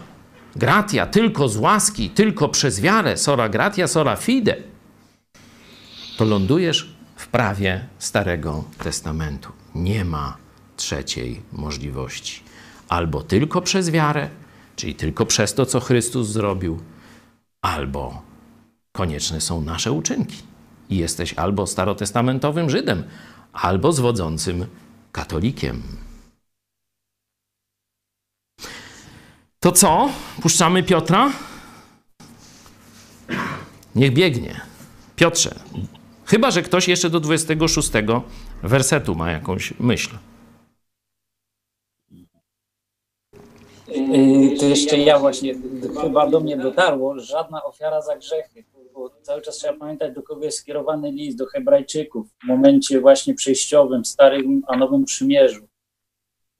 gratia, 0.55 1.05
tylko 1.05 1.47
z 1.47 1.57
łaski, 1.57 2.09
tylko 2.09 2.49
przez 2.49 2.81
wiarę, 2.81 3.17
sola 3.17 3.49
gratia, 3.49 3.87
sola 3.87 4.15
fide, 4.15 4.55
to 6.17 6.25
lądujesz 6.25 6.95
w 7.15 7.27
prawie 7.27 7.85
Starego 7.99 8.63
Testamentu. 8.83 9.51
Nie 9.75 10.05
ma 10.05 10.37
trzeciej 10.77 11.41
możliwości. 11.51 12.43
Albo 12.89 13.21
tylko 13.21 13.61
przez 13.61 13.89
wiarę, 13.89 14.29
czyli 14.75 14.95
tylko 14.95 15.25
przez 15.25 15.53
to, 15.53 15.65
co 15.65 15.79
Chrystus 15.79 16.27
zrobił, 16.27 16.79
albo 17.61 18.21
konieczne 18.91 19.41
są 19.41 19.61
nasze 19.61 19.91
uczynki. 19.91 20.37
I 20.89 20.97
jesteś 20.97 21.33
albo 21.33 21.67
starotestamentowym 21.67 22.69
Żydem, 22.69 23.03
albo 23.53 23.91
zwodzącym 23.91 24.65
katolikiem. 25.11 25.81
To 29.63 29.71
co? 29.71 30.09
Puszczamy 30.41 30.83
Piotra? 30.83 31.31
Niech 33.95 34.13
biegnie. 34.13 34.61
Piotrze, 35.15 35.55
chyba 36.25 36.51
że 36.51 36.61
ktoś 36.61 36.87
jeszcze 36.87 37.09
do 37.09 37.19
26 37.19 37.91
wersetu 38.63 39.15
ma 39.15 39.31
jakąś 39.31 39.73
myśl. 39.79 40.09
Yy, 43.87 44.57
to 44.59 44.65
jeszcze 44.65 44.97
ja 44.97 45.19
właśnie, 45.19 45.55
chyba 46.01 46.29
do 46.29 46.39
mnie 46.39 46.57
dotarło, 46.57 47.19
żadna 47.19 47.63
ofiara 47.63 48.01
za 48.01 48.17
grzechy, 48.17 48.63
bo 48.93 49.09
cały 49.21 49.41
czas 49.41 49.55
trzeba 49.55 49.79
pamiętać, 49.79 50.15
do 50.15 50.23
kogo 50.23 50.45
jest 50.45 50.57
skierowany 50.57 51.11
list, 51.11 51.37
do 51.37 51.45
hebrajczyków, 51.45 52.27
w 52.43 52.47
momencie 52.47 53.01
właśnie 53.01 53.33
przejściowym, 53.33 54.05
starym 54.05 54.61
a 54.67 54.77
nowym 54.77 55.05
przymierzu. 55.05 55.67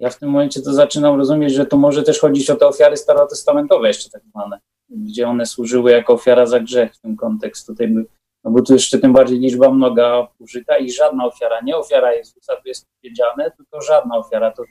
Ja 0.03 0.09
w 0.09 0.19
tym 0.19 0.29
momencie 0.29 0.61
to 0.61 0.73
zaczynam 0.73 1.17
rozumieć, 1.17 1.53
że 1.53 1.65
to 1.65 1.77
może 1.77 2.03
też 2.03 2.19
chodzić 2.19 2.49
o 2.49 2.55
te 2.55 2.67
ofiary 2.67 2.97
starotestamentowe 2.97 3.87
jeszcze 3.87 4.09
tak 4.09 4.21
zwane, 4.29 4.59
gdzie 4.89 5.27
one 5.27 5.45
służyły 5.45 5.91
jako 5.91 6.13
ofiara 6.13 6.45
za 6.45 6.59
grzech 6.59 6.95
w 6.95 6.99
tym 6.99 7.15
kontekście. 7.15 7.65
Tutaj 7.67 7.87
by, 7.87 8.05
no 8.43 8.51
bo 8.51 8.61
tu 8.61 8.73
jeszcze 8.73 8.99
tym 8.99 9.13
bardziej 9.13 9.39
liczba 9.39 9.71
mnoga 9.71 10.27
użyta 10.39 10.77
i 10.77 10.91
żadna 10.91 11.25
ofiara, 11.25 11.61
nie 11.61 11.77
ofiara 11.77 12.13
Jezusa 12.13 12.55
tu 12.55 12.67
jest 12.67 12.87
powiedziane, 13.01 13.51
tylko 13.57 13.81
żadna 13.81 14.17
ofiara. 14.17 14.51
To 14.51 14.63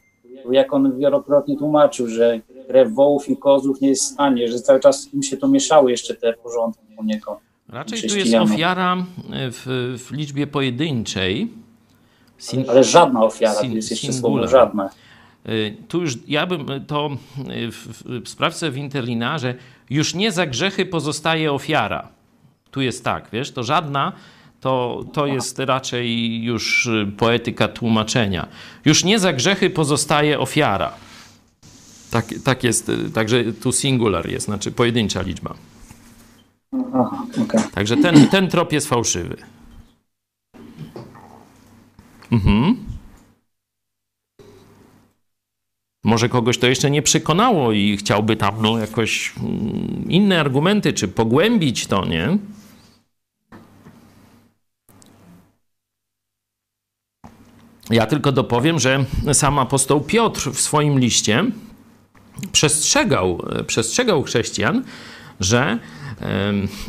jak 0.51 0.73
on 0.73 0.99
wielokrotnie 0.99 1.57
tłumaczył, 1.57 2.09
że 2.09 2.41
krew 2.69 2.93
wołów 2.93 3.29
i 3.29 3.37
kozłów 3.37 3.81
nie 3.81 3.89
jest 3.89 4.03
w 4.03 4.13
stanie, 4.13 4.49
że 4.49 4.59
cały 4.59 4.81
czas 4.81 5.15
im 5.15 5.23
się 5.23 5.37
to 5.37 5.49
mieszały 5.49 5.91
jeszcze 5.91 6.15
te 6.15 6.33
porządki 6.33 6.87
poniekąd. 6.97 7.41
Raczej 7.69 8.09
tu 8.09 8.17
jest 8.17 8.35
ofiara 8.35 8.97
w, 9.31 9.97
w 9.99 10.13
liczbie 10.13 10.47
pojedynczej. 10.47 11.49
Sin, 12.39 12.65
ale 12.69 12.85
żadna 12.85 13.25
ofiara, 13.25 13.61
sin, 13.61 13.71
to 13.71 13.77
jest 13.77 13.91
jeszcze 13.91 14.13
singular. 14.13 14.49
słowo 14.49 14.65
żadna. 14.65 14.91
Y, 15.49 15.77
tu 15.89 16.01
już 16.01 16.15
ja 16.29 16.47
bym 16.47 16.67
to 16.87 17.11
y, 17.51 17.73
w, 17.73 18.03
w 18.25 18.29
sprawce 18.29 18.71
w 18.71 18.77
interlinarze 18.77 19.55
już 19.91 20.15
nie 20.15 20.33
za 20.33 20.47
grzechy 20.47 20.87
pozostaje 20.87 21.53
ofiara. 21.53 22.09
Tu 22.71 22.81
jest 22.81 23.05
tak, 23.05 23.29
wiesz, 23.33 23.51
to 23.51 23.63
żadna 23.63 24.13
to, 24.61 25.05
to 25.13 25.27
jest 25.27 25.59
raczej 25.59 26.43
już 26.43 26.87
y, 26.87 27.13
poetyka 27.17 27.69
tłumaczenia. 27.69 28.49
Już 28.85 29.05
nie 29.05 29.19
za 29.19 29.33
grzechy 29.33 29.71
pozostaje 29.71 30.39
ofiara. 30.39 30.93
Tak, 32.11 32.27
tak 32.45 32.65
jest, 32.65 32.91
także 33.15 33.45
tu 33.45 33.73
singular 33.73 34.29
jest, 34.29 34.47
znaczy 34.47 34.73
pojedyncza 34.73 35.23
liczba. 35.23 35.55
Aha, 36.95 37.27
okay. 37.45 37.63
Także 37.75 37.97
ten, 37.97 38.29
ten 38.29 38.49
trop 38.49 38.73
jest 38.73 38.89
fałszywy. 38.89 39.37
Mhm. 42.33 42.92
Może 46.05 46.29
kogoś 46.29 46.59
to 46.59 46.67
jeszcze 46.67 46.91
nie 46.91 47.03
przekonało 47.03 47.73
i 47.73 47.97
chciałby 47.97 48.37
tam 48.37 48.55
no, 48.63 48.79
jakoś 48.79 49.33
mm, 49.41 50.05
inne 50.09 50.41
argumenty, 50.41 50.93
czy 50.93 51.09
pogłębić 51.09 51.87
to, 51.87 52.05
nie? 52.05 52.39
Ja 57.91 58.07
tylko 58.07 58.33
dopowiem, 58.33 58.81
że 58.81 59.05
sam 59.33 59.59
apostoł 59.59 60.01
Piotr 60.01 60.51
w 60.51 60.61
swoim 60.61 60.99
liście 60.99 61.45
przestrzegał, 62.53 63.43
przestrzegał 63.67 64.23
chrześcijan, 64.23 64.85
że 65.41 65.79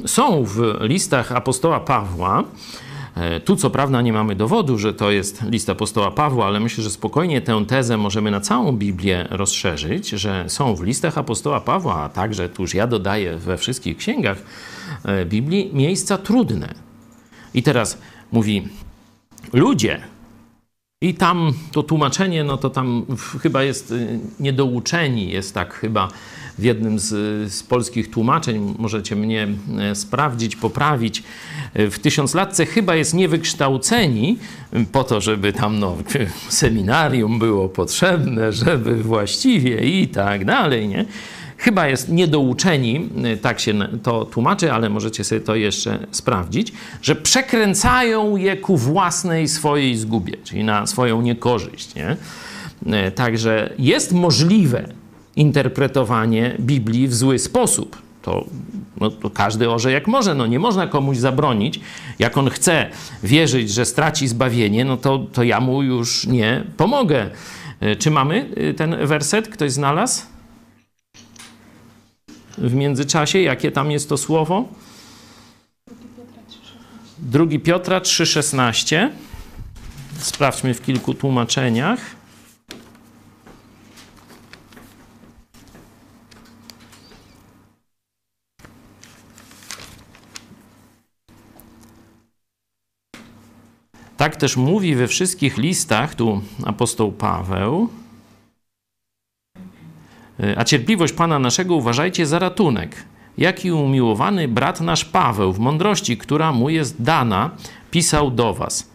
są 0.06 0.44
w 0.44 0.78
listach 0.82 1.32
apostoła 1.32 1.80
Pawła 1.80 2.44
tu 3.46 3.56
co 3.56 3.70
prawda 3.70 4.02
nie 4.02 4.14
mamy 4.14 4.36
dowodu, 4.36 4.78
że 4.78 4.94
to 4.94 5.12
jest 5.12 5.42
list 5.42 5.70
apostoła 5.70 6.12
Pawła, 6.12 6.46
ale 6.46 6.60
myślę, 6.60 6.84
że 6.84 6.90
spokojnie 6.90 7.42
tę 7.42 7.66
tezę 7.68 7.98
możemy 7.98 8.32
na 8.32 8.40
całą 8.40 8.72
Biblię 8.72 9.28
rozszerzyć, 9.30 10.10
że 10.10 10.46
są 10.48 10.76
w 10.76 10.84
listach 10.84 11.18
apostoła 11.18 11.62
Pawła, 11.62 11.96
a 11.96 12.10
także 12.10 12.50
tuż 12.50 12.74
ja 12.74 12.88
dodaję 12.88 13.38
we 13.38 13.58
wszystkich 13.58 13.98
księgach 13.98 14.38
e, 15.06 15.26
Biblii 15.26 15.70
miejsca 15.74 16.18
trudne. 16.18 16.74
I 17.54 17.64
teraz 17.64 17.98
mówi 18.32 18.68
ludzie, 19.54 20.02
i 21.04 21.14
tam 21.14 21.54
to 21.72 21.84
tłumaczenie, 21.84 22.44
no 22.44 22.58
to 22.58 22.70
tam 22.70 23.06
chyba 23.42 23.64
jest 23.64 23.92
y, 23.92 24.20
niedouczeni, 24.40 25.30
jest 25.30 25.54
tak 25.54 25.74
chyba 25.74 26.08
w 26.58 26.64
jednym 26.64 27.00
z, 27.00 27.08
z 27.54 27.64
polskich 27.64 28.12
tłumaczeń, 28.12 28.76
możecie 28.78 29.16
mnie 29.16 29.48
e, 29.80 29.96
sprawdzić, 29.96 30.56
poprawić. 30.56 31.24
E, 31.74 31.90
w 31.90 32.00
tysiąclatce 32.00 32.66
chyba 32.66 32.96
jest 32.96 33.14
niewykształceni 33.14 34.38
po 34.92 35.04
to, 35.04 35.22
żeby 35.22 35.54
tam 35.54 35.80
no, 35.80 35.98
seminarium 36.50 37.40
było 37.40 37.70
potrzebne, 37.70 38.54
żeby 38.54 38.96
właściwie 38.96 40.02
i 40.02 40.08
tak 40.08 40.46
dalej, 40.46 40.88
nie? 40.88 41.06
Chyba 41.58 41.88
jest 41.88 42.10
niedouczeni, 42.10 43.10
e, 43.24 43.38
tak 43.38 43.60
się 43.60 43.74
to 44.04 44.26
tłumaczy, 44.26 44.72
ale 44.72 44.90
możecie 44.90 45.24
sobie 45.24 45.42
to 45.42 45.56
jeszcze 45.56 46.08
sprawdzić, 46.12 46.74
że 47.02 47.16
przekręcają 47.16 48.38
je 48.38 48.58
ku 48.58 48.78
własnej 48.78 49.48
swojej 49.48 49.96
zgubie, 49.96 50.34
czyli 50.44 50.64
na 50.64 50.88
swoją 50.88 51.22
niekorzyść. 51.22 51.96
Nie? 51.96 52.18
Także 53.16 53.74
jest 53.80 54.12
możliwe, 54.12 54.90
interpretowanie 55.36 56.56
Biblii 56.60 57.08
w 57.08 57.16
zły 57.16 57.40
sposób. 57.40 58.02
To, 58.22 58.46
no, 59.02 59.10
to 59.10 59.30
każdy 59.30 59.70
orze 59.70 59.92
jak 59.92 60.08
może. 60.08 60.36
No, 60.36 60.48
nie 60.48 60.60
można 60.60 60.88
komuś 60.88 61.18
zabronić. 61.18 61.80
Jak 62.20 62.38
on 62.38 62.50
chce 62.50 62.90
wierzyć, 63.24 63.70
że 63.70 63.86
straci 63.86 64.28
zbawienie, 64.28 64.86
no 64.86 64.98
to, 64.98 65.20
to 65.34 65.44
ja 65.44 65.60
mu 65.60 65.84
już 65.84 66.28
nie 66.28 66.64
pomogę. 66.78 67.30
E, 67.80 67.96
czy 67.96 68.12
mamy 68.12 68.50
e, 68.56 68.74
ten 68.74 69.08
werset? 69.08 69.48
Ktoś 69.48 69.72
znalazł? 69.72 70.22
W 72.58 72.74
międzyczasie, 72.74 73.40
jakie 73.40 73.72
tam 73.72 73.92
jest 73.92 74.10
to 74.10 74.18
słowo? 74.18 74.68
2 77.20 77.46
Piotra 77.64 78.00
3,16. 78.00 79.10
Sprawdźmy 80.18 80.74
w 80.74 80.82
kilku 80.82 81.14
tłumaczeniach. 81.14 82.00
Tak 94.24 94.36
też 94.36 94.58
mówi 94.58 94.96
we 94.96 95.08
wszystkich 95.08 95.58
listach, 95.58 96.16
tu 96.16 96.42
apostoł 96.66 97.12
Paweł. 97.12 97.90
E, 100.40 100.60
a 100.60 100.64
cierpliwość 100.64 101.14
Pana 101.14 101.40
naszego 101.40 101.76
uważajcie 101.76 102.26
za 102.26 102.40
ratunek. 102.40 103.06
Jaki 103.38 103.72
umiłowany 103.72 104.48
brat 104.48 104.82
nasz 104.82 105.06
Paweł 105.06 105.54
w 105.54 105.60
mądrości, 105.60 106.18
która 106.18 106.52
mu 106.52 106.70
jest 106.70 107.02
dana, 107.02 107.52
pisał 107.92 108.32
do 108.32 108.54
was. 108.54 108.90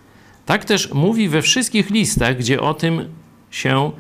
Tak 0.47 0.65
też 0.65 0.93
mówi 0.93 1.29
we 1.29 1.43
wszystkich 1.43 1.91
listach, 1.91 2.37
gdzie 2.37 2.61
o 2.61 2.75
tym 2.75 3.09
się 3.51 3.91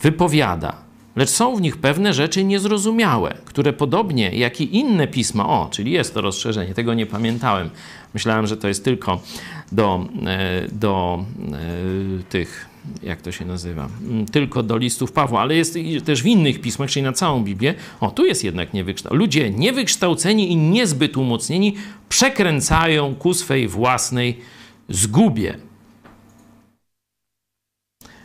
wypowiada. 0.00 0.84
Lecz 1.16 1.30
są 1.30 1.56
w 1.56 1.60
nich 1.60 1.76
pewne 1.76 2.14
rzeczy 2.14 2.44
niezrozumiałe, 2.44 3.34
które 3.44 3.72
podobnie 3.72 4.30
jak 4.30 4.60
i 4.60 4.76
inne 4.76 5.06
pisma, 5.06 5.48
o, 5.48 5.68
czyli 5.70 5.92
jest 5.92 6.14
to 6.14 6.20
rozszerzenie, 6.20 6.74
tego 6.74 6.94
nie 6.94 7.06
pamiętałem. 7.06 7.70
Myślałem, 8.14 8.46
że 8.46 8.56
to 8.56 8.68
jest 8.68 8.84
tylko 8.84 9.20
do, 9.74 10.08
e, 10.26 10.68
do 10.72 11.24
e, 11.52 12.22
tych, 12.28 12.68
jak 13.02 13.22
to 13.22 13.32
się 13.32 13.44
nazywa, 13.44 13.88
tylko 14.32 14.62
do 14.62 14.76
listów 14.76 15.12
Pawła, 15.12 15.40
ale 15.40 15.56
jest 15.56 15.78
też 16.04 16.22
w 16.22 16.26
innych 16.26 16.60
pismach, 16.60 16.90
czyli 16.90 17.02
na 17.02 17.12
całą 17.12 17.44
Biblię. 17.44 17.74
O, 18.00 18.10
tu 18.10 18.26
jest 18.26 18.44
jednak 18.44 18.74
niewykształceni. 18.74 19.18
Ludzie 19.18 19.50
niewykształceni 19.50 20.52
i 20.52 20.56
niezbyt 20.56 21.16
umocnieni 21.16 21.74
przekręcają 22.08 23.14
ku 23.14 23.34
swej 23.34 23.68
własnej 23.68 24.38
zgubie. 24.88 25.58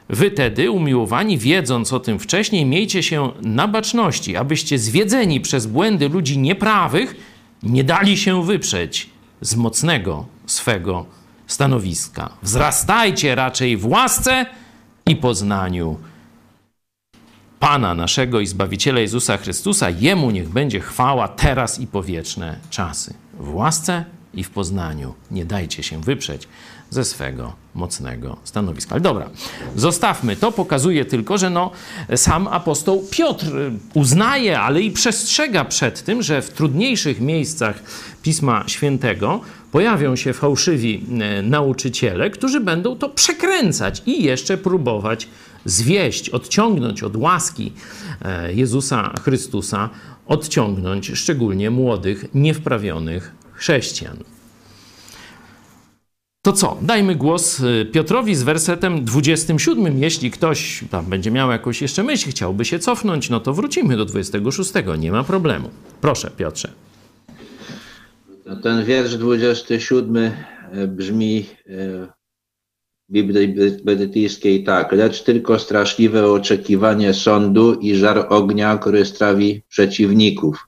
Wy 0.10 0.32
tedy, 0.32 0.72
umiłowani, 0.72 1.38
wiedząc 1.38 1.94
o 1.94 2.00
tym 2.00 2.20
wcześniej, 2.20 2.66
miejcie 2.66 3.04
się 3.04 3.32
na 3.42 3.68
baczności, 3.68 4.36
abyście 4.36 4.80
zwiedzeni 4.80 5.42
przez 5.42 5.66
błędy 5.66 6.10
ludzi 6.10 6.38
nieprawych 6.38 7.16
nie 7.64 7.84
dali 7.84 8.18
się 8.18 8.46
wyprzeć 8.46 9.10
z 9.42 9.56
mocnego 9.56 10.26
swego 10.46 11.19
stanowiska. 11.50 12.30
Wzrastajcie 12.44 13.36
raczej 13.36 13.78
w 13.78 13.86
łasce 13.86 14.46
i 15.06 15.16
poznaniu 15.16 15.98
Pana 17.60 17.94
naszego 17.94 18.40
i 18.40 18.48
Zbawiciela 18.48 19.00
Jezusa 19.00 19.38
Chrystusa. 19.38 19.90
Jemu 19.90 20.32
niech 20.32 20.50
będzie 20.50 20.80
chwała 20.80 21.28
teraz 21.28 21.80
i 21.80 21.88
po 21.88 22.04
wieczne 22.04 22.60
czasy. 22.70 23.14
W 23.40 23.56
łasce 23.56 24.06
i 24.34 24.44
w 24.44 24.50
poznaniu. 24.50 25.14
Nie 25.32 25.46
dajcie 25.46 25.84
się 25.84 26.02
wyprzeć 26.02 26.48
ze 26.90 27.06
swego 27.06 27.54
mocnego 27.76 28.38
stanowiska. 28.44 28.92
Ale 28.92 29.02
dobra, 29.02 29.30
zostawmy 29.76 30.36
to. 30.36 30.52
Pokazuje 30.52 31.06
tylko, 31.06 31.38
że 31.38 31.50
no, 31.50 31.72
sam 32.16 32.48
apostoł 32.48 33.08
Piotr 33.12 33.46
uznaje, 33.94 34.60
ale 34.60 34.82
i 34.82 34.92
przestrzega 34.92 35.66
przed 35.66 36.04
tym, 36.04 36.22
że 36.22 36.42
w 36.42 36.50
trudniejszych 36.50 37.22
miejscach 37.22 37.84
Pisma 38.22 38.64
Świętego 38.68 39.42
pojawią 39.72 40.16
się 40.16 40.34
fałszywi 40.34 41.06
e, 41.20 41.42
nauczyciele, 41.42 42.30
którzy 42.30 42.60
będą 42.60 42.96
to 42.96 43.10
przekręcać 43.10 44.02
i 44.06 44.24
jeszcze 44.24 44.58
próbować 44.58 45.28
zwieść, 45.66 46.30
odciągnąć 46.30 47.04
od 47.04 47.16
łaski 47.16 47.72
e, 48.22 48.54
Jezusa 48.54 49.14
Chrystusa, 49.24 49.90
odciągnąć 50.28 51.12
szczególnie 51.16 51.70
młodych, 51.70 52.26
niewprawionych 52.34 53.32
chrześcijan. 53.54 54.18
To 56.42 56.54
co? 56.54 56.78
Dajmy 56.82 57.16
głos 57.16 57.60
y, 57.60 57.86
Piotrowi 57.92 58.36
z 58.36 58.44
wersetem 58.44 59.06
27. 59.06 60.00
Jeśli 60.04 60.32
ktoś 60.32 60.84
tam 60.92 61.06
będzie 61.06 61.32
miał 61.32 61.52
jakąś 61.52 61.82
jeszcze 61.82 62.04
myśl, 62.04 62.30
chciałby 62.30 62.66
się 62.66 62.80
cofnąć, 62.80 63.30
no 63.30 63.40
to 63.40 63.54
wrócimy 63.54 63.98
do 63.98 64.06
26. 64.06 64.74
Nie 65.00 65.12
ma 65.12 65.24
problemu. 65.24 65.70
Proszę, 66.02 66.32
Piotrze. 66.38 66.89
No 68.50 68.56
ten 68.56 68.86
wiersz 68.86 69.16
27 69.16 70.18
e, 70.18 70.88
brzmi 70.88 71.46
e, 71.68 72.08
Biblii 73.10 73.56
Brytyjskiej 73.84 74.64
tak. 74.64 74.92
Lecz 74.92 75.24
tylko 75.24 75.60
straszliwe 75.60 76.32
oczekiwanie 76.32 77.14
sądu 77.14 77.74
i 77.74 77.96
żar 77.96 78.26
ognia, 78.30 78.78
który 78.78 79.06
strawi 79.06 79.62
przeciwników. 79.70 80.68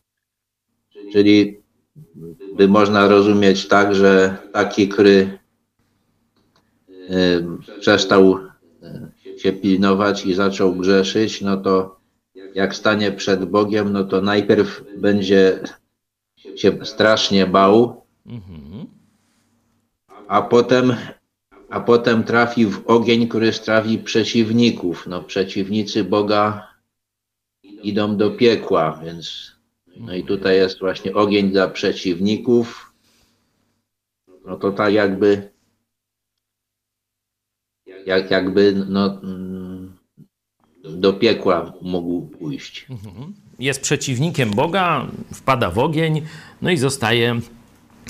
Czyli 1.14 1.60
by 2.58 2.68
można 2.68 3.08
rozumieć 3.08 3.68
tak, 3.68 3.96
że 3.96 4.38
taki, 4.54 4.88
który 4.88 5.40
przestał 7.80 8.40
się 9.38 9.54
pilnować 9.54 10.26
i 10.26 10.34
zaczął 10.34 10.76
grzeszyć, 10.76 11.42
no 11.42 11.58
to 11.58 12.00
jak 12.56 12.76
stanie 12.76 13.12
przed 13.12 13.46
Bogiem, 13.46 13.94
no 13.94 14.04
to 14.04 14.22
najpierw 14.22 14.84
będzie 14.98 15.60
się 16.56 16.86
strasznie 16.86 17.48
bał, 17.48 18.06
a 20.28 20.42
potem, 20.42 20.96
a 21.70 21.80
potem 21.80 22.24
trafi 22.24 22.66
w 22.66 22.88
ogień, 22.88 23.28
który 23.28 23.54
strawi 23.54 23.98
przeciwników. 23.98 25.08
No 25.08 25.24
przeciwnicy 25.24 26.04
Boga 26.04 26.68
idą 27.64 28.18
do 28.18 28.32
piekła, 28.32 29.02
więc 29.04 29.52
no 29.98 30.16
i 30.16 30.24
tutaj 30.24 30.56
jest 30.56 30.80
właśnie 30.80 31.14
ogień 31.14 31.52
dla 31.52 31.68
przeciwników. 31.68 32.94
No 34.46 34.58
to 34.58 34.72
tak 34.72 34.94
jakby 34.94 35.52
jak, 38.06 38.32
jakby 38.32 38.86
no, 38.90 39.22
mm, 39.24 39.98
do 40.84 41.14
piekła 41.14 41.74
mógł 41.82 42.28
pójść. 42.28 42.86
Mhm. 42.90 43.34
Jest 43.62 43.82
przeciwnikiem 43.82 44.52
Boga, 44.52 45.08
wpada 45.34 45.72
w 45.72 45.80
ogień, 45.80 46.22
no 46.62 46.70
i 46.70 46.78
zostaje 46.78 47.40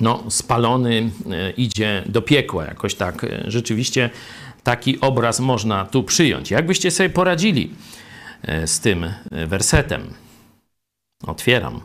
no, 0.01 0.23
spalony, 0.29 1.11
e, 1.31 1.51
idzie 1.51 2.03
do 2.05 2.21
piekła. 2.21 2.65
Jakoś 2.65 2.95
tak 2.95 3.23
e, 3.23 3.43
rzeczywiście 3.47 4.09
taki 4.63 4.99
obraz 4.99 5.39
można 5.39 5.85
tu 5.85 6.03
przyjąć. 6.03 6.51
Jak 6.51 6.65
byście 6.65 6.91
sobie 6.91 7.09
poradzili 7.09 7.73
e, 8.41 8.67
z 8.67 8.79
tym 8.79 9.13
wersetem? 9.47 10.13
Otwieram 11.27 11.81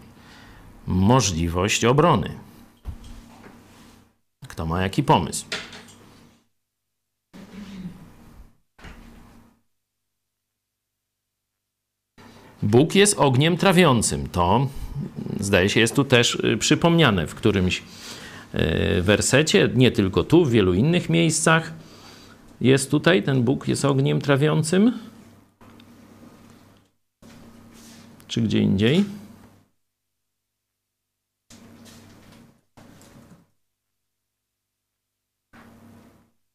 możliwość 0.87 1.85
obrony. 1.85 2.31
Kto 4.49 4.67
ma 4.67 4.83
jaki 4.83 5.03
pomysł? 5.03 5.47
Bóg 12.63 12.95
jest 12.95 13.19
ogniem 13.19 13.57
trawiącym. 13.57 14.29
To, 14.29 14.69
zdaje 15.41 15.69
się, 15.69 15.81
jest 15.81 15.95
tu 15.95 16.05
też 16.05 16.35
y, 16.35 16.57
przypomniane 16.57 17.27
w 17.27 17.35
którymś 17.35 17.83
y, 18.55 19.03
wersecie, 19.03 19.71
nie 19.75 19.91
tylko 19.91 20.25
tu, 20.25 20.45
w 20.45 20.51
wielu 20.51 20.75
innych 20.75 21.09
miejscach. 21.11 21.73
Jest 22.61 22.91
tutaj, 22.91 23.23
ten 23.23 23.43
Bóg 23.43 23.69
jest 23.69 23.85
ogniem 23.85 24.21
trawiącym. 24.21 24.93
Czy 28.29 28.41
gdzie 28.41 28.59
indziej? 28.59 29.05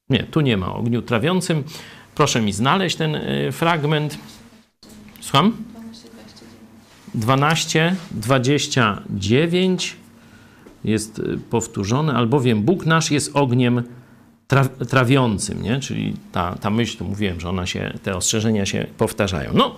Nie, 0.09 0.23
tu 0.23 0.41
nie 0.41 0.57
ma 0.57 0.73
ogniu 0.75 1.01
trawiącym. 1.01 1.63
Proszę 2.15 2.41
mi 2.41 2.53
znaleźć 2.53 2.95
ten 2.95 3.15
y, 3.15 3.51
fragment. 3.51 4.17
Słucham? 5.19 5.70
12, 7.15 7.95
29 8.11 9.95
jest 10.83 11.19
y, 11.19 11.37
powtórzone, 11.49 12.13
albowiem 12.13 12.63
Bóg 12.63 12.85
nasz 12.85 13.11
jest 13.11 13.35
ogniem 13.35 13.83
tra 14.47 14.65
trawiącym, 14.65 15.61
nie? 15.61 15.79
czyli 15.79 16.15
ta, 16.31 16.55
ta 16.55 16.69
myśl, 16.69 16.97
tu 16.97 17.05
mówiłem, 17.05 17.39
że 17.39 17.49
ona 17.49 17.65
się, 17.65 17.93
te 18.03 18.15
ostrzeżenia 18.15 18.65
się 18.65 18.87
powtarzają. 18.97 19.51
No, 19.53 19.75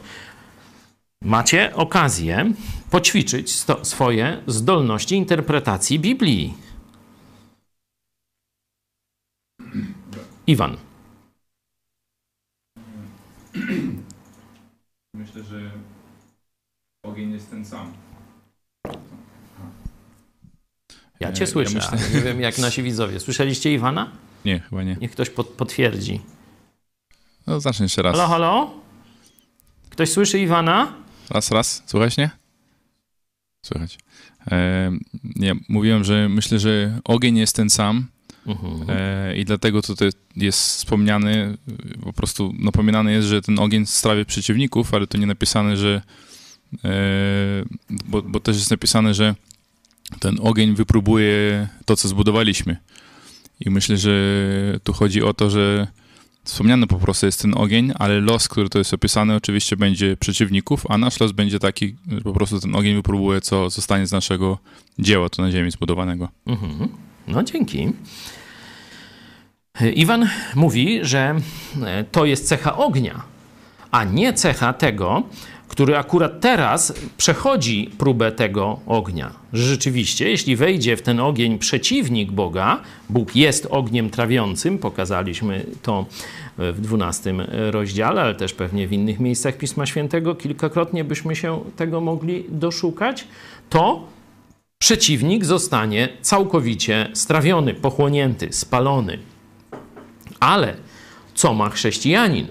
macie 1.23 1.75
okazję 1.75 2.53
poćwiczyć 2.89 3.51
swoje 3.81 4.37
zdolności 4.47 5.15
interpretacji 5.15 5.99
Biblii. 5.99 6.53
Iwan. 10.47 10.77
Myślę, 15.13 15.43
że 15.43 15.71
ogień 17.13 17.31
jest 17.31 17.49
ten 17.49 17.65
sam. 17.65 17.93
Ja 21.19 21.33
cię 21.33 21.47
słyszę, 21.47 21.79
ja 21.79 21.91
myślę... 21.91 22.09
nie 22.19 22.21
wiem 22.21 22.41
jak 22.41 22.57
nasi 22.57 22.83
widzowie. 22.83 23.19
Słyszeliście 23.19 23.73
Iwana? 23.73 24.11
Nie, 24.45 24.59
chyba 24.59 24.83
nie. 24.83 24.97
Niech 25.01 25.11
ktoś 25.11 25.29
pod, 25.29 25.47
potwierdzi. 25.47 26.21
No, 27.47 27.59
zacznę 27.59 27.85
jeszcze 27.85 28.01
raz. 28.01 28.15
Halo, 28.15 28.27
halo? 28.27 28.73
Ktoś 29.89 30.09
słyszy 30.09 30.39
Iwana? 30.39 30.93
Raz, 31.29 31.51
raz. 31.51 31.83
Słychać, 31.85 32.17
nie? 32.17 32.29
Słychać. 33.65 33.97
E, 34.51 34.91
nie, 35.35 35.53
mówiłem, 35.69 36.03
że 36.03 36.29
myślę, 36.29 36.59
że 36.59 36.99
ogień 37.03 37.37
jest 37.37 37.55
ten 37.55 37.69
sam. 37.69 38.07
Uh-huh. 38.45 38.89
E, 38.89 39.37
I 39.37 39.45
dlatego 39.45 39.81
tutaj 39.81 40.09
jest 40.35 40.59
wspomniany, 40.59 41.57
po 42.03 42.13
prostu 42.13 42.53
napominane 42.59 43.11
jest, 43.11 43.27
że 43.27 43.41
ten 43.41 43.59
ogień 43.59 43.85
strawi 43.85 44.25
przeciwników, 44.25 44.93
ale 44.93 45.07
to 45.07 45.17
nie 45.17 45.27
napisane, 45.27 45.77
że 45.77 46.01
bo, 47.89 48.21
bo 48.21 48.39
też 48.39 48.57
jest 48.57 48.71
napisane, 48.71 49.13
że 49.13 49.35
ten 50.19 50.37
ogień 50.41 50.75
wypróbuje 50.75 51.67
to, 51.85 51.95
co 51.95 52.07
zbudowaliśmy. 52.07 52.77
I 53.59 53.69
myślę, 53.69 53.97
że 53.97 54.11
tu 54.83 54.93
chodzi 54.93 55.23
o 55.23 55.33
to, 55.33 55.49
że 55.49 55.87
wspomniany 56.43 56.87
po 56.87 56.99
prostu 56.99 57.25
jest 57.25 57.41
ten 57.41 57.57
ogień, 57.57 57.91
ale 57.99 58.19
los, 58.19 58.47
który 58.47 58.69
to 58.69 58.77
jest 58.77 58.93
opisany, 58.93 59.35
oczywiście 59.35 59.77
będzie 59.77 60.17
przeciwników, 60.17 60.85
a 60.89 60.97
nasz 60.97 61.19
los 61.19 61.31
będzie 61.31 61.59
taki, 61.59 61.95
że 62.11 62.21
po 62.21 62.33
prostu 62.33 62.59
ten 62.59 62.75
ogień 62.75 62.95
wypróbuje, 62.95 63.41
co 63.41 63.69
zostanie 63.69 64.07
z 64.07 64.11
naszego 64.11 64.57
dzieła 64.99 65.29
tu 65.29 65.41
na 65.41 65.51
ziemi 65.51 65.71
zbudowanego. 65.71 66.29
Mhm. 66.47 66.89
No 67.27 67.43
dzięki. 67.43 67.93
Iwan 69.95 70.29
mówi, 70.55 70.99
że 71.01 71.35
to 72.11 72.25
jest 72.25 72.47
cecha 72.47 72.77
ognia, 72.77 73.21
a 73.91 74.03
nie 74.03 74.33
cecha 74.33 74.73
tego, 74.73 75.23
który 75.73 75.97
akurat 75.97 76.39
teraz 76.39 76.93
przechodzi 77.17 77.89
próbę 77.97 78.31
tego 78.31 78.79
ognia. 78.85 79.31
Rzeczywiście, 79.53 80.29
jeśli 80.29 80.55
wejdzie 80.55 80.97
w 80.97 81.01
ten 81.01 81.19
ogień 81.19 81.59
przeciwnik 81.59 82.31
Boga, 82.31 82.81
Bóg 83.09 83.35
jest 83.35 83.67
ogniem 83.69 84.09
trawiącym, 84.09 84.77
pokazaliśmy 84.77 85.65
to 85.81 86.05
w 86.57 86.81
12 86.81 87.33
rozdziale, 87.47 88.21
ale 88.21 88.35
też 88.35 88.53
pewnie 88.53 88.87
w 88.87 88.93
innych 88.93 89.19
miejscach 89.19 89.57
Pisma 89.57 89.85
Świętego, 89.85 90.35
kilkakrotnie 90.35 91.03
byśmy 91.03 91.35
się 91.35 91.63
tego 91.75 92.01
mogli 92.01 92.45
doszukać, 92.49 93.27
to 93.69 94.07
przeciwnik 94.77 95.45
zostanie 95.45 96.09
całkowicie 96.21 97.09
strawiony, 97.13 97.73
pochłonięty, 97.73 98.47
spalony. 98.51 99.19
Ale 100.39 100.75
co 101.35 101.53
ma 101.53 101.69
chrześcijanin? 101.69 102.47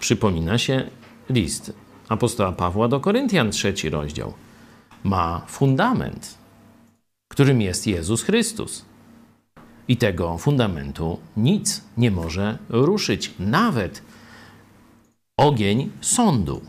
Przypomina 0.00 0.58
się 0.58 0.99
list 1.30 1.72
apostoła 2.08 2.52
Pawła 2.52 2.88
do 2.88 3.00
Koryntian, 3.00 3.50
trzeci 3.50 3.90
rozdział, 3.90 4.32
ma 5.04 5.42
fundament, 5.46 6.38
którym 7.28 7.60
jest 7.60 7.86
Jezus 7.86 8.22
Chrystus. 8.22 8.84
I 9.88 9.96
tego 9.96 10.38
fundamentu 10.38 11.18
nic 11.36 11.82
nie 11.96 12.10
może 12.10 12.58
ruszyć, 12.68 13.30
nawet 13.38 14.02
ogień 15.36 15.90
sądu. 16.00 16.60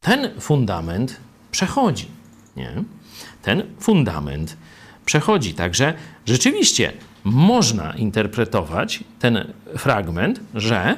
Ten 0.00 0.40
fundament 0.40 1.16
przechodzi. 1.50 2.06
Nie? 2.56 2.84
Ten 3.42 3.62
fundament 3.80 4.56
przechodzi. 5.04 5.54
Także 5.54 5.94
rzeczywiście 6.26 6.92
można 7.24 7.94
interpretować 7.94 9.04
ten 9.18 9.52
fragment, 9.76 10.40
że 10.54 10.96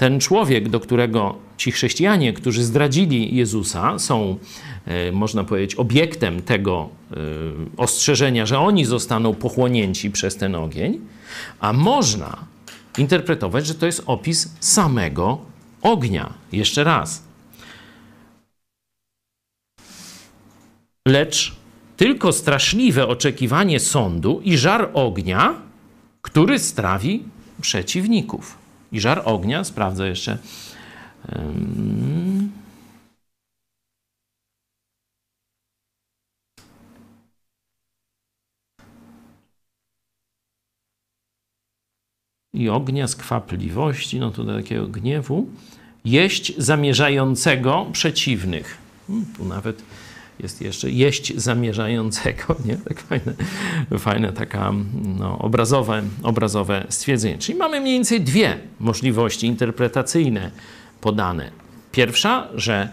ten 0.00 0.20
człowiek, 0.20 0.68
do 0.68 0.80
którego 0.80 1.34
ci 1.56 1.72
chrześcijanie, 1.72 2.32
którzy 2.32 2.64
zdradzili 2.64 3.36
Jezusa, 3.36 3.98
są, 3.98 4.38
e, 4.86 5.12
można 5.12 5.44
powiedzieć, 5.44 5.74
obiektem 5.74 6.42
tego 6.42 6.88
e, 7.10 7.16
ostrzeżenia, 7.76 8.46
że 8.46 8.58
oni 8.58 8.84
zostaną 8.84 9.34
pochłonięci 9.34 10.10
przez 10.10 10.36
ten 10.36 10.54
ogień, 10.54 11.00
a 11.60 11.72
można 11.72 12.36
interpretować, 12.98 13.66
że 13.66 13.74
to 13.74 13.86
jest 13.86 14.02
opis 14.06 14.54
samego 14.60 15.38
ognia. 15.82 16.32
Jeszcze 16.52 16.84
raz. 16.84 17.22
Lecz 21.08 21.54
tylko 21.96 22.32
straszliwe 22.32 23.06
oczekiwanie 23.06 23.80
sądu 23.80 24.40
i 24.44 24.58
żar 24.58 24.90
ognia, 24.94 25.54
który 26.22 26.58
strawi 26.58 27.24
przeciwników. 27.60 28.59
I 28.92 29.00
żar 29.00 29.22
ognia, 29.24 29.64
sprawdzę 29.64 30.08
jeszcze. 30.08 30.38
I 42.52 42.68
ognia 42.68 43.08
skwapliwości, 43.08 44.20
no 44.20 44.30
do 44.30 44.56
takiego 44.56 44.86
gniewu, 44.86 45.48
jeść 46.04 46.52
zamierzającego 46.58 47.86
przeciwnych. 47.92 48.78
Hmm, 49.06 49.26
tu 49.36 49.44
nawet 49.44 49.82
jest 50.42 50.62
jeszcze 50.62 50.90
jeść 50.90 51.36
zamierzającego, 51.36 52.56
nie? 52.66 52.76
Tak 52.76 53.00
fajne, 53.00 53.32
fajne 53.98 54.32
taka 54.32 54.72
no, 55.18 55.38
obrazowe, 55.38 56.02
obrazowe 56.22 56.86
stwierdzenie. 56.88 57.38
Czyli 57.38 57.58
mamy 57.58 57.80
mniej 57.80 57.94
więcej 57.94 58.20
dwie 58.20 58.58
możliwości 58.80 59.46
interpretacyjne 59.46 60.50
podane. 61.00 61.50
Pierwsza, 61.92 62.48
że 62.54 62.88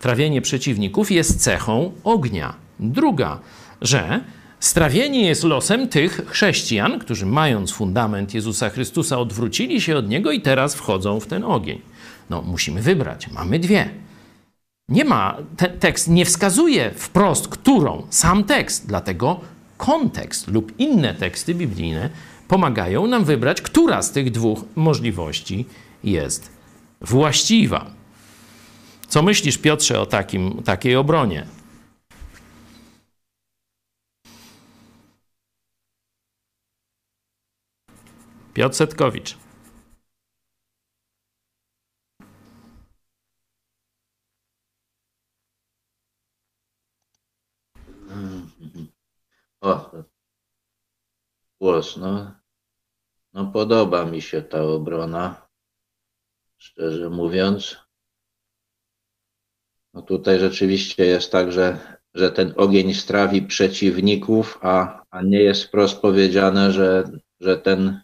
trawienie 0.00 0.42
przeciwników 0.42 1.10
jest 1.10 1.42
cechą 1.42 1.92
ognia. 2.04 2.54
Druga, 2.80 3.38
że 3.80 4.20
strawienie 4.60 5.26
jest 5.26 5.44
losem 5.44 5.88
tych 5.88 6.20
chrześcijan, 6.26 6.98
którzy 6.98 7.26
mając 7.26 7.72
fundament 7.72 8.34
Jezusa 8.34 8.70
Chrystusa 8.70 9.18
odwrócili 9.18 9.80
się 9.80 9.96
od 9.96 10.08
Niego 10.08 10.32
i 10.32 10.40
teraz 10.40 10.74
wchodzą 10.74 11.20
w 11.20 11.26
ten 11.26 11.44
ogień. 11.44 11.80
No, 12.30 12.42
musimy 12.42 12.82
wybrać. 12.82 13.30
Mamy 13.30 13.58
dwie. 13.58 14.03
Nie 14.88 15.04
ma, 15.04 15.36
ten 15.56 15.78
tekst 15.78 16.08
nie 16.08 16.24
wskazuje 16.24 16.90
wprost, 16.90 17.48
którą, 17.48 18.06
sam 18.10 18.44
tekst, 18.44 18.86
dlatego 18.86 19.40
kontekst 19.76 20.48
lub 20.48 20.78
inne 20.78 21.14
teksty 21.14 21.54
biblijne 21.54 22.10
pomagają 22.48 23.06
nam 23.06 23.24
wybrać, 23.24 23.62
która 23.62 24.02
z 24.02 24.12
tych 24.12 24.30
dwóch 24.30 24.64
możliwości 24.76 25.66
jest 26.04 26.52
właściwa. 27.00 27.90
Co 29.08 29.22
myślisz, 29.22 29.58
Piotrze, 29.58 30.00
o 30.00 30.06
takim, 30.06 30.62
takiej 30.62 30.96
obronie? 30.96 31.46
Piotr 38.54 38.76
Setkowicz. 38.76 39.43
O, 49.64 49.90
głos, 51.60 51.96
no. 51.96 52.32
No 53.32 53.46
podoba 53.46 54.04
mi 54.04 54.22
się 54.22 54.42
ta 54.42 54.62
obrona, 54.62 55.48
szczerze 56.58 57.10
mówiąc. 57.10 57.76
No 59.94 60.02
tutaj 60.02 60.38
rzeczywiście 60.38 61.06
jest 61.06 61.32
tak, 61.32 61.52
że, 61.52 61.98
że 62.14 62.30
ten 62.30 62.54
ogień 62.56 62.94
strawi 62.94 63.42
przeciwników, 63.42 64.58
a, 64.62 65.02
a 65.10 65.22
nie 65.22 65.42
jest 65.42 65.64
wprost 65.64 66.00
powiedziane, 66.00 66.72
że, 66.72 67.10
że, 67.40 67.58
ten, 67.58 68.00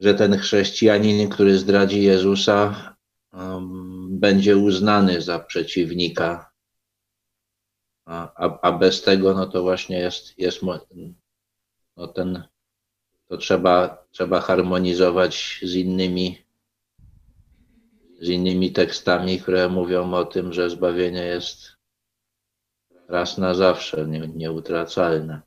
że 0.00 0.14
ten 0.14 0.38
chrześcijanin, 0.38 1.28
który 1.28 1.58
zdradzi 1.58 2.02
Jezusa, 2.02 2.96
um, 3.32 4.08
będzie 4.20 4.56
uznany 4.56 5.22
za 5.22 5.38
przeciwnika 5.38 6.55
a, 8.06 8.58
a, 8.60 8.72
bez 8.72 9.02
tego, 9.02 9.34
no 9.34 9.46
to 9.46 9.62
właśnie 9.62 9.98
jest, 9.98 10.38
jest 10.38 10.62
no 11.96 12.08
ten, 12.08 12.42
to 13.28 13.36
trzeba, 13.36 14.06
trzeba 14.10 14.40
harmonizować 14.40 15.60
z 15.62 15.74
innymi, 15.74 16.38
z 18.20 18.28
innymi 18.28 18.72
tekstami, 18.72 19.40
które 19.40 19.68
mówią 19.68 20.14
o 20.14 20.24
tym, 20.24 20.52
że 20.52 20.70
zbawienie 20.70 21.24
jest 21.24 21.76
raz 23.08 23.38
na 23.38 23.54
zawsze, 23.54 24.06
nie, 24.06 24.28
nieutracalne. 24.28 25.42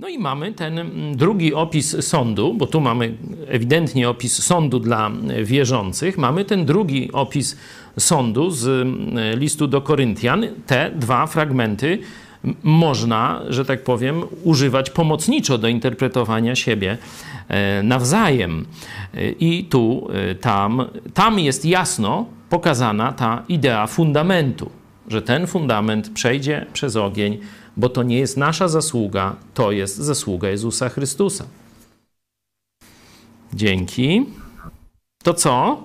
No 0.00 0.08
i 0.08 0.18
mamy 0.18 0.52
ten 0.52 0.78
mm, 0.78 1.16
drugi 1.16 1.54
opis 1.54 2.04
sądu, 2.04 2.54
bo 2.54 2.66
tu 2.66 2.80
mamy 2.80 3.14
ewidentnie 3.46 4.08
opis 4.08 4.42
sądu 4.42 4.80
dla 4.80 5.10
wierzących. 5.42 6.18
Mamy 6.18 6.44
ten 6.44 6.64
drugi 6.64 7.12
opis 7.12 7.56
sądu 7.98 8.50
z 8.50 8.66
mm, 8.66 9.38
listu 9.38 9.66
do 9.66 9.80
Koryntian. 9.80 10.46
Te 10.66 10.90
dwa 10.90 11.26
fragmenty 11.26 11.98
można, 12.62 13.40
że 13.48 13.64
tak 13.64 13.84
powiem, 13.84 14.22
używać 14.44 14.90
pomocniczo 14.90 15.58
do 15.58 15.68
interpretowania 15.68 16.54
siebie 16.54 16.98
e, 17.48 17.82
nawzajem. 17.82 18.66
E, 19.14 19.30
I 19.30 19.64
tu, 19.64 20.08
e, 20.12 20.34
tam, 20.34 20.84
tam 21.14 21.38
jest 21.38 21.64
jasno 21.64 22.26
pokazana 22.50 23.12
ta 23.12 23.44
idea 23.48 23.86
fundamentu, 23.86 24.70
że 25.08 25.22
ten 25.22 25.46
fundament 25.46 26.10
przejdzie 26.10 26.66
przez 26.72 26.96
ogień 26.96 27.38
bo 27.78 27.88
to 27.88 28.02
nie 28.02 28.18
jest 28.18 28.36
nasza 28.36 28.68
zasługa, 28.68 29.36
to 29.54 29.72
jest 29.72 29.96
zasługa 29.96 30.48
Jezusa 30.48 30.88
Chrystusa. 30.88 31.44
Dzięki. 33.54 34.26
To 35.24 35.34
co? 35.34 35.82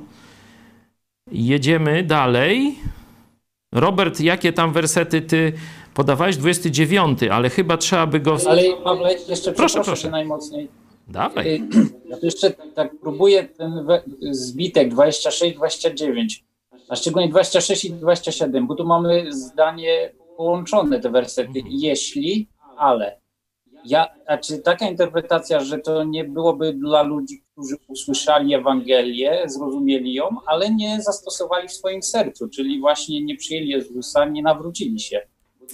Jedziemy 1.32 2.04
dalej. 2.04 2.76
Robert, 3.74 4.20
jakie 4.20 4.54
tam 4.54 4.74
wersety 4.74 5.22
ty 5.22 5.54
podawałeś? 5.94 6.38
29, 6.38 7.24
ale 7.24 7.50
chyba 7.50 7.78
trzeba 7.78 8.08
by 8.08 8.20
go... 8.20 8.38
Ale 8.48 8.64
Pawle, 8.84 9.14
jeszcze 9.14 9.52
proszę, 9.52 9.82
proszę. 9.84 10.10
najmocniej. 10.10 10.68
Dawaj. 11.08 11.56
Y, 11.56 11.62
ja 12.10 12.18
tu 12.18 12.26
jeszcze 12.26 12.52
tak 12.52 12.92
próbuję 13.02 13.44
ten 13.44 13.88
zbitek 14.32 14.94
26-29, 14.94 16.42
a 16.90 16.96
szczególnie 16.96 17.30
26 17.30 17.86
i 17.86 17.92
27, 17.92 18.68
bo 18.68 18.76
tu 18.76 18.86
mamy 18.86 19.34
zdanie 19.34 20.12
połączone 20.38 21.00
te 21.00 21.10
wersety. 21.10 21.60
Mhm. 21.60 21.68
Jeśli, 21.70 22.50
ale. 22.78 23.24
Ja, 23.86 24.08
znaczy 24.26 24.58
taka 24.58 24.90
interpretacja, 24.90 25.60
że 25.60 25.78
to 25.78 26.04
nie 26.04 26.24
byłoby 26.24 26.74
dla 26.74 27.02
ludzi, 27.02 27.44
którzy 27.52 27.76
usłyszeli 27.88 28.54
Ewangelię, 28.54 29.44
zrozumieli 29.46 30.14
ją, 30.14 30.30
ale 30.46 30.70
nie 30.70 31.02
zastosowali 31.02 31.68
w 31.68 31.74
swoim 31.74 32.04
sercu, 32.04 32.50
czyli 32.50 32.80
właśnie 32.80 33.24
nie 33.24 33.38
przyjęli 33.38 33.68
Jezusa, 33.68 34.26
nie 34.26 34.42
nawrócili 34.42 35.00
się. 35.00 35.22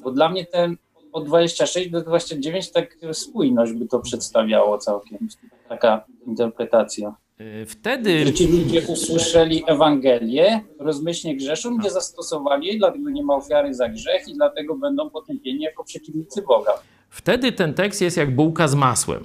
Bo 0.04 0.12
dla 0.12 0.30
mnie 0.30 0.46
ten 0.46 0.78
od 1.12 1.26
26 1.26 1.90
do 1.90 2.02
29 2.02 2.72
tak 2.72 2.98
spójność 3.14 3.74
by 3.74 3.88
to 3.88 4.00
przedstawiało 4.00 4.78
całkiem. 4.78 5.28
Taka 5.70 6.06
interpretacja. 6.28 7.16
Y, 7.42 7.66
wtedy. 7.66 8.34
Ci 8.34 8.48
ludzie 8.48 8.82
usłyszeli 8.82 9.64
Ewangelię, 9.68 10.62
rozmyślnie 10.80 11.36
grzeszą, 11.36 11.78
nie 11.78 11.92
zastosowali 11.92 12.68
jej, 12.68 12.78
dlatego 12.78 13.10
nie 13.10 13.24
ma 13.24 13.36
ofiary 13.36 13.74
za 13.74 13.90
grzech 13.90 14.28
i 14.28 14.34
dlatego 14.34 14.76
będą 14.76 15.10
potępieni 15.10 15.64
jako 15.64 15.84
przeciwnicy 15.84 16.42
Boga. 16.42 16.72
Wtedy 17.10 17.52
ten 17.52 17.74
tekst 17.74 18.02
jest 18.02 18.18
jak 18.18 18.36
bułka 18.36 18.68
z 18.68 18.76
masłem. 18.76 19.24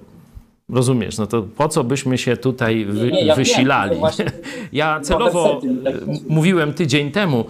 Rozumiesz, 0.69 1.19
no 1.19 1.27
to 1.27 1.43
po 1.43 1.69
co 1.69 1.85
byśmy 1.85 2.19
się 2.19 2.37
tutaj 2.37 2.85
wy, 2.85 3.07
nie, 3.07 3.13
nie, 3.13 3.27
ja 3.27 3.35
wysilali? 3.35 3.97
Wiem, 4.19 4.31
ja 4.73 5.01
celowo 5.01 5.61
mówiłem 6.29 6.75
tydzień 6.75 7.11
temu, 7.11 7.45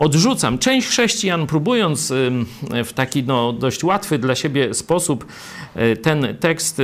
odrzucam. 0.00 0.58
Część 0.58 0.88
chrześcijan, 0.88 1.46
próbując 1.46 2.12
w 2.84 2.92
taki 2.94 3.22
no, 3.22 3.52
dość 3.52 3.84
łatwy 3.84 4.18
dla 4.18 4.34
siebie 4.34 4.74
sposób 4.74 5.26
e, 5.74 5.96
ten 5.96 6.36
tekst 6.40 6.82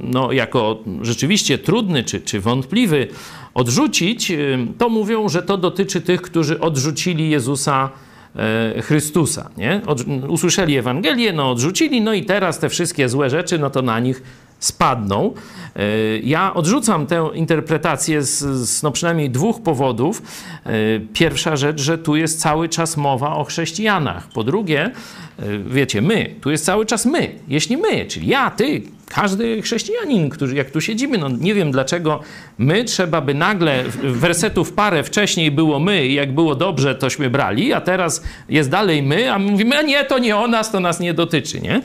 no, 0.00 0.32
jako 0.32 0.78
rzeczywiście 1.02 1.58
trudny 1.58 2.04
czy, 2.04 2.20
czy 2.20 2.40
wątpliwy 2.40 3.08
odrzucić, 3.54 4.32
to 4.78 4.88
mówią, 4.88 5.28
że 5.28 5.42
to 5.42 5.56
dotyczy 5.56 6.00
tych, 6.00 6.22
którzy 6.22 6.60
odrzucili 6.60 7.30
Jezusa 7.30 7.90
e, 8.36 8.82
Chrystusa. 8.82 9.50
Nie? 9.56 9.80
Usłyszeli 10.28 10.76
Ewangelię, 10.76 11.32
no 11.32 11.50
odrzucili, 11.50 12.00
no 12.00 12.14
i 12.14 12.24
teraz 12.24 12.58
te 12.58 12.68
wszystkie 12.68 13.08
złe 13.08 13.30
rzeczy, 13.30 13.58
no 13.58 13.70
to 13.70 13.82
na 13.82 14.00
nich 14.00 14.22
spadną. 14.64 15.34
E, 15.76 16.18
ja 16.18 16.54
odrzucam 16.54 17.06
tę 17.06 17.30
interpretację 17.34 18.22
z, 18.22 18.38
z 18.68 18.82
no 18.82 18.90
przynajmniej 18.90 19.30
dwóch 19.30 19.62
powodów. 19.62 20.22
E, 20.66 20.70
pierwsza 21.12 21.56
rzecz, 21.56 21.80
że 21.80 21.98
tu 21.98 22.16
jest 22.16 22.40
cały 22.40 22.68
czas 22.68 22.96
mowa 22.96 23.36
o 23.36 23.44
chrześcijanach. 23.44 24.28
Po 24.28 24.44
drugie, 24.44 24.90
e, 25.38 25.58
wiecie, 25.66 26.02
my, 26.02 26.34
tu 26.40 26.50
jest 26.50 26.64
cały 26.64 26.86
czas 26.86 27.06
my. 27.06 27.32
Jeśli 27.48 27.76
my, 27.76 28.06
czyli 28.06 28.26
ja, 28.26 28.50
ty, 28.50 28.82
każdy 29.08 29.62
chrześcijanin, 29.62 30.30
który 30.30 30.54
jak 30.54 30.70
tu 30.70 30.80
siedzimy, 30.80 31.18
no 31.18 31.28
nie 31.28 31.54
wiem 31.54 31.72
dlaczego 31.72 32.20
my 32.58 32.84
trzeba 32.84 33.20
by 33.20 33.34
nagle 33.34 33.84
wersetów 34.02 34.72
parę 34.72 35.02
wcześniej 35.02 35.50
było 35.50 35.80
my 35.80 36.06
i 36.06 36.14
jak 36.14 36.34
było 36.34 36.54
dobrze, 36.54 36.94
tośmy 36.94 37.30
brali, 37.30 37.72
a 37.72 37.80
teraz 37.80 38.22
jest 38.48 38.70
dalej 38.70 39.02
my, 39.02 39.32
a 39.32 39.38
my 39.38 39.50
mówimy, 39.50 39.78
a 39.78 39.82
nie, 39.82 40.04
to 40.04 40.18
nie 40.18 40.36
o 40.36 40.48
nas, 40.48 40.70
to 40.72 40.80
nas 40.80 41.00
nie 41.00 41.14
dotyczy, 41.14 41.60
nie? 41.60 41.80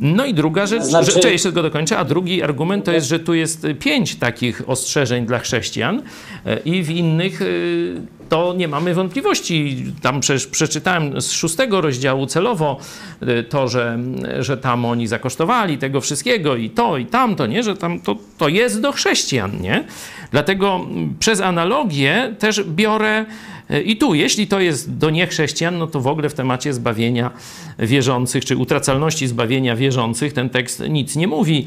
No 0.00 0.26
i 0.26 0.34
druga 0.34 0.66
rzecz, 0.66 0.82
znaczy... 0.82 1.22
że, 1.22 1.32
jeszcze 1.32 1.52
go 1.52 1.62
dokończę, 1.62 1.98
a 1.98 2.04
drugi 2.04 2.42
argument 2.42 2.84
to 2.84 2.92
jest, 2.92 3.06
że 3.06 3.18
tu 3.18 3.34
jest 3.34 3.66
pięć 3.78 4.16
takich 4.16 4.68
ostrzeżeń 4.68 5.26
dla 5.26 5.38
chrześcijan 5.38 6.02
e, 6.46 6.58
i 6.58 6.82
w 6.82 6.90
innych 6.90 7.42
e, 7.42 7.46
to 8.28 8.54
nie 8.56 8.68
mamy 8.68 8.94
wątpliwości. 8.94 9.84
Tam 10.02 10.20
przecież 10.20 10.46
przeczytałem 10.46 11.20
z 11.20 11.32
szóstego 11.32 11.80
rozdziału 11.80 12.26
celowo 12.26 12.78
e, 13.20 13.42
to, 13.42 13.68
że, 13.68 13.98
że 14.38 14.56
tam 14.56 14.84
oni 14.84 15.06
zakosztowali 15.06 15.78
tego 15.78 16.00
wszystkiego 16.00 16.56
i 16.56 16.70
to, 16.70 16.96
i 16.98 17.06
tamto, 17.06 17.46
nie? 17.46 17.62
Że 17.62 17.76
tam 17.76 18.00
to, 18.00 18.16
to 18.38 18.48
jest 18.48 18.80
do 18.80 18.92
chrześcijan, 18.92 19.60
nie? 19.60 19.84
Dlatego 20.30 20.80
przez 21.18 21.40
analogię 21.40 22.34
też 22.38 22.64
biorę 22.64 23.26
i 23.84 23.96
tu, 23.96 24.14
jeśli 24.14 24.46
to 24.46 24.60
jest 24.60 24.96
do 24.96 25.10
niechrześcijan, 25.10 25.78
no 25.78 25.86
to 25.86 26.00
w 26.00 26.06
ogóle 26.06 26.28
w 26.28 26.34
temacie 26.34 26.72
zbawienia 26.72 27.30
wierzących, 27.78 28.44
czy 28.44 28.56
utracalności 28.56 29.26
zbawienia 29.26 29.76
wierzących, 29.76 30.32
ten 30.32 30.50
tekst 30.50 30.82
nic 30.88 31.16
nie 31.16 31.26
mówi, 31.26 31.66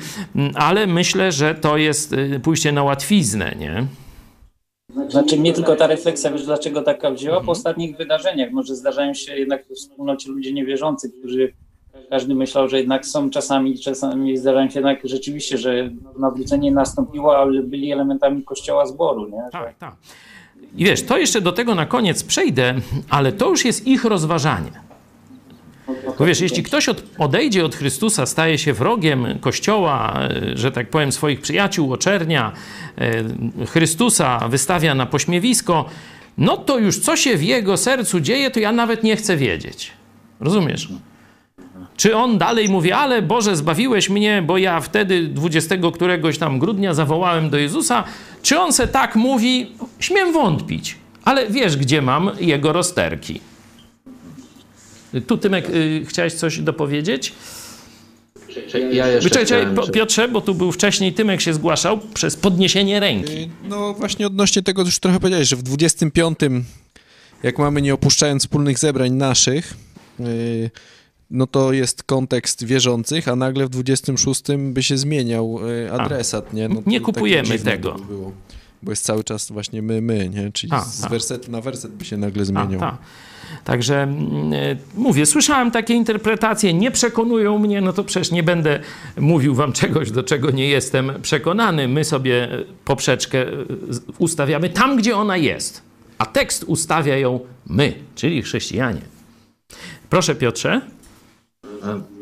ale 0.53 0.87
myślę, 0.87 1.31
że 1.31 1.55
to 1.55 1.77
jest 1.77 2.13
y, 2.13 2.39
pójście 2.43 2.71
na 2.71 2.83
łatwiznę, 2.83 3.55
nie? 3.59 3.85
Znaczy 5.09 5.37
mnie 5.37 5.53
tylko 5.53 5.75
ta 5.75 5.87
refleksja, 5.87 6.31
wiesz 6.31 6.45
dlaczego 6.45 6.81
taka 6.81 7.11
wzięła? 7.11 7.35
Po 7.35 7.39
mhm. 7.39 7.49
ostatnich 7.49 7.97
wydarzeniach, 7.97 8.51
może 8.51 8.75
zdarzają 8.75 9.13
się 9.13 9.35
jednak 9.35 9.65
w 9.67 9.73
wspólnocie 9.73 10.31
ludzie 10.31 10.53
niewierzący, 10.53 11.11
którzy 11.19 11.53
każdy 12.09 12.35
myślał, 12.35 12.69
że 12.69 12.77
jednak 12.77 13.05
są 13.05 13.29
czasami, 13.29 13.79
czasami 13.79 14.37
zdarzają 14.37 14.69
się 14.69 14.79
jednak 14.79 14.99
rzeczywiście, 15.03 15.57
że 15.57 15.89
nawrócenie 16.19 16.71
nastąpiło, 16.71 17.37
ale 17.37 17.63
byli 17.63 17.91
elementami 17.91 18.43
kościoła 18.43 18.85
zboru, 18.85 19.29
nie? 19.29 19.43
Tak, 19.51 19.77
tak. 19.77 19.95
I 20.77 20.85
wiesz, 20.85 21.03
to 21.03 21.17
jeszcze 21.17 21.41
do 21.41 21.51
tego 21.51 21.75
na 21.75 21.85
koniec 21.85 22.23
przejdę, 22.23 22.75
ale 23.09 23.31
to 23.31 23.49
już 23.49 23.65
jest 23.65 23.87
ich 23.87 24.05
rozważanie. 24.05 24.88
Bo 26.19 26.25
wiesz, 26.25 26.41
jeśli 26.41 26.63
ktoś 26.63 26.89
od, 26.89 27.03
odejdzie 27.17 27.65
od 27.65 27.75
Chrystusa, 27.75 28.25
staje 28.25 28.57
się 28.57 28.73
wrogiem 28.73 29.39
Kościoła, 29.41 30.19
e, 30.19 30.57
że 30.57 30.71
tak 30.71 30.89
powiem, 30.89 31.11
swoich 31.11 31.41
przyjaciół, 31.41 31.93
oczernia, 31.93 32.51
e, 32.97 33.65
Chrystusa 33.65 34.47
wystawia 34.49 34.95
na 34.95 35.05
pośmiewisko, 35.05 35.85
no 36.37 36.57
to 36.57 36.79
już 36.79 36.99
co 36.99 37.15
się 37.15 37.37
w 37.37 37.43
jego 37.43 37.77
sercu 37.77 38.19
dzieje, 38.19 38.51
to 38.51 38.59
ja 38.59 38.71
nawet 38.71 39.03
nie 39.03 39.15
chcę 39.15 39.37
wiedzieć. 39.37 39.91
Rozumiesz? 40.39 40.89
Czy 41.97 42.15
on 42.15 42.37
dalej 42.37 42.69
mówi, 42.69 42.91
ale 42.91 43.21
Boże, 43.21 43.55
zbawiłeś 43.55 44.09
mnie, 44.09 44.41
bo 44.41 44.57
ja 44.57 44.81
wtedy 44.81 45.27
20 45.27 45.75
któregoś 45.93 46.37
tam 46.37 46.59
grudnia 46.59 46.93
zawołałem 46.93 47.49
do 47.49 47.57
Jezusa? 47.57 48.03
Czy 48.41 48.59
on 48.59 48.73
se 48.73 48.87
tak 48.87 49.15
mówi? 49.15 49.71
Śmiem 49.99 50.33
wątpić, 50.33 50.97
ale 51.25 51.47
wiesz, 51.47 51.77
gdzie 51.77 52.01
mam 52.01 52.31
jego 52.39 52.73
rozterki. 52.73 53.41
Tu, 55.27 55.37
Tymek, 55.37 55.69
y, 55.69 56.05
chciałeś 56.07 56.33
coś 56.33 56.59
dopowiedzieć? 56.59 57.33
Ja 58.91 59.07
jeszcze 59.07 59.29
Czekaj, 59.29 59.67
Piotrze, 59.93 60.27
bo 60.27 60.41
tu 60.41 60.55
był 60.55 60.71
wcześniej, 60.71 61.13
Tymek 61.13 61.41
się 61.41 61.53
zgłaszał 61.53 61.99
przez 62.13 62.35
podniesienie 62.35 62.99
ręki. 62.99 63.33
Y, 63.33 63.49
no 63.69 63.93
właśnie 63.93 64.27
odnośnie 64.27 64.61
tego 64.61 64.81
już 64.81 64.99
trochę 64.99 65.19
powiedziałeś, 65.19 65.47
że 65.47 65.55
w 65.55 65.63
25, 65.63 66.39
jak 67.43 67.57
mamy 67.57 67.81
nie 67.81 67.93
opuszczając 67.93 68.43
wspólnych 68.43 68.79
zebrań 68.79 69.11
naszych, 69.11 69.73
y, 70.19 70.71
no 71.31 71.47
to 71.47 71.73
jest 71.73 72.03
kontekst 72.03 72.63
wierzących, 72.63 73.27
a 73.27 73.35
nagle 73.35 73.65
w 73.65 73.69
26 73.69 74.41
by 74.57 74.83
się 74.83 74.97
zmieniał 74.97 75.59
e, 75.85 75.91
adresat, 75.91 76.53
nie? 76.53 76.69
No, 76.69 76.81
nie 76.85 77.01
kupujemy 77.01 77.59
tego. 77.59 77.93
By 77.93 78.05
było, 78.05 78.31
bo 78.83 78.91
jest 78.91 79.05
cały 79.05 79.23
czas 79.23 79.51
właśnie 79.51 79.81
my, 79.81 80.01
my, 80.01 80.29
nie? 80.29 80.51
Czyli 80.51 80.73
a, 80.73 80.81
z 80.81 81.09
wersetu 81.09 81.51
na 81.51 81.61
werset 81.61 81.91
by 81.91 82.05
się 82.05 82.17
nagle 82.17 82.45
zmieniał. 82.45 82.83
A, 82.83 82.97
Także 83.63 84.03
e, 84.03 84.07
mówię, 84.95 85.25
słyszałem 85.25 85.71
takie 85.71 85.93
interpretacje, 85.93 86.73
nie 86.73 86.91
przekonują 86.91 87.57
mnie, 87.57 87.81
no 87.81 87.93
to 87.93 88.03
przecież 88.03 88.31
nie 88.31 88.43
będę 88.43 88.79
mówił 89.17 89.55
wam 89.55 89.73
czegoś, 89.73 90.11
do 90.11 90.23
czego 90.23 90.51
nie 90.51 90.67
jestem 90.67 91.11
przekonany. 91.21 91.87
My 91.87 92.03
sobie 92.03 92.47
poprzeczkę 92.85 93.47
e, 93.47 93.55
ustawiamy 94.17 94.69
tam, 94.69 94.97
gdzie 94.97 95.17
ona 95.17 95.37
jest, 95.37 95.81
a 96.17 96.25
tekst 96.25 96.63
ustawia 96.63 97.17
ją 97.17 97.39
my, 97.67 97.93
czyli 98.15 98.41
chrześcijanie. 98.41 99.01
Proszę 100.09 100.35
Piotrze. 100.35 100.81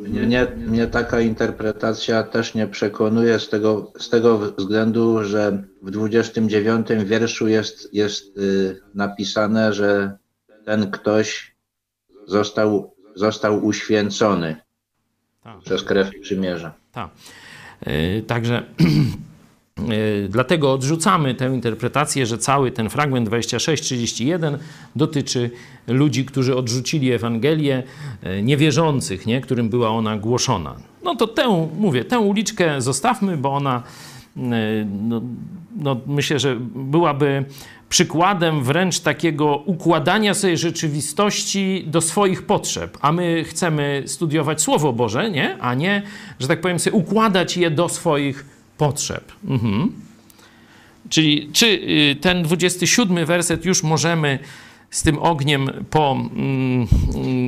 Mnie, 0.08 0.47
mnie 0.58 0.88
taka 0.88 1.22
interpretacja 1.22 2.24
też 2.24 2.53
nie 2.53 2.68
przekonuje 2.68 3.39
z 3.39 3.49
tego, 3.49 3.91
z 3.99 4.10
tego 4.10 4.38
względu, 4.38 5.24
że 5.24 5.64
w 5.82 5.91
29 5.91 6.88
wierszu 7.05 7.47
jest, 7.47 7.93
jest 7.93 8.38
y, 8.38 8.82
napisane, 8.93 9.74
że 9.74 10.18
ten 10.66 10.91
ktoś 10.91 11.55
został, 12.28 12.95
został 13.16 13.66
uświęcony 13.66 14.55
tak. 15.43 15.60
przez 15.60 15.84
krew 15.84 16.10
przymierza. 16.22 16.74
Tak. 16.91 17.10
Yy, 17.86 18.22
także 18.28 18.64
dlatego 20.30 20.73
odrzucamy 20.73 21.36
tę 21.36 21.45
interpretację, 21.53 22.25
że 22.25 22.38
cały 22.38 22.71
ten 22.71 22.89
fragment 22.89 23.30
26-31 23.30 24.57
dotyczy 24.95 25.51
ludzi, 25.88 26.25
którzy 26.25 26.55
odrzucili 26.55 27.11
Ewangelię, 27.11 27.84
e, 28.23 28.41
niewierzących, 28.41 29.25
nie? 29.25 29.41
którym 29.41 29.69
była 29.69 29.89
ona 29.89 30.17
głoszona. 30.17 30.75
No 31.03 31.15
to 31.15 31.28
tę, 31.28 31.69
mówię, 31.80 32.05
tę 32.05 32.19
uliczkę 32.19 32.82
zostawmy, 32.82 33.38
bo 33.38 33.53
ona 33.53 33.84
e, 34.38 34.41
no, 35.01 35.21
no, 35.75 35.99
myślę, 36.07 36.39
że 36.39 36.57
byłaby 36.75 37.45
przykładem 37.89 38.63
wręcz 38.63 38.99
takiego 38.99 39.55
układania 39.55 40.34
sobie 40.34 40.57
rzeczywistości 40.57 41.84
do 41.88 42.01
swoich 42.01 42.45
potrzeb, 42.45 42.97
a 43.01 43.11
my 43.11 43.43
chcemy 43.43 44.03
studiować 44.05 44.61
Słowo 44.61 44.93
Boże, 44.93 45.32
nie? 45.32 45.57
a 45.59 45.73
nie, 45.73 46.01
że 46.39 46.47
tak 46.47 46.61
powiem, 46.61 46.80
sobie 46.80 46.95
układać 46.95 47.57
je 47.57 47.71
do 47.71 47.89
swoich 47.89 48.36
potrzeb. 48.36 48.57
Mhm. 49.47 49.91
Czyli 51.09 51.49
czy 51.53 51.65
y, 51.65 52.15
ten 52.21 52.43
27 52.43 53.25
werset 53.25 53.65
już 53.65 53.84
możemy 53.84 54.39
z 54.89 55.03
tym 55.03 55.19
ogniem 55.19 55.86
po, 55.89 56.11
mm, 56.11 56.88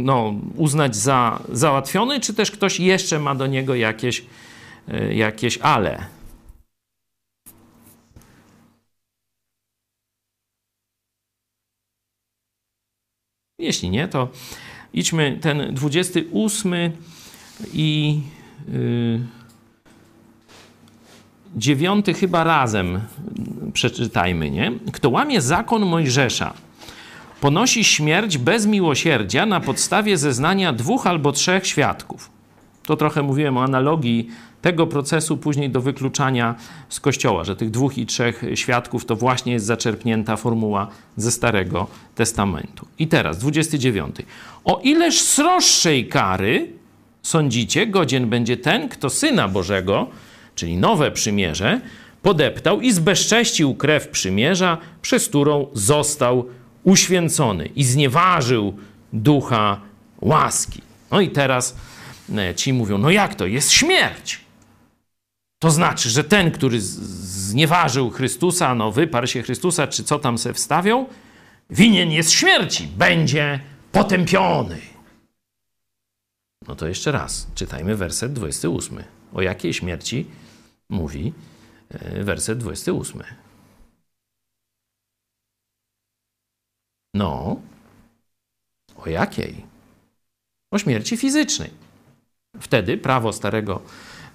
no, 0.03 0.33
uznać 0.55 0.95
za 0.95 1.43
załatwiony, 1.51 2.19
czy 2.19 2.33
też 2.33 2.51
ktoś 2.51 2.79
jeszcze 2.79 3.19
ma 3.19 3.35
do 3.35 3.47
niego 3.47 3.75
jakieś, 3.75 4.25
y, 4.89 5.13
jakieś 5.15 5.57
ale? 5.57 6.05
Jeśli 13.59 13.89
nie, 13.89 14.07
to 14.07 14.29
idźmy 14.93 15.37
ten 15.41 15.73
28 15.73 16.73
i. 17.73 18.19
Yy, 18.67 19.38
dziewiąty 21.55 22.13
chyba 22.13 22.43
razem 22.43 22.99
przeczytajmy, 23.73 24.51
nie? 24.51 24.71
Kto 24.91 25.09
łamie 25.09 25.41
zakon 25.41 25.85
Mojżesza, 25.85 26.53
ponosi 27.41 27.83
śmierć 27.83 28.37
bez 28.37 28.65
miłosierdzia 28.65 29.45
na 29.45 29.59
podstawie 29.59 30.17
zeznania 30.17 30.73
dwóch 30.73 31.07
albo 31.07 31.31
trzech 31.31 31.67
świadków. 31.67 32.29
To 32.85 32.95
trochę 32.95 33.21
mówiłem 33.21 33.57
o 33.57 33.63
analogii 33.63 34.29
tego 34.61 34.87
procesu 34.87 35.37
później 35.37 35.69
do 35.69 35.81
wykluczania 35.81 36.55
z 36.89 36.99
kościoła, 36.99 37.43
że 37.43 37.55
tych 37.55 37.71
dwóch 37.71 37.97
i 37.97 38.05
trzech 38.05 38.43
świadków 38.55 39.05
to 39.05 39.15
właśnie 39.15 39.53
jest 39.53 39.65
zaczerpnięta 39.65 40.37
formuła 40.37 40.87
ze 41.17 41.31
Starego 41.31 41.87
Testamentu. 42.15 42.87
I 42.99 43.07
teraz 43.07 43.37
29. 43.37 44.15
O 44.63 44.79
ileż 44.83 45.21
sroższej 45.21 46.07
kary 46.07 46.67
sądzicie, 47.21 47.87
godzien 47.87 48.29
będzie 48.29 48.57
ten, 48.57 48.89
kto 48.89 49.09
syna 49.09 49.47
Bożego 49.47 50.07
czyli 50.59 50.77
nowe 50.77 51.11
przymierze, 51.11 51.81
podeptał 52.21 52.81
i 52.81 52.91
zbezcześcił 52.91 53.75
krew 53.75 54.07
przymierza, 54.07 54.77
przez 55.01 55.27
którą 55.27 55.67
został 55.73 56.45
uświęcony 56.83 57.65
i 57.65 57.83
znieważył 57.83 58.77
ducha 59.13 59.81
łaski. 60.21 60.81
No 61.11 61.21
i 61.21 61.29
teraz 61.29 61.75
e, 62.37 62.55
ci 62.55 62.73
mówią: 62.73 62.97
No 62.97 63.09
jak 63.09 63.35
to? 63.35 63.45
Jest 63.45 63.71
śmierć. 63.71 64.39
To 65.59 65.71
znaczy, 65.71 66.09
że 66.09 66.23
ten, 66.23 66.51
który 66.51 66.81
znieważył 66.81 68.09
Chrystusa, 68.09 68.75
no 68.75 68.91
wyparł 68.91 69.27
się 69.27 69.41
Chrystusa, 69.41 69.87
czy 69.87 70.03
co 70.03 70.19
tam 70.19 70.37
se 70.37 70.53
wstawią, 70.53 71.05
winien 71.69 72.11
jest 72.11 72.31
śmierci, 72.31 72.87
będzie 72.97 73.59
potępiony. 73.91 74.77
No 76.67 76.75
to 76.75 76.87
jeszcze 76.87 77.11
raz, 77.11 77.47
czytajmy 77.55 77.95
werset 77.95 78.33
28. 78.33 79.03
O 79.33 79.41
jakiej 79.41 79.73
śmierci 79.73 80.25
mówi 80.89 81.33
e, 81.89 82.23
werset 82.23 82.59
28. 82.59 83.23
No, 87.13 87.61
o 88.97 89.09
jakiej? 89.09 89.65
O 90.71 90.79
śmierci 90.79 91.17
fizycznej. 91.17 91.69
Wtedy 92.59 92.97
prawo 92.97 93.33
Starego 93.33 93.81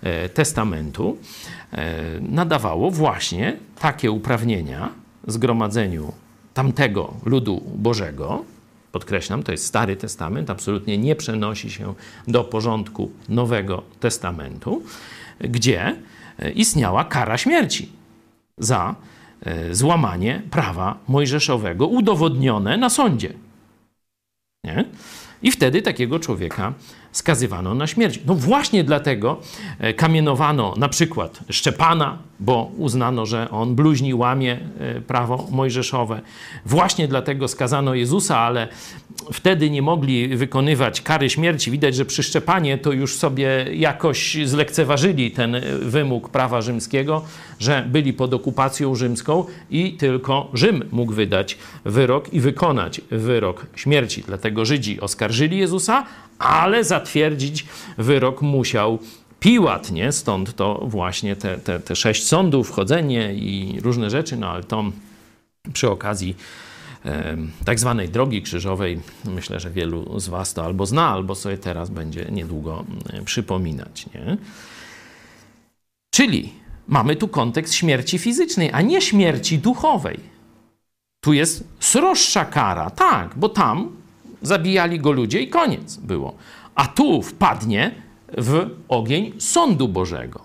e, 0.02 0.28
Testamentu 0.28 1.18
e, 1.72 2.20
nadawało 2.20 2.90
właśnie 2.90 3.57
takie 3.78 4.11
uprawnienia 4.11 4.92
zgromadzeniu 5.26 6.12
tamtego 6.55 7.14
ludu 7.24 7.62
Bożego. 7.74 8.44
Podkreślam, 8.92 9.42
to 9.42 9.52
jest 9.52 9.66
Stary 9.66 9.96
Testament, 9.96 10.50
absolutnie 10.50 10.98
nie 10.98 11.16
przenosi 11.16 11.70
się 11.70 11.94
do 12.28 12.44
porządku 12.44 13.11
Nowego 13.28 13.82
Testamentu, 14.00 14.82
gdzie 15.40 15.96
istniała 16.55 17.05
kara 17.05 17.39
śmierci 17.39 17.93
za 18.59 18.95
złamanie 19.70 20.43
prawa 20.51 20.99
mojżeszowego, 21.09 21.87
udowodnione 21.87 22.76
na 22.76 22.91
sądzie. 22.91 23.32
Nie? 24.64 24.85
I 25.43 25.51
wtedy 25.51 25.82
takiego 25.82 26.18
człowieka 26.18 26.72
skazywano 27.14 27.74
na 27.74 27.86
śmierć. 27.86 28.20
No 28.26 28.34
właśnie 28.34 28.84
dlatego 28.84 29.40
e, 29.78 29.94
kamienowano 29.94 30.74
na 30.76 30.88
przykład 30.88 31.40
Szczepana, 31.50 32.18
bo 32.40 32.70
uznano, 32.78 33.26
że 33.26 33.50
on 33.50 33.74
bluźni, 33.74 34.14
łamie 34.14 34.58
e, 34.80 35.00
prawo 35.00 35.46
mojżeszowe. 35.50 36.20
Właśnie 36.66 37.08
dlatego 37.08 37.48
skazano 37.48 37.94
Jezusa, 37.94 38.38
ale 38.38 38.68
wtedy 39.32 39.70
nie 39.70 39.82
mogli 39.82 40.36
wykonywać 40.36 41.00
kary 41.00 41.30
śmierci. 41.30 41.70
Widać, 41.70 41.94
że 41.94 42.04
przy 42.04 42.22
Szczepanie 42.22 42.78
to 42.78 42.92
już 42.92 43.16
sobie 43.16 43.66
jakoś 43.74 44.36
zlekceważyli 44.44 45.30
ten 45.30 45.56
wymóg 45.80 46.28
prawa 46.28 46.62
rzymskiego, 46.62 47.24
że 47.58 47.84
byli 47.88 48.12
pod 48.12 48.34
okupacją 48.34 48.94
rzymską 48.94 49.44
i 49.70 49.92
tylko 49.92 50.50
Rzym 50.54 50.84
mógł 50.92 51.12
wydać 51.12 51.58
wyrok 51.84 52.32
i 52.32 52.40
wykonać 52.40 53.00
wyrok 53.10 53.66
śmierci. 53.74 54.22
Dlatego 54.26 54.64
Żydzi 54.64 55.00
oskarżyli 55.00 55.58
Jezusa, 55.58 56.04
ale 56.39 56.85
zatwierdzić 56.85 57.66
wyrok 57.99 58.43
musiał 58.43 58.99
Piłat, 59.41 59.91
nie? 59.91 60.12
Stąd 60.12 60.57
to 60.57 60.80
właśnie 60.87 61.37
te, 61.37 61.59
te, 61.59 61.80
te 61.80 61.97
sześć 61.97 62.26
sądów, 62.26 62.68
wchodzenie 62.68 63.35
i 63.35 63.80
różne 63.80 64.11
rzeczy, 64.11 64.37
no 64.37 64.51
ale 64.51 64.64
to 64.64 64.85
przy 65.72 65.91
okazji 65.91 66.37
tak 67.64 67.80
zwanej 67.80 68.09
drogi 68.09 68.43
krzyżowej, 68.43 69.01
myślę, 69.24 69.61
że 69.61 69.70
wielu 69.70 70.20
z 70.20 70.28
Was 70.28 70.55
to 70.55 70.64
albo 70.64 70.87
zna, 70.87 71.09
albo 71.09 71.35
sobie 71.35 71.59
teraz 71.59 71.91
będzie 71.91 72.26
niedługo 72.30 72.85
przypominać, 73.24 74.07
nie? 74.14 74.37
Czyli 76.14 76.53
mamy 76.89 77.16
tu 77.16 77.28
kontekst 77.28 77.74
śmierci 77.74 78.18
fizycznej, 78.18 78.70
a 78.72 78.80
nie 78.80 79.03
śmierci 79.03 79.59
duchowej. 79.59 80.20
Tu 81.20 81.32
jest 81.32 81.64
sroższa 81.80 82.45
kara, 82.45 82.91
tak, 82.91 83.39
bo 83.39 83.49
tam 83.49 83.97
zabijali 84.45 85.01
go 85.01 85.12
ludzie 85.12 85.40
i 85.40 85.49
koniec 85.49 85.97
było. 85.97 86.34
A 86.74 86.86
tu 86.86 87.22
wpadnie 87.22 87.95
w 88.38 88.66
ogień 88.88 89.32
sądu 89.38 89.88
Bożego. 89.88 90.40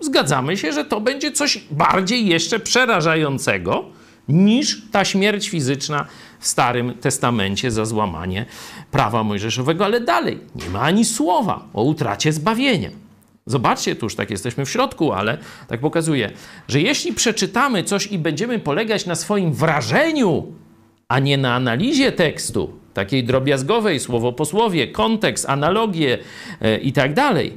Zgadzamy 0.00 0.56
się, 0.56 0.72
że 0.72 0.84
to 0.84 1.00
będzie 1.00 1.32
coś 1.32 1.64
bardziej 1.70 2.26
jeszcze 2.26 2.60
przerażającego 2.60 3.84
niż 4.28 4.82
ta 4.92 5.04
śmierć 5.04 5.48
fizyczna 5.48 6.06
w 6.40 6.46
Starym 6.46 6.94
Testamencie 6.94 7.70
za 7.70 7.84
złamanie 7.84 8.46
prawa 8.90 9.22
mojżeszowego, 9.24 9.84
ale 9.84 10.00
dalej 10.00 10.40
nie 10.54 10.70
ma 10.70 10.80
ani 10.80 11.04
słowa 11.04 11.68
o 11.74 11.82
utracie 11.82 12.32
zbawienia. 12.32 12.90
Zobaczcie, 13.46 13.96
tu 13.96 14.06
już 14.06 14.14
tak 14.14 14.30
jesteśmy 14.30 14.64
w 14.64 14.70
środku, 14.70 15.12
ale 15.12 15.38
tak 15.68 15.80
pokazuje, 15.80 16.32
że 16.68 16.80
jeśli 16.80 17.12
przeczytamy 17.12 17.84
coś 17.84 18.06
i 18.06 18.18
będziemy 18.18 18.58
polegać 18.58 19.06
na 19.06 19.14
swoim 19.14 19.52
wrażeniu, 19.52 20.52
a 21.08 21.18
nie 21.18 21.38
na 21.38 21.54
analizie 21.54 22.12
tekstu, 22.12 22.72
takiej 22.96 23.24
drobiazgowej, 23.24 24.00
słowo 24.00 24.32
po 24.32 24.44
słowie, 24.44 24.88
kontekst, 24.88 25.48
analogie 25.48 26.18
e, 26.60 26.78
i 26.78 26.92
tak 26.92 27.14
dalej, 27.14 27.52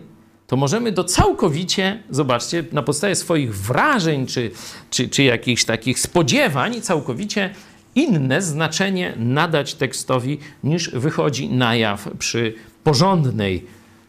to 0.48 0.58
możemy 0.58 0.92
do 0.92 1.04
całkowicie, 1.04 2.04
zobaczcie, 2.10 2.64
na 2.72 2.84
podstawie 2.84 3.16
swoich 3.16 3.56
wrażeń 3.56 4.26
czy, 4.26 4.52
czy, 4.90 5.10
czy 5.10 5.24
jakichś 5.24 5.66
takich 5.66 6.00
spodziewań, 6.00 6.82
całkowicie 6.82 7.50
inne 7.96 8.42
znaczenie 8.42 9.14
nadać 9.18 9.74
tekstowi 9.74 10.38
niż 10.64 10.90
wychodzi 10.90 11.50
na 11.50 11.76
jaw 11.76 12.10
przy 12.20 12.54
porządnej 12.84 13.66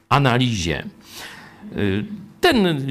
analizie. 0.09 0.85
Y, 1.77 2.05
ten 2.41 2.87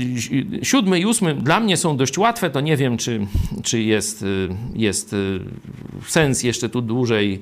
siódmy 0.64 1.00
i 1.00 1.06
ósmy 1.06 1.36
dla 1.36 1.60
mnie 1.60 1.78
są 1.78 1.98
dość 1.98 2.18
łatwe, 2.18 2.50
to 2.50 2.62
nie 2.62 2.78
wiem, 2.78 2.98
czy, 2.98 3.28
czy 3.64 3.82
jest, 3.82 4.24
y, 4.24 4.50
jest 4.76 5.16
sens 6.08 6.44
jeszcze 6.44 6.70
tu 6.70 6.82
dłużej, 6.82 7.42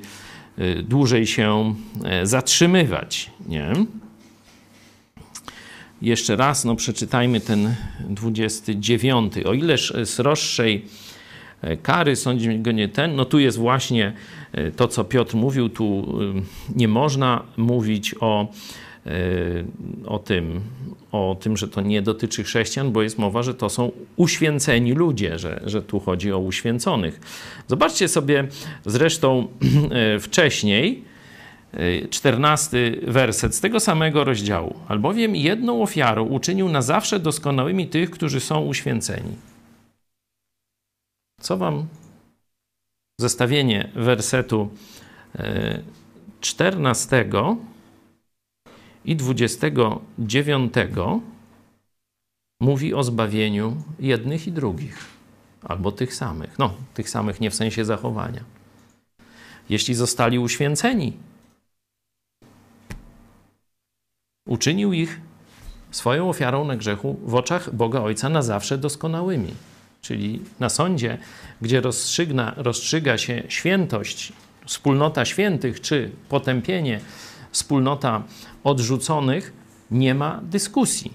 dłużej 0.84 1.28
się 1.28 1.76
e, 2.06 2.26
zatrzymywać. 2.26 3.32
Nie? 3.48 3.74
Jeszcze 6.02 6.36
raz 6.36 6.66
no, 6.66 6.76
przeczytajmy 6.76 7.40
ten 7.40 7.76
29. 8.10 9.34
O 9.46 9.54
ileż 9.54 9.94
sroższej 10.06 10.86
e, 11.62 11.78
kary 11.78 12.16
sądzi 12.16 12.60
go 12.60 12.72
nie 12.72 12.88
ten, 12.88 13.16
no 13.16 13.26
tu 13.26 13.40
jest 13.40 13.58
właśnie 13.58 14.14
to, 14.76 14.88
co 14.88 15.04
Piotr 15.04 15.36
mówił, 15.36 15.70
tu 15.70 16.20
nie 16.76 16.88
można 16.88 17.44
mówić 17.58 18.16
o 18.20 18.48
o 20.06 20.20
tym, 20.20 20.62
o 21.12 21.38
tym, 21.40 21.58
że 21.58 21.68
to 21.68 21.82
nie 21.82 22.02
dotyczy 22.02 22.44
chrześcijan, 22.44 22.92
bo 22.92 23.02
jest 23.02 23.18
mowa, 23.18 23.44
że 23.44 23.54
to 23.54 23.70
są 23.70 23.92
uświęceni 24.16 24.94
ludzie, 24.94 25.40
że, 25.40 25.62
że 25.66 25.82
tu 25.82 26.00
chodzi 26.00 26.32
o 26.32 26.40
uświęconych. 26.40 27.20
Zobaczcie 27.68 28.08
sobie 28.08 28.48
zresztą 28.86 29.48
wcześniej, 30.20 31.04
czternasty 32.10 33.02
werset 33.08 33.56
z 33.56 33.62
tego 33.62 33.80
samego 33.80 34.24
rozdziału. 34.24 34.76
Albowiem 34.88 35.36
jedną 35.36 35.84
ofiarą 35.84 36.26
uczynił 36.26 36.70
na 36.70 36.82
zawsze 36.82 37.20
doskonałymi 37.20 37.88
tych, 37.88 38.12
którzy 38.12 38.40
są 38.40 38.66
uświęceni. 38.66 39.36
Co 41.42 41.58
wam 41.58 41.88
zestawienie 43.20 43.90
wersetu 43.96 44.70
czternastego 46.42 47.58
i 49.08 49.16
29 49.16 50.74
mówi 52.60 52.94
o 52.94 53.04
zbawieniu 53.04 53.84
jednych 54.00 54.48
i 54.48 54.52
drugich, 54.52 55.06
albo 55.64 55.92
tych 55.92 56.16
samych. 56.16 56.60
No, 56.60 56.74
tych 56.94 57.10
samych 57.10 57.42
nie 57.42 57.52
w 57.52 57.56
sensie 57.56 57.86
zachowania. 57.86 58.44
Jeśli 59.70 59.96
zostali 59.96 60.40
uświęceni, 60.40 61.14
uczynił 64.48 64.94
ich 64.94 65.22
swoją 65.92 66.30
ofiarą 66.30 66.66
na 66.66 66.76
grzechu 66.76 67.20
w 67.24 67.36
oczach 67.36 67.76
Boga 67.76 68.02
Ojca 68.02 68.30
na 68.30 68.42
zawsze 68.42 68.78
doskonałymi. 68.78 69.54
Czyli 70.02 70.42
na 70.60 70.70
sądzie, 70.70 71.18
gdzie 71.62 71.82
rozstrzygna, 71.82 72.54
rozstrzyga 72.58 73.18
się 73.18 73.44
świętość, 73.48 74.34
wspólnota 74.66 75.26
świętych, 75.26 75.82
czy 75.82 76.12
potępienie, 76.30 77.02
wspólnota 77.58 78.24
odrzuconych, 78.64 79.54
nie 79.92 80.16
ma 80.16 80.40
dyskusji. 80.44 81.14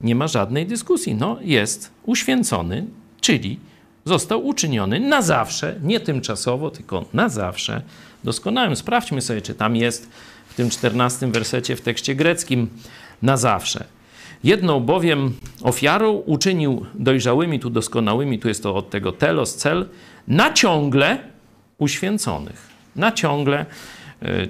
Nie 0.00 0.14
ma 0.14 0.28
żadnej 0.28 0.66
dyskusji. 0.66 1.14
No, 1.14 1.38
jest 1.40 1.90
uświęcony, 2.02 2.86
czyli 3.20 3.58
został 4.04 4.46
uczyniony 4.46 5.00
na 5.00 5.22
zawsze, 5.22 5.76
nie 5.82 6.00
tymczasowo, 6.00 6.70
tylko 6.70 7.04
na 7.12 7.28
zawsze 7.28 7.82
doskonałym. 8.24 8.76
Sprawdźmy 8.76 9.20
sobie, 9.20 9.42
czy 9.42 9.54
tam 9.54 9.76
jest 9.76 10.08
w 10.48 10.54
tym 10.54 10.70
czternastym 10.70 11.32
wersecie 11.32 11.76
w 11.76 11.80
tekście 11.80 12.14
greckim 12.14 12.68
na 13.22 13.36
zawsze. 13.36 13.84
Jedną 14.44 14.80
bowiem 14.80 15.34
ofiarą 15.62 16.12
uczynił 16.12 16.86
dojrzałymi, 16.94 17.60
tu 17.60 17.70
doskonałymi, 17.70 18.38
tu 18.38 18.48
jest 18.48 18.62
to 18.62 18.76
od 18.76 18.90
tego 18.90 19.12
telos, 19.12 19.54
cel, 19.54 19.88
na 20.28 20.52
ciągle 20.52 21.18
uświęconych. 21.78 22.70
Na 22.96 23.12
ciągle 23.12 23.66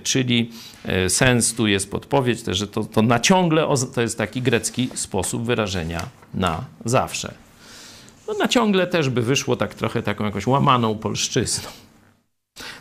czyli 0.02 0.50
e, 0.84 1.10
sens 1.10 1.54
tu 1.54 1.66
jest 1.66 1.90
podpowiedź 1.90 2.40
że 2.46 2.66
to, 2.66 2.84
to 2.84 3.02
na 3.02 3.20
ciągle 3.20 3.68
to 3.94 4.00
jest 4.00 4.18
taki 4.18 4.42
grecki 4.42 4.88
sposób 4.94 5.44
wyrażenia 5.44 6.08
na 6.34 6.64
zawsze. 6.84 7.34
No, 8.28 8.34
na 8.34 8.48
ciągle 8.48 8.86
też 8.86 9.08
by 9.08 9.22
wyszło 9.22 9.56
tak 9.56 9.74
trochę 9.74 10.02
taką 10.02 10.24
jakąś 10.24 10.46
łamaną 10.46 10.98
polszczyzną. 10.98 11.68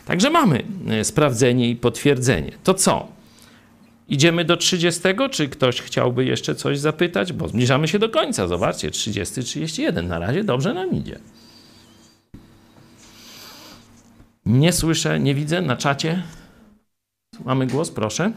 Także 0.06 0.30
mamy 0.30 0.62
e, 0.88 1.04
sprawdzenie 1.04 1.70
i 1.70 1.76
potwierdzenie. 1.76 2.52
To 2.64 2.74
co? 2.74 3.08
Idziemy 4.08 4.44
do 4.44 4.56
30, 4.56 5.02
czy 5.30 5.48
ktoś 5.48 5.80
chciałby 5.80 6.24
jeszcze 6.24 6.54
coś 6.54 6.78
zapytać? 6.78 7.32
Bo 7.32 7.48
zbliżamy 7.48 7.88
się 7.88 7.98
do 7.98 8.08
końca. 8.08 8.48
Zobaczcie, 8.48 8.90
30, 8.90 9.42
31. 9.42 10.08
Na 10.08 10.18
razie 10.18 10.44
dobrze 10.44 10.74
nam 10.74 10.90
idzie. 10.90 11.18
Nie 14.46 14.72
słyszę, 14.72 15.20
nie 15.20 15.34
widzę 15.34 15.62
na 15.62 15.76
czacie. 15.76 16.22
Mamy 17.44 17.66
głos, 17.66 17.90
proszę. 17.90 18.32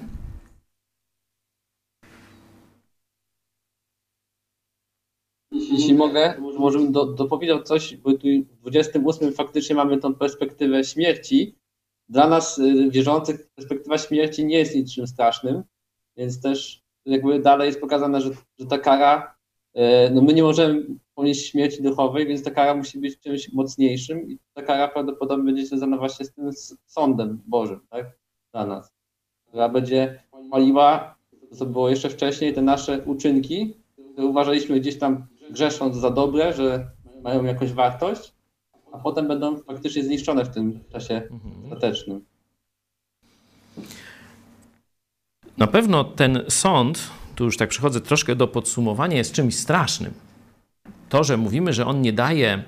jeśli 5.74 5.94
mogę, 5.94 6.42
może 6.60 6.80
bym 6.80 6.92
do, 6.92 7.06
dopowiedział 7.06 7.64
coś, 7.64 7.98
bo 7.98 8.14
tu 8.14 8.28
w 8.28 8.62
28 8.62 9.34
faktycznie 9.34 9.76
mamy 9.76 9.98
tą 9.98 10.16
perspektywę 10.16 10.84
śmierci. 10.84 11.56
Dla 12.10 12.28
nas 12.28 12.58
y, 12.58 12.90
wierzących 12.90 13.50
perspektywa 13.56 13.98
śmierci 13.98 14.46
nie 14.46 14.58
jest 14.58 14.76
niczym 14.76 15.08
strasznym, 15.08 15.64
więc 16.18 16.42
też 16.42 16.84
jakby 17.06 17.40
dalej 17.40 17.68
jest 17.68 17.82
pokazane, 17.82 18.22
że, 18.22 18.30
że 18.60 18.66
ta 18.66 18.78
kara, 18.78 19.36
y, 19.76 19.80
no 20.14 20.22
my 20.22 20.34
nie 20.34 20.44
możemy 20.44 20.86
ponieść 21.16 21.52
śmierci 21.52 21.84
duchowej, 21.84 22.28
więc 22.28 22.44
ta 22.44 22.52
kara 22.52 22.76
musi 22.76 23.00
być 23.00 23.20
czymś 23.20 23.54
mocniejszym 23.54 24.30
i 24.30 24.40
ta 24.54 24.62
kara 24.62 24.88
prawdopodobnie 24.88 25.46
będzie 25.46 25.66
związana 25.66 25.98
właśnie 25.98 26.26
z 26.26 26.34
tym 26.34 26.50
sądem 26.86 27.42
Bożym, 27.46 27.80
tak, 27.90 28.23
dla 28.54 28.66
nas, 28.66 28.94
która 29.48 29.70
będzie 29.70 30.24
paliła, 30.52 31.16
co 31.52 31.66
było 31.66 31.90
jeszcze 31.90 32.10
wcześniej, 32.10 32.54
te 32.54 32.62
nasze 32.62 33.02
uczynki, 33.02 33.74
które 34.14 34.28
uważaliśmy 34.28 34.80
gdzieś 34.80 35.00
tam 35.00 35.26
grzesząc 35.52 35.96
za 35.96 36.10
dobre, 36.10 36.54
że 36.54 36.88
mają 37.24 37.44
jakąś 37.44 37.72
wartość, 37.72 38.34
a 38.92 38.98
potem 38.98 39.28
będą 39.28 39.58
faktycznie 39.58 40.04
zniszczone 40.04 40.46
w 40.46 40.50
tym 40.50 40.80
czasie 40.92 41.22
ostatecznym. 41.66 42.26
Na 45.58 45.68
pewno 45.68 46.04
ten 46.04 46.44
sąd, 46.50 47.10
tu 47.36 47.44
już 47.44 47.58
tak 47.58 47.70
przychodzę 47.70 48.02
troszkę 48.02 48.36
do 48.36 48.48
podsumowania, 48.48 49.18
jest 49.18 49.34
czymś 49.34 49.56
strasznym. 49.56 50.14
To, 51.10 51.24
że 51.24 51.38
mówimy, 51.38 51.74
że 51.74 51.86
on 51.86 52.02
nie 52.02 52.14
daje 52.14 52.64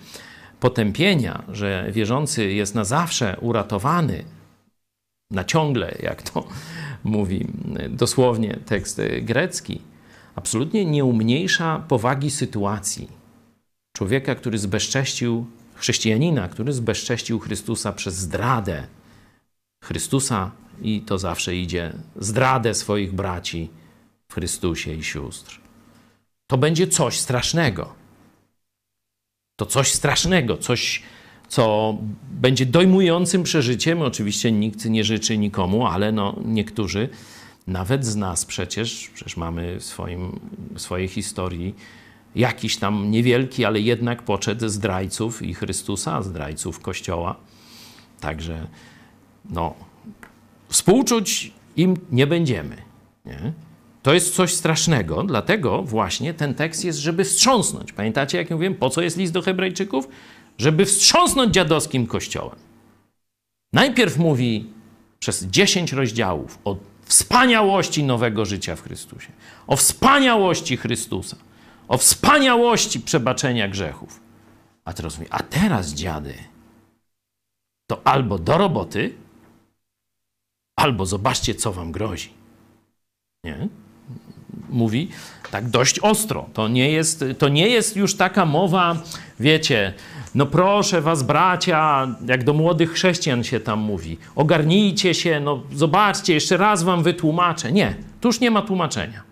potępienia, 0.59 1.43
że 1.51 1.87
wierzący 1.91 2.51
jest 2.51 2.75
na 2.75 2.83
zawsze 2.83 3.37
uratowany, 3.41 4.23
na 5.31 5.43
ciągle, 5.43 5.97
jak 5.99 6.21
to 6.21 6.47
mówi 7.03 7.47
dosłownie 7.89 8.59
tekst 8.65 9.01
grecki, 9.21 9.81
absolutnie 10.35 10.85
nie 10.85 11.05
umniejsza 11.05 11.79
powagi 11.87 12.31
sytuacji. 12.31 13.07
Człowieka, 13.97 14.35
który 14.35 14.57
zbezcześcił, 14.57 15.45
chrześcijanina, 15.75 16.47
który 16.47 16.73
zbezcześcił 16.73 17.39
Chrystusa 17.39 17.93
przez 17.93 18.15
zdradę 18.15 18.87
Chrystusa 19.83 20.51
i 20.81 21.01
to 21.01 21.17
zawsze 21.17 21.55
idzie 21.55 21.93
zdradę 22.15 22.73
swoich 22.73 23.13
braci 23.13 23.69
w 24.27 24.33
Chrystusie 24.33 24.93
i 24.93 25.03
sióstr. 25.03 25.59
To 26.47 26.57
będzie 26.57 26.87
coś 26.87 27.19
strasznego. 27.19 27.93
To 29.55 29.65
coś 29.65 29.91
strasznego, 29.91 30.57
coś, 30.57 31.03
co 31.55 31.97
będzie 32.31 32.65
dojmującym 32.65 33.43
przeżyciem. 33.43 34.01
Oczywiście 34.01 34.51
nikt 34.51 34.85
nie 34.85 35.03
życzy 35.03 35.37
nikomu, 35.37 35.87
ale 35.87 36.11
no, 36.11 36.35
niektórzy 36.45 37.09
nawet 37.67 38.05
z 38.05 38.15
nas 38.15 38.45
przecież, 38.45 39.09
przecież 39.13 39.37
mamy 39.37 39.79
w, 39.79 39.83
swoim, 39.83 40.39
w 40.75 40.81
swojej 40.81 41.07
historii 41.07 41.75
jakiś 42.35 42.77
tam 42.77 43.11
niewielki, 43.11 43.65
ale 43.65 43.79
jednak 43.79 44.21
poczet 44.23 44.61
zdrajców 44.61 45.41
i 45.41 45.53
Chrystusa, 45.53 46.21
zdrajców 46.21 46.79
Kościoła. 46.79 47.35
Także 48.19 48.67
no, 49.49 49.73
współczuć 50.69 51.51
im 51.77 51.97
nie 52.11 52.27
będziemy. 52.27 52.75
Nie? 53.25 53.53
To 54.03 54.13
jest 54.13 54.35
coś 54.35 54.53
strasznego, 54.53 55.23
dlatego 55.23 55.83
właśnie 55.83 56.33
ten 56.33 56.53
tekst 56.53 56.85
jest, 56.85 56.99
żeby 56.99 57.23
wstrząsnąć. 57.23 57.93
Pamiętacie, 57.93 58.37
jak 58.37 58.49
mówiłem, 58.49 58.75
po 58.75 58.89
co 58.89 59.01
jest 59.01 59.17
list 59.17 59.33
do 59.33 59.41
Hebrajczyków? 59.41 60.07
Żeby 60.57 60.85
wstrząsnąć 60.85 61.53
dziadowskim 61.53 62.07
kościołem. 62.07 62.59
Najpierw 63.73 64.17
mówi 64.17 64.69
przez 65.19 65.43
10 65.43 65.93
rozdziałów 65.93 66.59
o 66.65 66.77
wspaniałości 67.05 68.03
nowego 68.03 68.45
życia 68.45 68.75
w 68.75 68.81
Chrystusie, 68.81 69.31
o 69.67 69.75
wspaniałości 69.75 70.77
Chrystusa, 70.77 71.37
o 71.87 71.97
wspaniałości 71.97 72.99
przebaczenia 72.99 73.67
grzechów. 73.67 74.21
A 74.85 74.93
teraz 74.93 75.17
mówi, 75.17 75.29
a 75.31 75.43
teraz 75.43 75.93
dziady, 75.93 76.33
to 77.87 78.01
albo 78.03 78.39
do 78.39 78.57
roboty, 78.57 79.13
albo 80.75 81.05
zobaczcie, 81.05 81.55
co 81.55 81.73
wam 81.73 81.91
grozi. 81.91 82.29
Nie? 83.43 83.67
Mówi 84.69 85.09
tak 85.51 85.69
dość 85.69 85.99
ostro. 85.99 86.49
To 86.53 86.67
nie 86.67 86.91
jest, 86.91 87.25
to 87.37 87.49
nie 87.49 87.69
jest 87.69 87.95
już 87.95 88.15
taka 88.15 88.45
mowa, 88.45 89.03
wiecie, 89.39 89.93
no 90.35 90.45
proszę 90.45 91.01
was, 91.01 91.23
bracia, 91.23 92.07
jak 92.27 92.43
do 92.43 92.53
młodych 92.53 92.91
chrześcijan 92.91 93.43
się 93.43 93.59
tam 93.59 93.79
mówi, 93.79 94.17
ogarnijcie 94.35 95.13
się, 95.13 95.39
no 95.39 95.63
zobaczcie, 95.73 96.33
jeszcze 96.33 96.57
raz 96.57 96.83
wam 96.83 97.03
wytłumaczę. 97.03 97.71
Nie, 97.71 97.95
tu 98.21 98.27
już 98.27 98.39
nie 98.39 98.51
ma 98.51 98.61
tłumaczenia. 98.61 99.23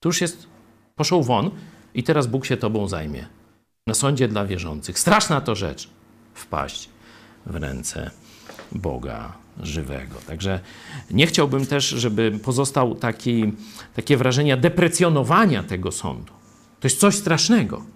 Tu 0.00 0.08
już 0.08 0.20
jest, 0.20 0.46
poszł 0.96 1.22
won 1.22 1.50
i 1.94 2.02
teraz 2.02 2.26
Bóg 2.26 2.46
się 2.46 2.56
tobą 2.56 2.88
zajmie. 2.88 3.26
Na 3.86 3.94
sądzie 3.94 4.28
dla 4.28 4.44
wierzących. 4.44 4.98
Straszna 4.98 5.40
to 5.40 5.54
rzecz, 5.54 5.88
wpaść 6.34 6.88
w 7.46 7.54
ręce 7.54 8.10
Boga 8.72 9.32
żywego. 9.60 10.16
Także 10.26 10.60
nie 11.10 11.26
chciałbym 11.26 11.66
też, 11.66 11.88
żeby 11.88 12.38
pozostał 12.44 12.94
taki, 12.94 13.52
takie 13.94 14.16
wrażenie 14.16 14.56
deprecjonowania 14.56 15.62
tego 15.62 15.92
sądu. 15.92 16.32
To 16.80 16.86
jest 16.86 17.00
coś 17.00 17.14
strasznego. 17.14 17.95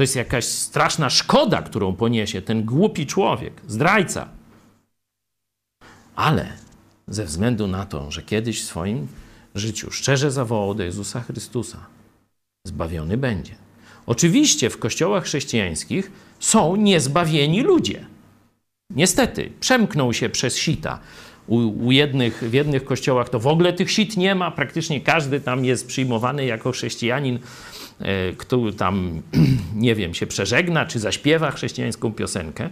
To 0.00 0.04
jest 0.04 0.16
jakaś 0.16 0.44
straszna 0.44 1.10
szkoda, 1.10 1.62
którą 1.62 1.96
poniesie 1.96 2.42
ten 2.42 2.64
głupi 2.64 3.06
człowiek, 3.06 3.52
zdrajca. 3.68 4.28
Ale 6.16 6.52
ze 7.08 7.24
względu 7.24 7.66
na 7.66 7.86
to, 7.86 8.10
że 8.10 8.22
kiedyś 8.22 8.62
w 8.62 8.66
swoim 8.66 9.08
życiu 9.54 9.90
szczerze 9.90 10.30
zawołał 10.30 10.74
do 10.74 10.82
Jezusa 10.82 11.20
Chrystusa, 11.20 11.86
zbawiony 12.66 13.16
będzie. 13.16 13.54
Oczywiście 14.06 14.70
w 14.70 14.78
kościołach 14.78 15.24
chrześcijańskich 15.24 16.12
są 16.38 16.76
niezbawieni 16.76 17.62
ludzie. 17.62 18.06
Niestety, 18.90 19.52
przemknął 19.60 20.12
się 20.12 20.28
przez 20.28 20.56
sita. 20.56 21.00
U, 21.50 21.86
u, 21.86 21.92
jednych, 21.92 22.38
w 22.38 22.52
jednych 22.52 22.84
kościołach 22.84 23.28
to 23.28 23.38
w 23.38 23.46
ogóle 23.46 23.72
tych 23.72 23.90
sit 23.90 24.16
nie 24.16 24.34
ma, 24.34 24.50
praktycznie 24.50 25.00
każdy 25.00 25.40
tam 25.40 25.64
jest 25.64 25.86
przyjmowany 25.86 26.44
jako 26.44 26.72
chrześcijanin, 26.72 27.38
e, 27.98 28.32
który 28.32 28.72
tam, 28.72 29.22
nie 29.74 29.94
wiem, 29.94 30.14
się 30.14 30.26
przeżegna 30.26 30.86
czy 30.86 30.98
zaśpiewa 30.98 31.50
chrześcijańską 31.50 32.12
piosenkę. 32.12 32.70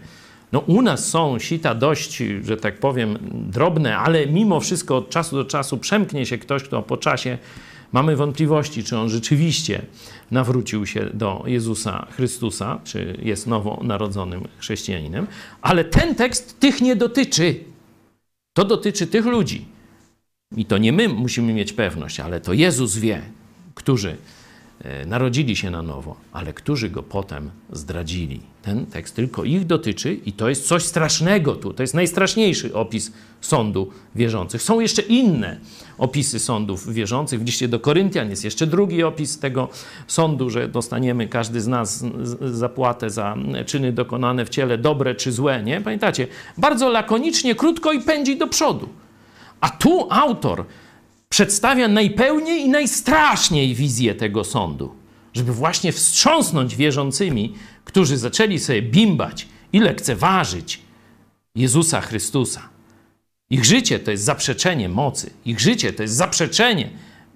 No 0.52 0.58
u 0.58 0.82
nas 0.82 1.08
są 1.08 1.38
sita 1.38 1.74
dość, 1.74 2.22
że 2.44 2.56
tak 2.56 2.80
powiem, 2.80 3.18
drobne, 3.32 3.96
ale 3.98 4.26
mimo 4.26 4.60
wszystko 4.60 4.96
od 4.96 5.10
czasu 5.10 5.36
do 5.36 5.44
czasu 5.44 5.78
przemknie 5.78 6.26
się 6.26 6.38
ktoś, 6.38 6.62
kto 6.62 6.82
po 6.82 6.96
czasie 6.96 7.38
mamy 7.92 8.16
wątpliwości, 8.16 8.84
czy 8.84 8.96
on 8.96 9.08
rzeczywiście 9.08 9.82
nawrócił 10.30 10.86
się 10.86 11.10
do 11.14 11.44
Jezusa 11.46 12.06
Chrystusa, 12.10 12.80
czy 12.84 13.18
jest 13.22 13.46
nowonarodzonym 13.46 14.48
chrześcijaninem, 14.58 15.26
ale 15.62 15.84
ten 15.84 16.14
tekst 16.14 16.60
tych 16.60 16.80
nie 16.80 16.96
dotyczy. 16.96 17.54
To 18.58 18.64
dotyczy 18.64 19.06
tych 19.06 19.26
ludzi. 19.26 19.64
I 20.56 20.64
to 20.64 20.78
nie 20.78 20.92
my 20.92 21.08
musimy 21.08 21.52
mieć 21.52 21.72
pewność, 21.72 22.20
ale 22.20 22.40
to 22.40 22.52
Jezus 22.52 22.96
wie, 22.96 23.22
którzy 23.74 24.16
narodzili 25.06 25.56
się 25.56 25.70
na 25.70 25.82
nowo, 25.82 26.16
ale 26.32 26.52
którzy 26.52 26.90
go 26.90 27.02
potem 27.02 27.50
zdradzili. 27.72 28.40
Ten 28.62 28.86
tekst 28.86 29.16
tylko 29.16 29.44
ich 29.44 29.66
dotyczy 29.66 30.14
i 30.14 30.32
to 30.32 30.48
jest 30.48 30.66
coś 30.66 30.82
strasznego 30.82 31.54
tu. 31.56 31.72
To 31.72 31.82
jest 31.82 31.94
najstraszniejszy 31.94 32.74
opis 32.74 33.12
sądu 33.40 33.90
wierzących. 34.14 34.62
Są 34.62 34.80
jeszcze 34.80 35.02
inne 35.02 35.60
opisy 35.98 36.38
sądów 36.38 36.92
wierzących. 36.92 37.40
W 37.40 37.44
liście 37.44 37.68
do 37.68 37.80
Koryntian 37.80 38.30
jest 38.30 38.44
jeszcze 38.44 38.66
drugi 38.66 39.02
opis 39.02 39.38
tego 39.38 39.68
sądu, 40.06 40.50
że 40.50 40.68
dostaniemy 40.68 41.28
każdy 41.28 41.60
z 41.60 41.66
nas 41.66 42.04
zapłatę 42.40 43.10
za 43.10 43.36
czyny 43.66 43.92
dokonane 43.92 44.44
w 44.44 44.48
ciele, 44.48 44.78
dobre 44.78 45.14
czy 45.14 45.32
złe. 45.32 45.62
Nie? 45.62 45.80
Pamiętacie? 45.80 46.26
Bardzo 46.58 46.88
lakonicznie, 46.88 47.54
krótko 47.54 47.92
i 47.92 48.00
pędzi 48.00 48.36
do 48.36 48.46
przodu. 48.46 48.88
A 49.60 49.68
tu 49.68 50.06
autor 50.10 50.64
przedstawia 51.28 51.88
najpełniej 51.88 52.62
i 52.62 52.68
najstraszniej 52.68 53.74
wizję 53.74 54.14
tego 54.14 54.44
sądu, 54.44 54.94
żeby 55.34 55.52
właśnie 55.52 55.92
wstrząsnąć 55.92 56.76
wierzącymi, 56.76 57.54
którzy 57.84 58.18
zaczęli 58.18 58.58
sobie 58.58 58.82
bimbać 58.82 59.48
i 59.72 59.80
lekceważyć 59.80 60.80
Jezusa 61.54 62.00
Chrystusa. 62.00 62.68
Ich 63.50 63.64
życie 63.64 63.98
to 63.98 64.10
jest 64.10 64.24
zaprzeczenie 64.24 64.88
mocy, 64.88 65.30
ich 65.44 65.60
życie 65.60 65.92
to 65.92 66.02
jest 66.02 66.14
zaprzeczenie 66.14 66.90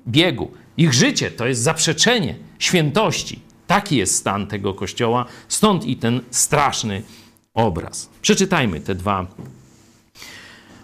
biegu, 0.08 0.50
ich 0.76 0.92
życie 0.92 1.30
to 1.30 1.46
jest 1.46 1.62
zaprzeczenie 1.62 2.34
świętości. 2.58 3.40
Taki 3.66 3.96
jest 3.96 4.14
stan 4.14 4.46
tego 4.46 4.74
kościoła, 4.74 5.26
stąd 5.48 5.84
i 5.84 5.96
ten 5.96 6.20
straszny 6.30 7.02
obraz. 7.54 8.08
Przeczytajmy 8.22 8.80
te 8.80 8.94
dwa 8.94 9.26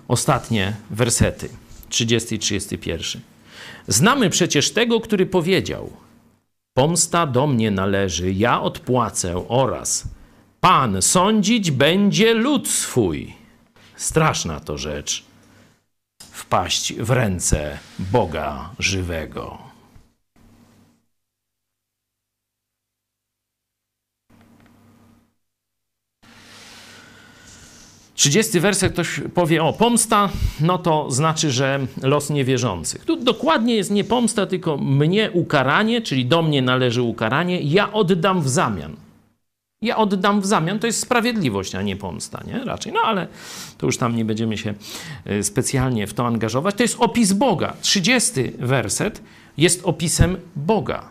ostatnie 0.09 0.77
wersety. 0.91 1.49
30 1.89 2.35
i 2.35 2.39
31. 2.39 3.23
Znamy 3.89 4.31
przecież 4.31 4.71
tego, 4.71 5.01
który 5.01 5.27
powiedział: 5.27 5.91
Pomsta 6.75 7.27
do 7.27 7.47
mnie 7.47 7.71
należy, 7.71 8.33
ja 8.33 8.61
odpłacę 8.63 9.45
oraz 9.49 10.09
Pan 10.61 11.03
sądzić 11.03 11.71
będzie 11.71 12.35
lud 12.35 12.69
swój. 12.69 13.35
Straszna 13.97 14.61
to 14.61 14.79
rzecz 14.79 15.25
wpaść 16.31 16.93
w 16.95 17.11
ręce 17.11 17.79
Boga 17.99 18.71
żywego. 18.79 19.68
30 28.19 28.61
werset 28.61 28.93
ktoś 28.93 29.21
powie, 29.35 29.63
o 29.63 29.73
pomsta, 29.73 30.31
no 30.61 30.79
to 30.79 31.11
znaczy, 31.11 31.51
że 31.51 31.87
los 32.03 32.31
niewierzących. 32.31 33.05
Tu 33.05 33.17
dokładnie 33.17 33.75
jest 33.75 33.91
nie 33.91 34.05
pomsta, 34.05 34.47
tylko 34.47 34.77
mnie 34.77 35.31
ukaranie, 35.31 36.03
czyli 36.03 36.27
do 36.27 36.43
mnie 36.43 36.63
należy 36.63 37.03
ukaranie, 37.03 37.61
ja 37.61 37.93
oddam 37.93 38.43
w 38.43 38.49
zamian. 38.49 38.97
Ja 39.83 39.97
oddam 39.97 40.41
w 40.41 40.47
zamian, 40.47 40.79
to 40.79 40.87
jest 40.87 41.01
sprawiedliwość, 41.01 41.75
a 41.75 41.83
nie 41.83 41.97
pomsta, 41.97 42.43
nie? 42.47 42.65
Raczej, 42.65 42.93
no 42.93 43.01
ale 43.01 43.27
to 43.79 43.87
już 43.87 43.99
tam 43.99 44.17
nie 44.17 44.25
będziemy 44.25 44.59
się 44.59 44.75
y, 45.31 45.43
specjalnie 45.43 46.07
w 46.07 46.15
to 46.15 46.27
angażować. 46.27 46.75
To 46.75 46.83
jest 46.83 46.97
opis 46.99 47.33
Boga. 47.33 47.77
30 47.81 48.33
werset 48.59 49.23
jest 49.57 49.81
opisem 49.85 50.37
Boga. 50.57 51.11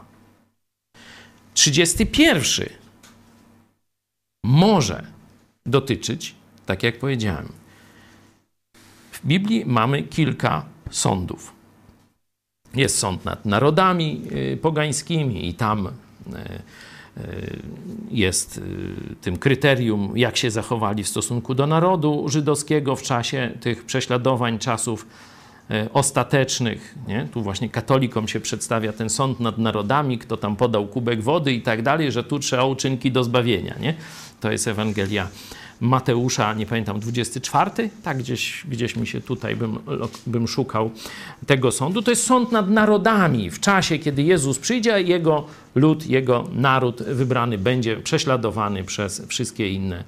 31 1.54 2.70
może 4.44 5.04
dotyczyć 5.66 6.37
tak 6.68 6.84
jak 6.84 7.00
powiedziałem. 7.00 7.50
W 9.12 9.26
Biblii 9.26 9.64
mamy 9.66 10.04
kilka 10.04 10.66
sądów. 10.92 11.54
Jest 12.76 12.98
sąd 12.98 13.26
nad 13.26 13.46
narodami 13.46 14.22
y, 14.54 14.58
pogańskimi 14.58 15.48
i 15.48 15.54
tam 15.54 15.88
y, 15.88 15.92
y, 17.18 17.60
jest 18.12 18.62
tym 19.22 19.38
kryterium, 19.38 20.14
jak 20.16 20.38
się 20.38 20.52
zachowali 20.52 21.04
w 21.04 21.08
stosunku 21.08 21.56
do 21.56 21.68
narodu 21.68 22.30
żydowskiego 22.30 22.96
w 22.96 23.02
czasie 23.02 23.52
tych 23.60 23.86
prześladowań, 23.86 24.60
czasów 24.60 25.08
ostatecznych. 25.94 26.96
Nie? 27.08 27.28
Tu 27.34 27.42
właśnie 27.42 27.70
katolikom 27.70 28.28
się 28.28 28.40
przedstawia 28.40 28.94
ten 28.94 29.10
sąd 29.10 29.40
nad 29.40 29.58
narodami, 29.58 30.18
kto 30.18 30.38
tam 30.38 30.56
podał 30.56 30.88
kubek 30.88 31.22
wody 31.22 31.54
i 31.54 31.62
tak 31.62 31.82
dalej, 31.82 32.12
że 32.12 32.24
tu 32.24 32.40
trzeba 32.40 32.64
uczynki 32.64 33.12
do 33.12 33.24
zbawienia. 33.24 33.76
Nie? 33.80 33.94
To 34.40 34.52
jest 34.52 34.68
Ewangelia 34.68 35.28
Mateusza, 35.82 36.54
nie 36.54 36.66
pamiętam, 36.66 37.00
24, 37.00 37.90
tak 38.04 38.18
gdzieś, 38.18 38.66
gdzieś 38.70 38.96
mi 38.96 39.08
się 39.08 39.22
tutaj 39.22 39.56
bym, 39.56 39.80
bym 40.28 40.48
szukał 40.48 40.92
tego 41.46 41.72
sądu. 41.72 42.02
To 42.02 42.12
jest 42.12 42.24
sąd 42.24 42.52
nad 42.52 42.70
narodami 42.70 43.50
w 43.50 43.60
czasie, 43.60 44.00
kiedy 44.00 44.24
Jezus 44.24 44.60
przyjdzie, 44.60 45.02
jego 45.02 45.46
lud, 45.76 46.08
jego 46.08 46.48
naród 46.54 47.04
wybrany 47.04 47.58
będzie 47.58 47.98
prześladowany 47.98 48.84
przez 48.84 49.28
wszystkie 49.28 49.70
inne 49.70 50.04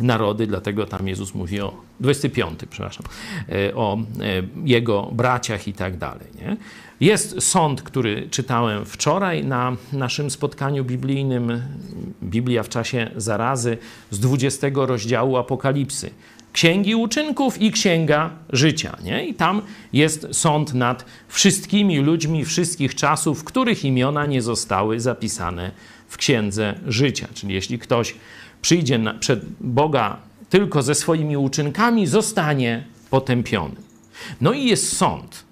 narody, 0.00 0.46
dlatego 0.46 0.86
tam 0.86 1.08
Jezus 1.08 1.34
mówi 1.34 1.60
o 1.60 1.74
25, 2.00 2.60
przepraszam, 2.70 3.06
e, 3.48 3.74
o 3.74 3.98
e, 4.20 4.42
jego 4.64 5.02
braciach 5.02 5.68
i 5.68 5.72
tak 5.72 5.96
dalej. 5.96 6.26
Nie? 6.34 6.56
Jest 7.00 7.42
sąd, 7.42 7.82
który 7.82 8.28
czytałem 8.30 8.84
wczoraj 8.84 9.44
na 9.44 9.76
naszym 9.92 10.30
spotkaniu 10.30 10.84
biblijnym, 10.84 11.62
Biblia 12.22 12.62
w 12.62 12.68
czasie 12.68 13.10
zarazy, 13.16 13.78
z 14.10 14.20
20 14.20 14.66
rozdziału 14.74 15.36
Apokalipsy. 15.36 16.10
Księgi 16.52 16.94
uczynków 16.94 17.62
i 17.62 17.72
księga 17.72 18.30
życia. 18.52 18.96
Nie? 19.04 19.26
I 19.26 19.34
tam 19.34 19.62
jest 19.92 20.26
sąd 20.32 20.74
nad 20.74 21.04
wszystkimi 21.28 21.98
ludźmi 21.98 22.44
wszystkich 22.44 22.94
czasów, 22.94 23.44
których 23.44 23.84
imiona 23.84 24.26
nie 24.26 24.42
zostały 24.42 25.00
zapisane 25.00 25.70
w 26.08 26.16
księdze 26.16 26.74
życia. 26.86 27.28
Czyli 27.34 27.54
jeśli 27.54 27.78
ktoś 27.78 28.14
przyjdzie 28.62 28.98
na, 28.98 29.14
przed 29.14 29.44
Boga 29.60 30.16
tylko 30.50 30.82
ze 30.82 30.94
swoimi 30.94 31.36
uczynkami, 31.36 32.06
zostanie 32.06 32.84
potępiony. 33.10 33.74
No 34.40 34.52
i 34.52 34.64
jest 34.64 34.96
sąd 34.96 35.47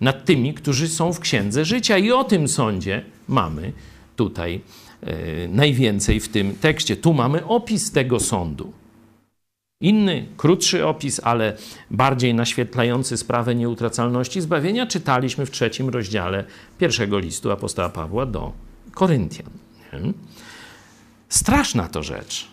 nad 0.00 0.24
tymi, 0.24 0.54
którzy 0.54 0.88
są 0.88 1.12
w 1.12 1.20
księdze 1.20 1.64
życia, 1.64 1.98
i 1.98 2.12
o 2.12 2.24
tym 2.24 2.48
sądzie 2.48 3.04
mamy 3.28 3.72
tutaj 4.16 4.60
e, 5.02 5.48
najwięcej 5.48 6.20
w 6.20 6.28
tym 6.28 6.54
tekście. 6.54 6.96
Tu 6.96 7.14
mamy 7.14 7.46
opis 7.46 7.92
tego 7.92 8.20
sądu. 8.20 8.72
Inny, 9.82 10.26
krótszy 10.36 10.86
opis, 10.86 11.20
ale 11.24 11.56
bardziej 11.90 12.34
naświetlający 12.34 13.16
sprawę 13.16 13.54
nieutracalności 13.54 14.40
zbawienia, 14.40 14.86
czytaliśmy 14.86 15.46
w 15.46 15.50
trzecim 15.50 15.88
rozdziale 15.88 16.44
pierwszego 16.78 17.18
listu 17.18 17.50
apostoła 17.50 17.88
Pawła 17.88 18.26
do 18.26 18.52
Koryntian. 18.92 19.50
Straszna 21.28 21.88
to 21.88 22.02
rzecz. 22.02 22.48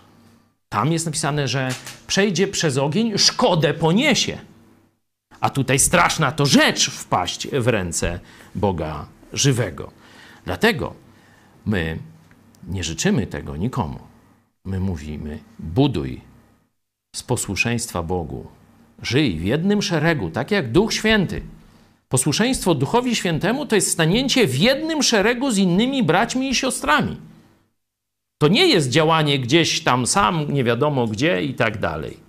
Tam 0.69 0.91
jest 0.91 1.06
napisane, 1.06 1.48
że 1.48 1.69
przejdzie 2.07 2.48
przez 2.48 2.78
ogień, 2.78 3.18
szkodę 3.18 3.74
poniesie. 3.74 4.38
A 5.41 5.49
tutaj 5.49 5.80
straszna 5.80 6.31
to 6.31 6.45
rzecz 6.45 6.89
wpaść 6.89 7.47
w 7.47 7.68
ręce 7.68 8.19
Boga 8.55 9.05
żywego. 9.34 9.91
Dlatego 10.45 10.93
my 11.65 11.99
nie 12.68 12.84
życzymy 12.84 13.27
tego 13.27 13.57
nikomu. 13.57 13.99
My 14.65 14.80
mówimy: 14.80 15.39
buduj 15.59 16.22
z 17.15 17.23
posłuszeństwa 17.23 18.03
Bogu. 18.03 18.47
Żyj 19.01 19.38
w 19.38 19.43
jednym 19.43 19.81
szeregu, 19.81 20.30
tak 20.30 20.51
jak 20.51 20.72
Duch 20.72 20.93
Święty. 20.93 21.41
Posłuszeństwo 22.09 22.76
Duchowi 22.76 23.15
Świętemu 23.15 23.65
to 23.65 23.76
jest 23.76 23.91
stanięcie 23.91 24.47
w 24.47 24.55
jednym 24.57 25.03
szeregu 25.03 25.51
z 25.51 25.57
innymi 25.57 26.03
braćmi 26.03 26.49
i 26.49 26.55
siostrami. 26.55 27.18
To 28.38 28.47
nie 28.47 28.68
jest 28.68 28.89
działanie 28.89 29.39
gdzieś 29.39 29.84
tam 29.84 30.07
sam, 30.07 30.53
nie 30.53 30.64
wiadomo 30.64 31.07
gdzie 31.07 31.43
i 31.43 31.53
tak 31.53 31.80
dalej. 31.80 32.26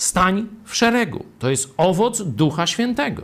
Stań 0.00 0.46
w 0.64 0.76
szeregu. 0.76 1.24
To 1.38 1.50
jest 1.50 1.74
owoc 1.76 2.22
Ducha 2.22 2.66
Świętego. 2.66 3.22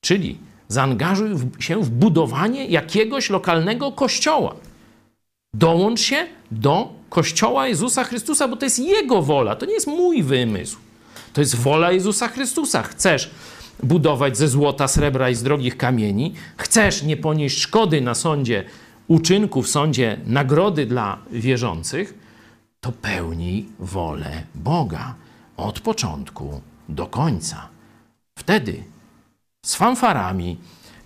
Czyli 0.00 0.38
zaangażuj 0.68 1.30
się 1.58 1.82
w 1.82 1.90
budowanie 1.90 2.66
jakiegoś 2.66 3.30
lokalnego 3.30 3.92
kościoła. 3.92 4.54
Dołącz 5.54 6.00
się 6.00 6.26
do 6.50 6.92
kościoła 7.08 7.68
Jezusa 7.68 8.04
Chrystusa, 8.04 8.48
bo 8.48 8.56
to 8.56 8.66
jest 8.66 8.78
Jego 8.78 9.22
wola, 9.22 9.56
to 9.56 9.66
nie 9.66 9.72
jest 9.72 9.86
mój 9.86 10.22
wymysł. 10.22 10.78
To 11.32 11.40
jest 11.40 11.56
wola 11.56 11.92
Jezusa 11.92 12.28
Chrystusa. 12.28 12.82
Chcesz 12.82 13.30
budować 13.82 14.38
ze 14.38 14.48
złota, 14.48 14.88
srebra 14.88 15.30
i 15.30 15.34
z 15.34 15.42
drogich 15.42 15.76
kamieni, 15.76 16.34
chcesz 16.56 17.02
nie 17.02 17.16
ponieść 17.16 17.58
szkody 17.58 18.00
na 18.00 18.14
sądzie 18.14 18.64
uczynku, 19.08 19.62
w 19.62 19.68
sądzie 19.68 20.20
nagrody 20.26 20.86
dla 20.86 21.18
wierzących, 21.32 22.14
to 22.80 22.92
pełnij 22.92 23.68
wolę 23.78 24.42
Boga 24.54 25.14
od 25.62 25.80
początku 25.80 26.60
do 26.88 27.06
końca. 27.06 27.68
Wtedy 28.38 28.84
z 29.66 29.74
fanfarami, 29.74 30.56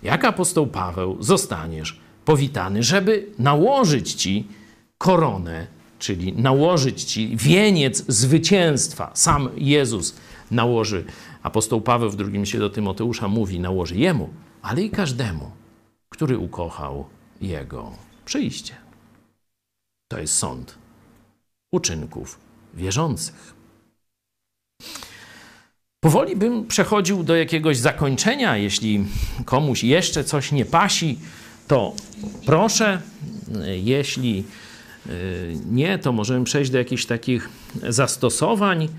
jak 0.03 0.25
apostoł 0.25 0.67
Paweł, 0.67 1.17
zostaniesz 1.19 1.99
powitany, 2.25 2.83
żeby 2.83 3.27
nałożyć 3.39 4.13
ci 4.13 4.47
koronę, 4.97 5.67
czyli 5.99 6.33
nałożyć 6.33 7.03
ci 7.03 7.37
wieniec 7.37 8.05
zwycięstwa. 8.07 9.11
Sam 9.13 9.49
Jezus 9.55 10.15
nałoży, 10.51 11.05
apostoł 11.43 11.81
Paweł 11.81 12.09
w 12.09 12.15
drugim 12.15 12.45
się 12.45 12.59
do 12.59 12.69
Tymoteusza 12.69 13.27
mówi, 13.27 13.59
nałoży 13.59 13.95
jemu, 13.95 14.29
ale 14.61 14.81
i 14.81 14.89
każdemu, 14.89 15.51
który 16.09 16.37
ukochał 16.37 17.05
jego 17.41 17.91
przyjście. 18.25 18.75
To 20.07 20.19
jest 20.19 20.33
sąd 20.33 20.77
uczynków 21.71 22.39
wierzących. 22.73 23.54
Powoli 26.05 26.35
bym 26.35 26.67
przechodził 26.67 27.23
do 27.23 27.35
jakiegoś 27.35 27.77
zakończenia. 27.77 28.57
Jeśli 28.57 29.05
komuś 29.45 29.83
jeszcze 29.83 30.23
coś 30.23 30.51
nie 30.51 30.65
pasi, 30.65 31.19
to 31.67 31.93
proszę. 32.45 33.01
Jeśli 33.83 34.43
y, 35.07 35.57
nie, 35.71 35.99
to 35.99 36.11
możemy 36.11 36.45
przejść 36.45 36.71
do 36.71 36.77
jakichś 36.77 37.05
takich 37.05 37.49
zastosowań. 37.89 38.89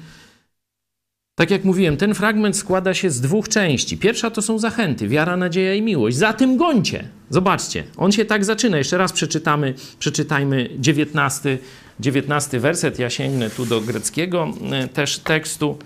Tak 1.34 1.50
jak 1.50 1.64
mówiłem, 1.64 1.96
ten 1.96 2.14
fragment 2.14 2.56
składa 2.56 2.94
się 2.94 3.10
z 3.10 3.20
dwóch 3.20 3.48
części. 3.48 3.98
Pierwsza 3.98 4.30
to 4.30 4.42
są 4.42 4.58
zachęty, 4.58 5.08
wiara, 5.08 5.36
nadzieja 5.36 5.74
i 5.74 5.82
miłość. 5.82 6.16
Za 6.16 6.32
tym 6.32 6.56
gońcie. 6.56 7.08
Zobaczcie, 7.30 7.84
on 7.96 8.12
się 8.12 8.24
tak 8.24 8.44
zaczyna. 8.44 8.78
Jeszcze 8.78 8.98
raz 8.98 9.12
przeczytamy, 9.12 9.74
przeczytajmy 9.98 10.70
19, 10.78 11.58
19 12.00 12.60
werset. 12.60 12.98
Ja 12.98 13.10
sięgnę 13.10 13.50
tu 13.50 13.66
do 13.66 13.80
greckiego 13.80 14.48
y, 14.84 14.88
też 14.88 15.18
tekstu. 15.18 15.78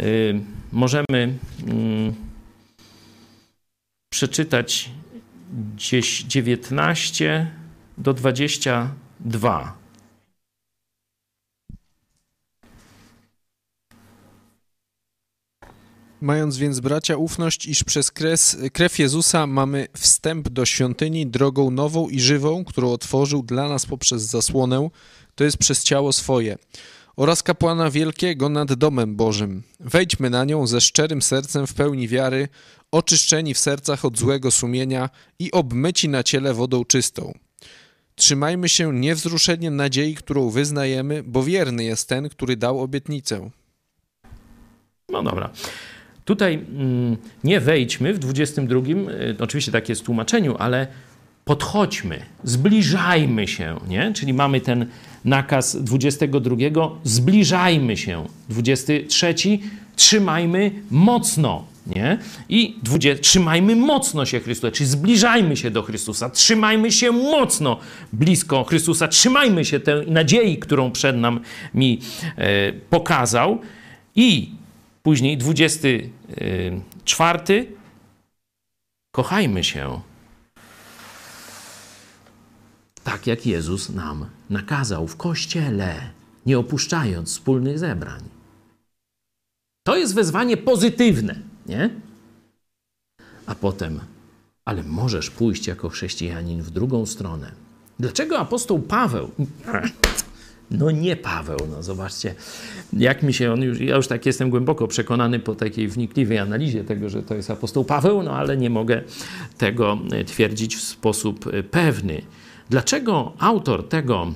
Y, 0.00 0.40
możemy 0.72 1.04
mm, 1.66 2.14
przeczytać 4.12 4.90
gdzieś 5.74 6.22
19 6.22 7.50
do 7.98 8.14
22. 8.14 9.79
Mając 16.20 16.56
więc 16.56 16.80
bracia 16.80 17.16
ufność, 17.16 17.66
iż 17.66 17.84
przez 17.84 18.10
kres, 18.10 18.56
krew 18.72 18.98
Jezusa 18.98 19.46
mamy 19.46 19.86
wstęp 19.96 20.48
do 20.48 20.66
świątyni 20.66 21.26
drogą 21.26 21.70
nową 21.70 22.08
i 22.08 22.20
żywą, 22.20 22.64
którą 22.64 22.92
otworzył 22.92 23.42
dla 23.42 23.68
nas 23.68 23.86
poprzez 23.86 24.22
zasłonę, 24.22 24.90
to 25.34 25.44
jest 25.44 25.56
przez 25.58 25.84
ciało 25.84 26.12
swoje 26.12 26.58
oraz 27.16 27.42
kapłana 27.42 27.90
wielkiego 27.90 28.48
nad 28.48 28.72
domem 28.72 29.16
Bożym. 29.16 29.62
Wejdźmy 29.80 30.30
na 30.30 30.44
nią 30.44 30.66
ze 30.66 30.80
szczerym 30.80 31.22
sercem 31.22 31.66
w 31.66 31.74
pełni 31.74 32.08
wiary, 32.08 32.48
oczyszczeni 32.92 33.54
w 33.54 33.58
sercach 33.58 34.04
od 34.04 34.18
złego 34.18 34.50
sumienia 34.50 35.10
i 35.38 35.52
obmyci 35.52 36.08
na 36.08 36.22
ciele 36.22 36.54
wodą 36.54 36.84
czystą. 36.84 37.32
Trzymajmy 38.14 38.68
się 38.68 38.94
niewzruszenie 38.94 39.70
nadziei, 39.70 40.14
którą 40.14 40.50
wyznajemy, 40.50 41.22
bo 41.22 41.42
wierny 41.42 41.84
jest 41.84 42.08
ten, 42.08 42.28
który 42.28 42.56
dał 42.56 42.80
obietnicę. 42.80 43.50
No 45.08 45.22
dobra. 45.22 45.50
Tutaj 46.30 46.54
mm, 46.54 47.16
nie 47.44 47.60
wejdźmy 47.60 48.14
w 48.14 48.18
22, 48.18 48.80
y, 48.80 49.36
oczywiście 49.38 49.72
takie 49.72 49.92
jest 49.92 50.02
w 50.02 50.04
tłumaczeniu, 50.04 50.56
ale 50.58 50.86
podchodźmy, 51.44 52.22
zbliżajmy 52.44 53.48
się, 53.48 53.76
nie? 53.88 54.12
Czyli 54.14 54.34
mamy 54.34 54.60
ten 54.60 54.86
nakaz 55.24 55.76
22, 55.76 56.56
zbliżajmy 57.04 57.96
się. 57.96 58.26
23, 58.48 59.34
trzymajmy 59.96 60.70
mocno, 60.90 61.64
nie? 61.86 62.18
I 62.48 62.76
20, 62.82 63.22
trzymajmy 63.22 63.76
mocno 63.76 64.26
się 64.26 64.40
Chrystusa, 64.40 64.72
czyli 64.72 64.90
zbliżajmy 64.90 65.56
się 65.56 65.70
do 65.70 65.82
Chrystusa, 65.82 66.30
trzymajmy 66.30 66.92
się 66.92 67.12
mocno 67.12 67.78
blisko 68.12 68.64
Chrystusa, 68.64 69.08
trzymajmy 69.08 69.64
się 69.64 69.80
tej 69.80 70.10
nadziei, 70.10 70.58
którą 70.58 70.90
przed 70.90 71.16
nami 71.16 72.00
e, 72.36 72.72
pokazał. 72.72 73.58
I 74.16 74.59
później 75.02 75.38
24, 75.38 77.66
kochajmy 79.12 79.64
się 79.64 80.00
tak 83.04 83.26
jak 83.26 83.46
Jezus 83.46 83.90
nam 83.90 84.26
nakazał 84.50 85.06
w 85.06 85.16
kościele, 85.16 86.10
nie 86.46 86.58
opuszczając 86.58 87.28
wspólnych 87.28 87.78
zebrań. 87.78 88.22
To 89.82 89.96
jest 89.96 90.14
wezwanie 90.14 90.56
pozytywne, 90.56 91.36
nie? 91.66 91.90
A 93.46 93.54
potem, 93.54 94.00
ale 94.64 94.82
możesz 94.82 95.30
pójść 95.30 95.66
jako 95.66 95.88
chrześcijanin 95.88 96.62
w 96.62 96.70
drugą 96.70 97.06
stronę. 97.06 97.52
Dlaczego 97.98 98.38
apostoł 98.38 98.78
Paweł, 98.78 99.30
no 100.70 100.90
nie 100.90 101.16
Paweł, 101.16 101.58
no 101.70 101.82
zobaczcie, 101.82 102.34
jak 102.92 103.22
mi 103.22 103.34
się 103.34 103.52
on 103.52 103.62
już, 103.62 103.80
ja 103.80 103.96
już 103.96 104.08
tak 104.08 104.26
jestem 104.26 104.50
głęboko 104.50 104.86
przekonany 104.86 105.38
po 105.38 105.54
takiej 105.54 105.88
wnikliwej 105.88 106.38
analizie 106.38 106.84
tego, 106.84 107.08
że 107.08 107.22
to 107.22 107.34
jest 107.34 107.50
apostoł 107.50 107.84
Paweł, 107.84 108.22
no 108.22 108.36
ale 108.36 108.56
nie 108.56 108.70
mogę 108.70 109.02
tego 109.58 109.98
twierdzić 110.26 110.76
w 110.76 110.82
sposób 110.82 111.44
pewny. 111.70 112.22
Dlaczego 112.70 113.32
autor 113.38 113.88
tego 113.88 114.34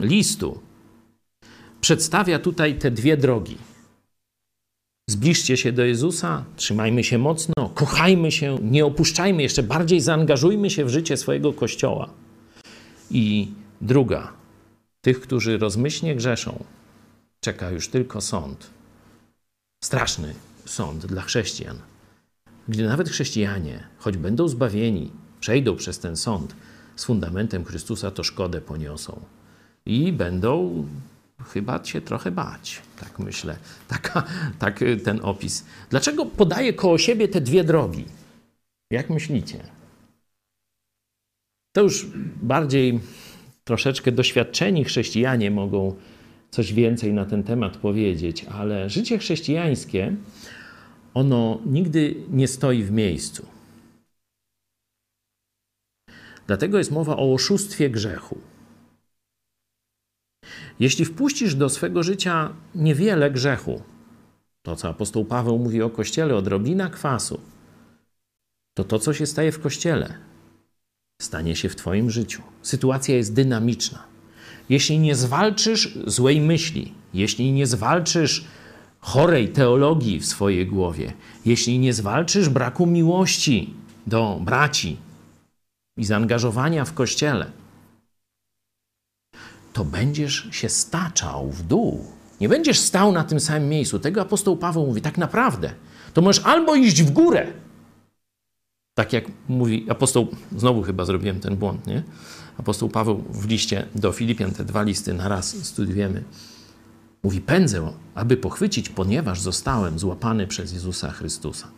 listu 0.00 0.60
przedstawia 1.80 2.38
tutaj 2.38 2.74
te 2.78 2.90
dwie 2.90 3.16
drogi? 3.16 3.58
Zbliżcie 5.10 5.56
się 5.56 5.72
do 5.72 5.84
Jezusa, 5.84 6.44
trzymajmy 6.56 7.04
się 7.04 7.18
mocno, 7.18 7.54
kochajmy 7.74 8.32
się, 8.32 8.58
nie 8.62 8.86
opuszczajmy, 8.86 9.42
jeszcze 9.42 9.62
bardziej 9.62 10.00
zaangażujmy 10.00 10.70
się 10.70 10.84
w 10.84 10.88
życie 10.88 11.16
swojego 11.16 11.52
kościoła. 11.52 12.10
I 13.10 13.48
druga, 13.80 14.32
tych, 15.04 15.20
którzy 15.20 15.58
rozmyślnie 15.58 16.16
grzeszą, 16.16 16.64
czeka 17.40 17.70
już 17.70 17.88
tylko 17.88 18.20
sąd. 18.20 18.70
Straszny 19.84 20.34
sąd 20.66 21.06
dla 21.06 21.22
chrześcijan. 21.22 21.78
Gdy 22.68 22.86
nawet 22.86 23.08
chrześcijanie, 23.08 23.86
choć 23.98 24.16
będą 24.16 24.48
zbawieni, 24.48 25.10
przejdą 25.40 25.76
przez 25.76 25.98
ten 25.98 26.16
sąd, 26.16 26.56
z 26.96 27.04
fundamentem 27.04 27.64
Chrystusa, 27.64 28.10
to 28.10 28.24
szkodę 28.24 28.60
poniosą. 28.60 29.20
I 29.86 30.12
będą 30.12 30.86
chyba 31.52 31.84
się 31.84 32.00
trochę 32.00 32.30
bać, 32.30 32.82
tak 33.00 33.18
myślę. 33.18 33.56
Taka, 33.88 34.22
tak 34.58 34.80
ten 35.04 35.20
opis. 35.22 35.64
Dlaczego 35.90 36.26
podaje 36.26 36.72
koło 36.72 36.98
siebie 36.98 37.28
te 37.28 37.40
dwie 37.40 37.64
drogi? 37.64 38.04
Jak 38.90 39.10
myślicie? 39.10 39.64
To 41.72 41.82
już 41.82 42.06
bardziej 42.42 43.00
troszeczkę 43.64 44.12
doświadczeni 44.12 44.84
chrześcijanie 44.84 45.50
mogą 45.50 45.94
coś 46.50 46.72
więcej 46.72 47.12
na 47.12 47.24
ten 47.24 47.42
temat 47.42 47.76
powiedzieć, 47.76 48.44
ale 48.44 48.90
życie 48.90 49.18
chrześcijańskie, 49.18 50.16
ono 51.14 51.60
nigdy 51.66 52.14
nie 52.30 52.48
stoi 52.48 52.82
w 52.82 52.90
miejscu. 52.90 53.46
Dlatego 56.46 56.78
jest 56.78 56.90
mowa 56.90 57.16
o 57.16 57.34
oszustwie 57.34 57.90
grzechu. 57.90 58.38
Jeśli 60.80 61.04
wpuścisz 61.04 61.54
do 61.54 61.68
swego 61.68 62.02
życia 62.02 62.54
niewiele 62.74 63.30
grzechu, 63.30 63.82
to 64.62 64.76
co 64.76 64.88
apostoł 64.88 65.24
Paweł 65.24 65.58
mówi 65.58 65.82
o 65.82 65.90
kościele, 65.90 66.36
odrobina 66.36 66.90
kwasu, 66.90 67.40
to 68.74 68.84
to, 68.84 68.98
co 68.98 69.14
się 69.14 69.26
staje 69.26 69.52
w 69.52 69.60
kościele, 69.60 70.18
stanie 71.22 71.56
się 71.56 71.68
w 71.68 71.76
Twoim 71.76 72.10
życiu. 72.10 72.42
Sytuacja 72.62 73.16
jest 73.16 73.34
dynamiczna. 73.34 74.02
Jeśli 74.68 74.98
nie 74.98 75.14
zwalczysz 75.14 75.98
złej 76.06 76.40
myśli, 76.40 76.92
jeśli 77.14 77.52
nie 77.52 77.66
zwalczysz 77.66 78.44
chorej 79.00 79.48
teologii 79.48 80.20
w 80.20 80.26
swojej 80.26 80.66
głowie, 80.66 81.12
jeśli 81.44 81.78
nie 81.78 81.92
zwalczysz 81.92 82.48
braku 82.48 82.86
miłości 82.86 83.74
do 84.06 84.40
braci, 84.40 84.96
i 85.96 86.04
zaangażowania 86.04 86.84
w 86.84 86.94
kościele, 86.94 87.50
to 89.72 89.84
będziesz 89.84 90.48
się 90.50 90.68
staczał 90.68 91.50
w 91.50 91.62
dół. 91.62 92.06
Nie 92.40 92.48
będziesz 92.48 92.78
stał 92.78 93.12
na 93.12 93.24
tym 93.24 93.40
samym 93.40 93.68
miejscu. 93.68 93.98
Tego 93.98 94.20
apostoł 94.20 94.56
Paweł 94.56 94.86
mówi, 94.86 95.00
tak 95.00 95.18
naprawdę. 95.18 95.74
To 96.14 96.22
możesz 96.22 96.44
albo 96.44 96.74
iść 96.74 97.02
w 97.02 97.10
górę, 97.10 97.52
tak 98.94 99.12
jak 99.12 99.24
mówi 99.48 99.86
apostoł, 99.88 100.28
znowu 100.56 100.82
chyba 100.82 101.04
zrobiłem 101.04 101.40
ten 101.40 101.56
błąd, 101.56 101.86
nie? 101.86 102.02
Apostoł 102.58 102.88
Paweł 102.88 103.24
w 103.30 103.46
liście 103.46 103.86
do 103.94 104.12
Filipian, 104.12 104.50
te 104.50 104.64
dwa 104.64 104.82
listy 104.82 105.14
na 105.14 105.28
raz 105.28 105.64
studiujemy, 105.66 106.24
mówi: 107.22 107.40
Pędzę, 107.40 107.92
aby 108.14 108.36
pochwycić, 108.36 108.88
ponieważ 108.88 109.40
zostałem 109.40 109.98
złapany 109.98 110.46
przez 110.46 110.72
Jezusa 110.72 111.10
Chrystusa. 111.10 111.68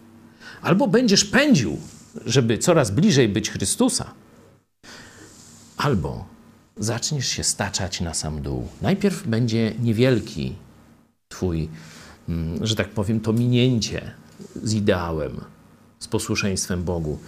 Albo 0.62 0.88
będziesz 0.88 1.24
pędził 1.24 1.78
żeby 2.24 2.58
coraz 2.58 2.90
bliżej 2.90 3.28
być 3.28 3.50
Chrystusa, 3.50 4.10
albo 5.76 6.24
zaczniesz 6.76 7.28
się 7.28 7.44
staczać 7.44 8.00
na 8.00 8.14
sam 8.14 8.42
dół. 8.42 8.68
Najpierw 8.82 9.28
będzie 9.28 9.74
niewielki 9.78 10.54
Twój, 11.28 11.68
mm, 12.28 12.66
że 12.66 12.76
tak 12.76 12.88
powiem, 12.88 13.20
to 13.20 13.32
minięcie 13.32 14.10
z 14.62 14.74
ideałem, 14.74 15.40
z 15.98 16.08
posłuszeństwem 16.08 16.84
Bogu. 16.84 17.18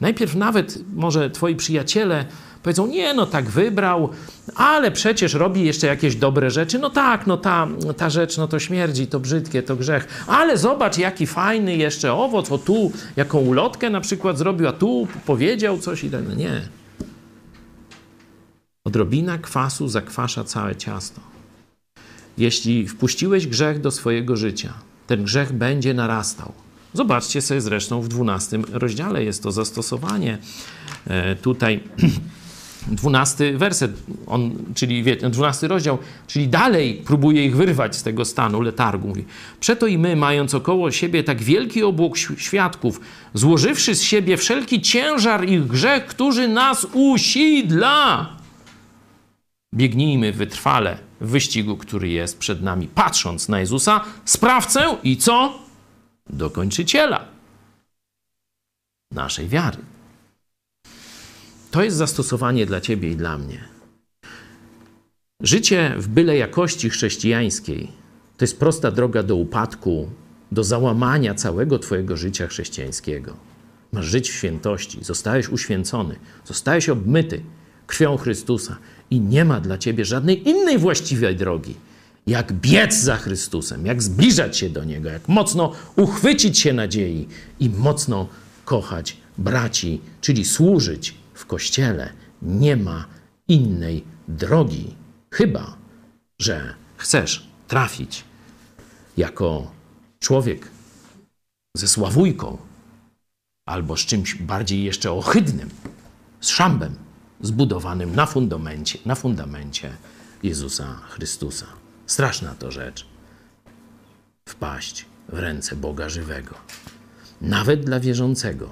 Najpierw 0.00 0.34
nawet 0.34 0.78
może 0.94 1.30
Twoi 1.30 1.56
przyjaciele 1.56 2.26
Powiedzą, 2.66 2.86
nie, 2.86 3.14
no 3.14 3.26
tak 3.26 3.50
wybrał, 3.50 4.10
ale 4.54 4.90
przecież 4.90 5.34
robi 5.34 5.64
jeszcze 5.64 5.86
jakieś 5.86 6.16
dobre 6.16 6.50
rzeczy. 6.50 6.78
No 6.78 6.90
tak, 6.90 7.26
no 7.26 7.36
ta, 7.36 7.68
ta 7.96 8.10
rzecz, 8.10 8.36
no 8.36 8.48
to 8.48 8.58
śmierdzi, 8.58 9.06
to 9.06 9.20
brzydkie, 9.20 9.62
to 9.62 9.76
grzech. 9.76 10.24
Ale 10.26 10.58
zobacz, 10.58 10.98
jaki 10.98 11.26
fajny 11.26 11.76
jeszcze 11.76 12.12
owoc, 12.12 12.52
o 12.52 12.58
tu, 12.58 12.92
jaką 13.16 13.38
ulotkę 13.38 13.90
na 13.90 14.00
przykład 14.00 14.38
zrobił, 14.38 14.68
a 14.68 14.72
tu 14.72 15.08
powiedział 15.26 15.78
coś 15.78 16.04
i 16.04 16.10
tak. 16.10 16.28
No 16.28 16.34
nie. 16.34 16.68
Odrobina 18.84 19.38
kwasu 19.38 19.88
zakwasza 19.88 20.44
całe 20.44 20.76
ciasto. 20.76 21.20
Jeśli 22.38 22.88
wpuściłeś 22.88 23.46
grzech 23.46 23.80
do 23.80 23.90
swojego 23.90 24.36
życia, 24.36 24.72
ten 25.06 25.24
grzech 25.24 25.52
będzie 25.52 25.94
narastał. 25.94 26.52
Zobaczcie 26.96 27.42
sobie 27.42 27.60
zresztą 27.60 28.02
w 28.02 28.08
12 28.08 28.58
rozdziale 28.72 29.24
jest 29.24 29.42
to 29.42 29.52
zastosowanie 29.52 30.38
e, 31.06 31.36
tutaj 31.36 31.80
dwunasty 32.86 33.58
werset, 33.58 33.92
on, 34.26 34.50
czyli 34.74 35.04
dwunasty 35.30 35.68
rozdział, 35.68 35.98
czyli 36.26 36.48
dalej 36.48 37.02
próbuje 37.06 37.46
ich 37.46 37.56
wyrwać 37.56 37.96
z 37.96 38.02
tego 38.02 38.24
stanu 38.24 38.60
letargu. 38.60 39.08
Mówi, 39.08 39.24
Przeto 39.60 39.86
i 39.86 39.98
my, 39.98 40.16
mając 40.16 40.54
około 40.54 40.90
siebie 40.90 41.24
tak 41.24 41.42
wielki 41.42 41.82
obłok 41.82 42.16
świadków, 42.36 43.00
złożywszy 43.34 43.94
z 43.94 44.02
siebie 44.02 44.36
wszelki 44.36 44.80
ciężar 44.80 45.48
ich 45.48 45.66
grzech, 45.66 46.06
który 46.06 46.48
nas 46.48 46.86
usidla, 46.92 48.28
biegnijmy 49.74 50.32
wytrwale 50.32 50.98
w 51.20 51.30
wyścigu, 51.30 51.76
który 51.76 52.08
jest 52.08 52.38
przed 52.38 52.62
nami, 52.62 52.88
patrząc 52.94 53.48
na 53.48 53.60
Jezusa, 53.60 54.00
sprawcę 54.24 54.96
i 55.02 55.16
co? 55.16 55.65
Dokończyciela 56.30 57.28
naszej 59.12 59.48
wiary. 59.48 59.78
To 61.70 61.82
jest 61.82 61.96
zastosowanie 61.96 62.66
dla 62.66 62.80
ciebie 62.80 63.10
i 63.10 63.16
dla 63.16 63.38
mnie. 63.38 63.64
Życie 65.40 65.94
w 65.96 66.08
byle 66.08 66.36
jakości 66.36 66.90
chrześcijańskiej 66.90 67.92
to 68.36 68.44
jest 68.44 68.58
prosta 68.58 68.90
droga 68.90 69.22
do 69.22 69.36
upadku, 69.36 70.10
do 70.52 70.64
załamania 70.64 71.34
całego 71.34 71.78
Twojego 71.78 72.16
życia 72.16 72.46
chrześcijańskiego. 72.46 73.36
Masz 73.92 74.06
żyć 74.06 74.30
w 74.30 74.34
świętości, 74.34 75.04
zostałeś 75.04 75.48
uświęcony, 75.48 76.18
zostałeś 76.44 76.88
obmyty 76.88 77.42
krwią 77.86 78.16
Chrystusa 78.16 78.76
i 79.10 79.20
nie 79.20 79.44
ma 79.44 79.60
dla 79.60 79.78
Ciebie 79.78 80.04
żadnej 80.04 80.48
innej 80.48 80.78
właściwej 80.78 81.36
drogi, 81.36 81.74
jak 82.26 82.52
biec 82.52 82.94
za 82.94 83.16
Chrystusem, 83.16 83.86
jak 83.86 84.02
zbliżać 84.02 84.56
się 84.56 84.70
do 84.70 84.84
Niego, 84.84 85.08
jak 85.08 85.28
mocno 85.28 85.72
uchwycić 85.96 86.58
się 86.58 86.72
nadziei 86.72 87.28
i 87.60 87.70
mocno 87.70 88.28
kochać 88.64 89.16
braci, 89.38 90.00
czyli 90.20 90.44
służyć 90.44 91.14
w 91.34 91.46
kościele 91.46 92.12
nie 92.42 92.76
ma 92.76 93.06
innej 93.48 94.04
drogi, 94.28 94.94
chyba 95.30 95.76
że 96.38 96.74
chcesz 96.96 97.48
trafić 97.68 98.24
jako 99.16 99.70
człowiek 100.18 100.68
ze 101.76 101.88
sławujką 101.88 102.58
albo 103.66 103.96
z 103.96 104.00
czymś 104.00 104.34
bardziej 104.34 104.84
jeszcze 104.84 105.12
ohydnym, 105.12 105.70
z 106.40 106.48
szambem 106.48 106.94
zbudowanym 107.40 108.14
na 108.16 108.26
fundamencie, 108.26 108.98
na 109.06 109.14
fundamencie 109.14 109.96
Jezusa 110.42 110.94
Chrystusa. 111.08 111.85
Straszna 112.06 112.54
to 112.54 112.70
rzecz. 112.70 113.06
Wpaść 114.48 115.06
w 115.28 115.38
ręce 115.38 115.76
Boga 115.76 116.08
żywego. 116.08 116.54
Nawet 117.40 117.84
dla 117.84 118.00
wierzącego. 118.00 118.70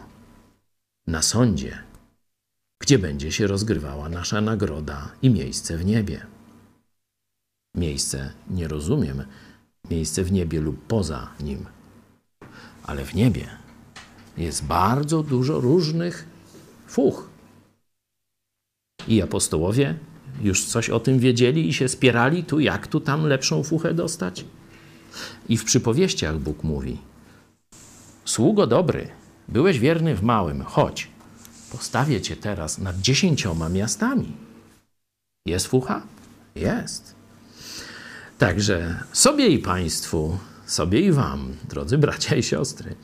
Na 1.06 1.22
sądzie, 1.22 1.78
gdzie 2.80 2.98
będzie 2.98 3.32
się 3.32 3.46
rozgrywała 3.46 4.08
nasza 4.08 4.40
nagroda 4.40 5.12
i 5.22 5.30
miejsce 5.30 5.76
w 5.76 5.84
niebie. 5.84 6.26
Miejsce, 7.76 8.32
nie 8.50 8.68
rozumiem, 8.68 9.24
miejsce 9.90 10.24
w 10.24 10.32
niebie 10.32 10.60
lub 10.60 10.86
poza 10.86 11.28
nim, 11.40 11.66
ale 12.82 13.04
w 13.04 13.14
niebie 13.14 13.48
jest 14.36 14.64
bardzo 14.64 15.22
dużo 15.22 15.60
różnych 15.60 16.26
fuch. 16.86 17.28
I 19.08 19.22
apostołowie 19.22 19.98
już 20.42 20.64
coś 20.64 20.90
o 20.90 21.00
tym 21.00 21.18
wiedzieli 21.18 21.68
i 21.68 21.74
się 21.74 21.88
spierali, 21.88 22.44
tu 22.44 22.60
jak 22.60 22.86
tu 22.86 23.00
tam 23.00 23.26
lepszą 23.26 23.62
fuchę 23.62 23.94
dostać. 23.94 24.44
I 25.48 25.56
w 25.56 25.64
przypowieściach 25.64 26.38
Bóg 26.38 26.64
mówi: 26.64 26.98
Sługo 28.24 28.66
dobry, 28.66 29.08
byłeś 29.48 29.78
wierny 29.78 30.14
w 30.14 30.22
małym, 30.22 30.62
chodź, 30.62 31.08
postawię 31.72 32.20
cię 32.20 32.36
teraz 32.36 32.78
nad 32.78 33.00
dziesięcioma 33.00 33.68
miastami. 33.68 34.32
Jest 35.46 35.66
fucha? 35.66 36.02
Jest. 36.54 37.14
Także 38.38 39.02
sobie 39.12 39.48
i 39.48 39.58
Państwu, 39.58 40.38
sobie 40.66 41.00
i 41.00 41.12
Wam, 41.12 41.56
drodzy 41.68 41.98
bracia 41.98 42.36
i 42.36 42.42
siostry, 42.42 42.96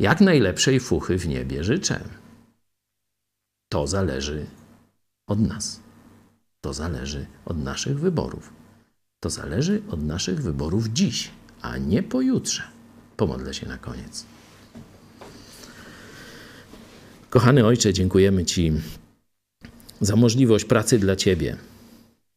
jak 0.00 0.20
najlepszej 0.20 0.80
fuchy 0.80 1.18
w 1.18 1.28
niebie 1.28 1.64
życzę. 1.64 2.00
To 3.68 3.86
zależy 3.86 4.46
od 5.26 5.40
nas. 5.40 5.85
To 6.66 6.72
zależy 6.72 7.26
od 7.44 7.58
naszych 7.58 8.00
wyborów. 8.00 8.52
To 9.20 9.30
zależy 9.30 9.82
od 9.90 10.02
naszych 10.02 10.42
wyborów 10.42 10.88
dziś, 10.88 11.30
a 11.62 11.78
nie 11.78 12.02
pojutrze. 12.02 12.62
Pomodlę 13.16 13.54
się 13.54 13.68
na 13.68 13.78
koniec. 13.78 14.24
Kochany 17.30 17.66
Ojcze, 17.66 17.92
dziękujemy 17.92 18.44
Ci 18.44 18.72
za 20.00 20.16
możliwość 20.16 20.64
pracy 20.64 20.98
dla 20.98 21.16
Ciebie, 21.16 21.56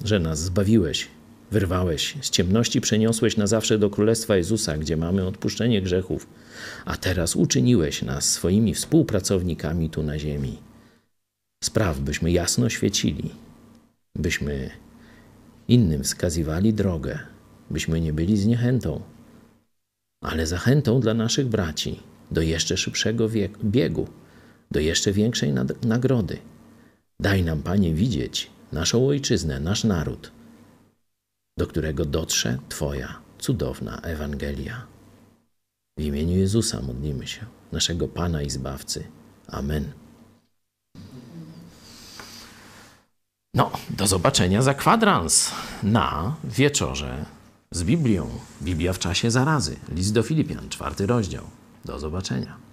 że 0.05 0.19
nas 0.19 0.39
zbawiłeś, 0.39 1.07
wyrwałeś 1.51 2.15
z 2.21 2.29
ciemności, 2.29 2.81
przeniosłeś 2.81 3.37
na 3.37 3.47
zawsze 3.47 3.77
do 3.77 3.89
Królestwa 3.89 4.37
Jezusa, 4.37 4.77
gdzie 4.77 4.97
mamy 4.97 5.27
odpuszczenie 5.27 5.81
grzechów, 5.81 6.27
a 6.85 6.97
teraz 6.97 7.35
uczyniłeś 7.35 8.01
nas 8.01 8.29
swoimi 8.29 8.73
współpracownikami 8.73 9.89
tu 9.89 10.03
na 10.03 10.19
ziemi. 10.19 10.59
Spraw, 11.63 11.99
byśmy 11.99 12.31
jasno 12.31 12.69
świecili, 12.69 13.31
byśmy 14.19 14.69
innym 15.67 16.03
wskazywali 16.03 16.73
drogę, 16.73 17.19
byśmy 17.69 18.01
nie 18.01 18.13
byli 18.13 18.37
zniechętą, 18.37 19.01
ale 20.23 20.47
zachętą 20.47 20.99
dla 20.99 21.13
naszych 21.13 21.47
braci 21.47 21.99
do 22.31 22.41
jeszcze 22.41 22.77
szybszego 22.77 23.29
biegu, 23.63 24.07
do 24.71 24.79
jeszcze 24.79 25.11
większej 25.11 25.53
nagrody. 25.83 26.37
Daj 27.19 27.43
nam, 27.43 27.63
Panie, 27.63 27.93
widzieć 27.93 28.49
naszą 28.71 29.07
ojczyznę, 29.07 29.59
nasz 29.59 29.83
naród, 29.83 30.31
do 31.57 31.67
którego 31.67 32.05
dotrze 32.05 32.57
Twoja 32.69 33.19
cudowna 33.39 34.01
Ewangelia. 34.01 34.85
W 35.97 36.01
imieniu 36.01 36.37
Jezusa 36.37 36.81
modlimy 36.81 37.27
się, 37.27 37.45
naszego 37.71 38.07
Pana 38.07 38.41
i 38.41 38.49
Zbawcy. 38.49 39.03
Amen. 39.47 39.91
No, 43.53 43.71
do 43.89 44.07
zobaczenia 44.07 44.61
za 44.61 44.73
kwadrans 44.73 45.51
na 45.83 46.35
wieczorze 46.43 47.25
z 47.71 47.83
Biblią. 47.83 48.29
Biblia 48.61 48.93
w 48.93 48.99
czasie 48.99 49.31
zarazy. 49.31 49.75
List 49.95 50.13
do 50.13 50.23
Filipian, 50.23 50.69
czwarty 50.69 51.05
rozdział. 51.05 51.43
Do 51.85 51.99
zobaczenia. 51.99 52.68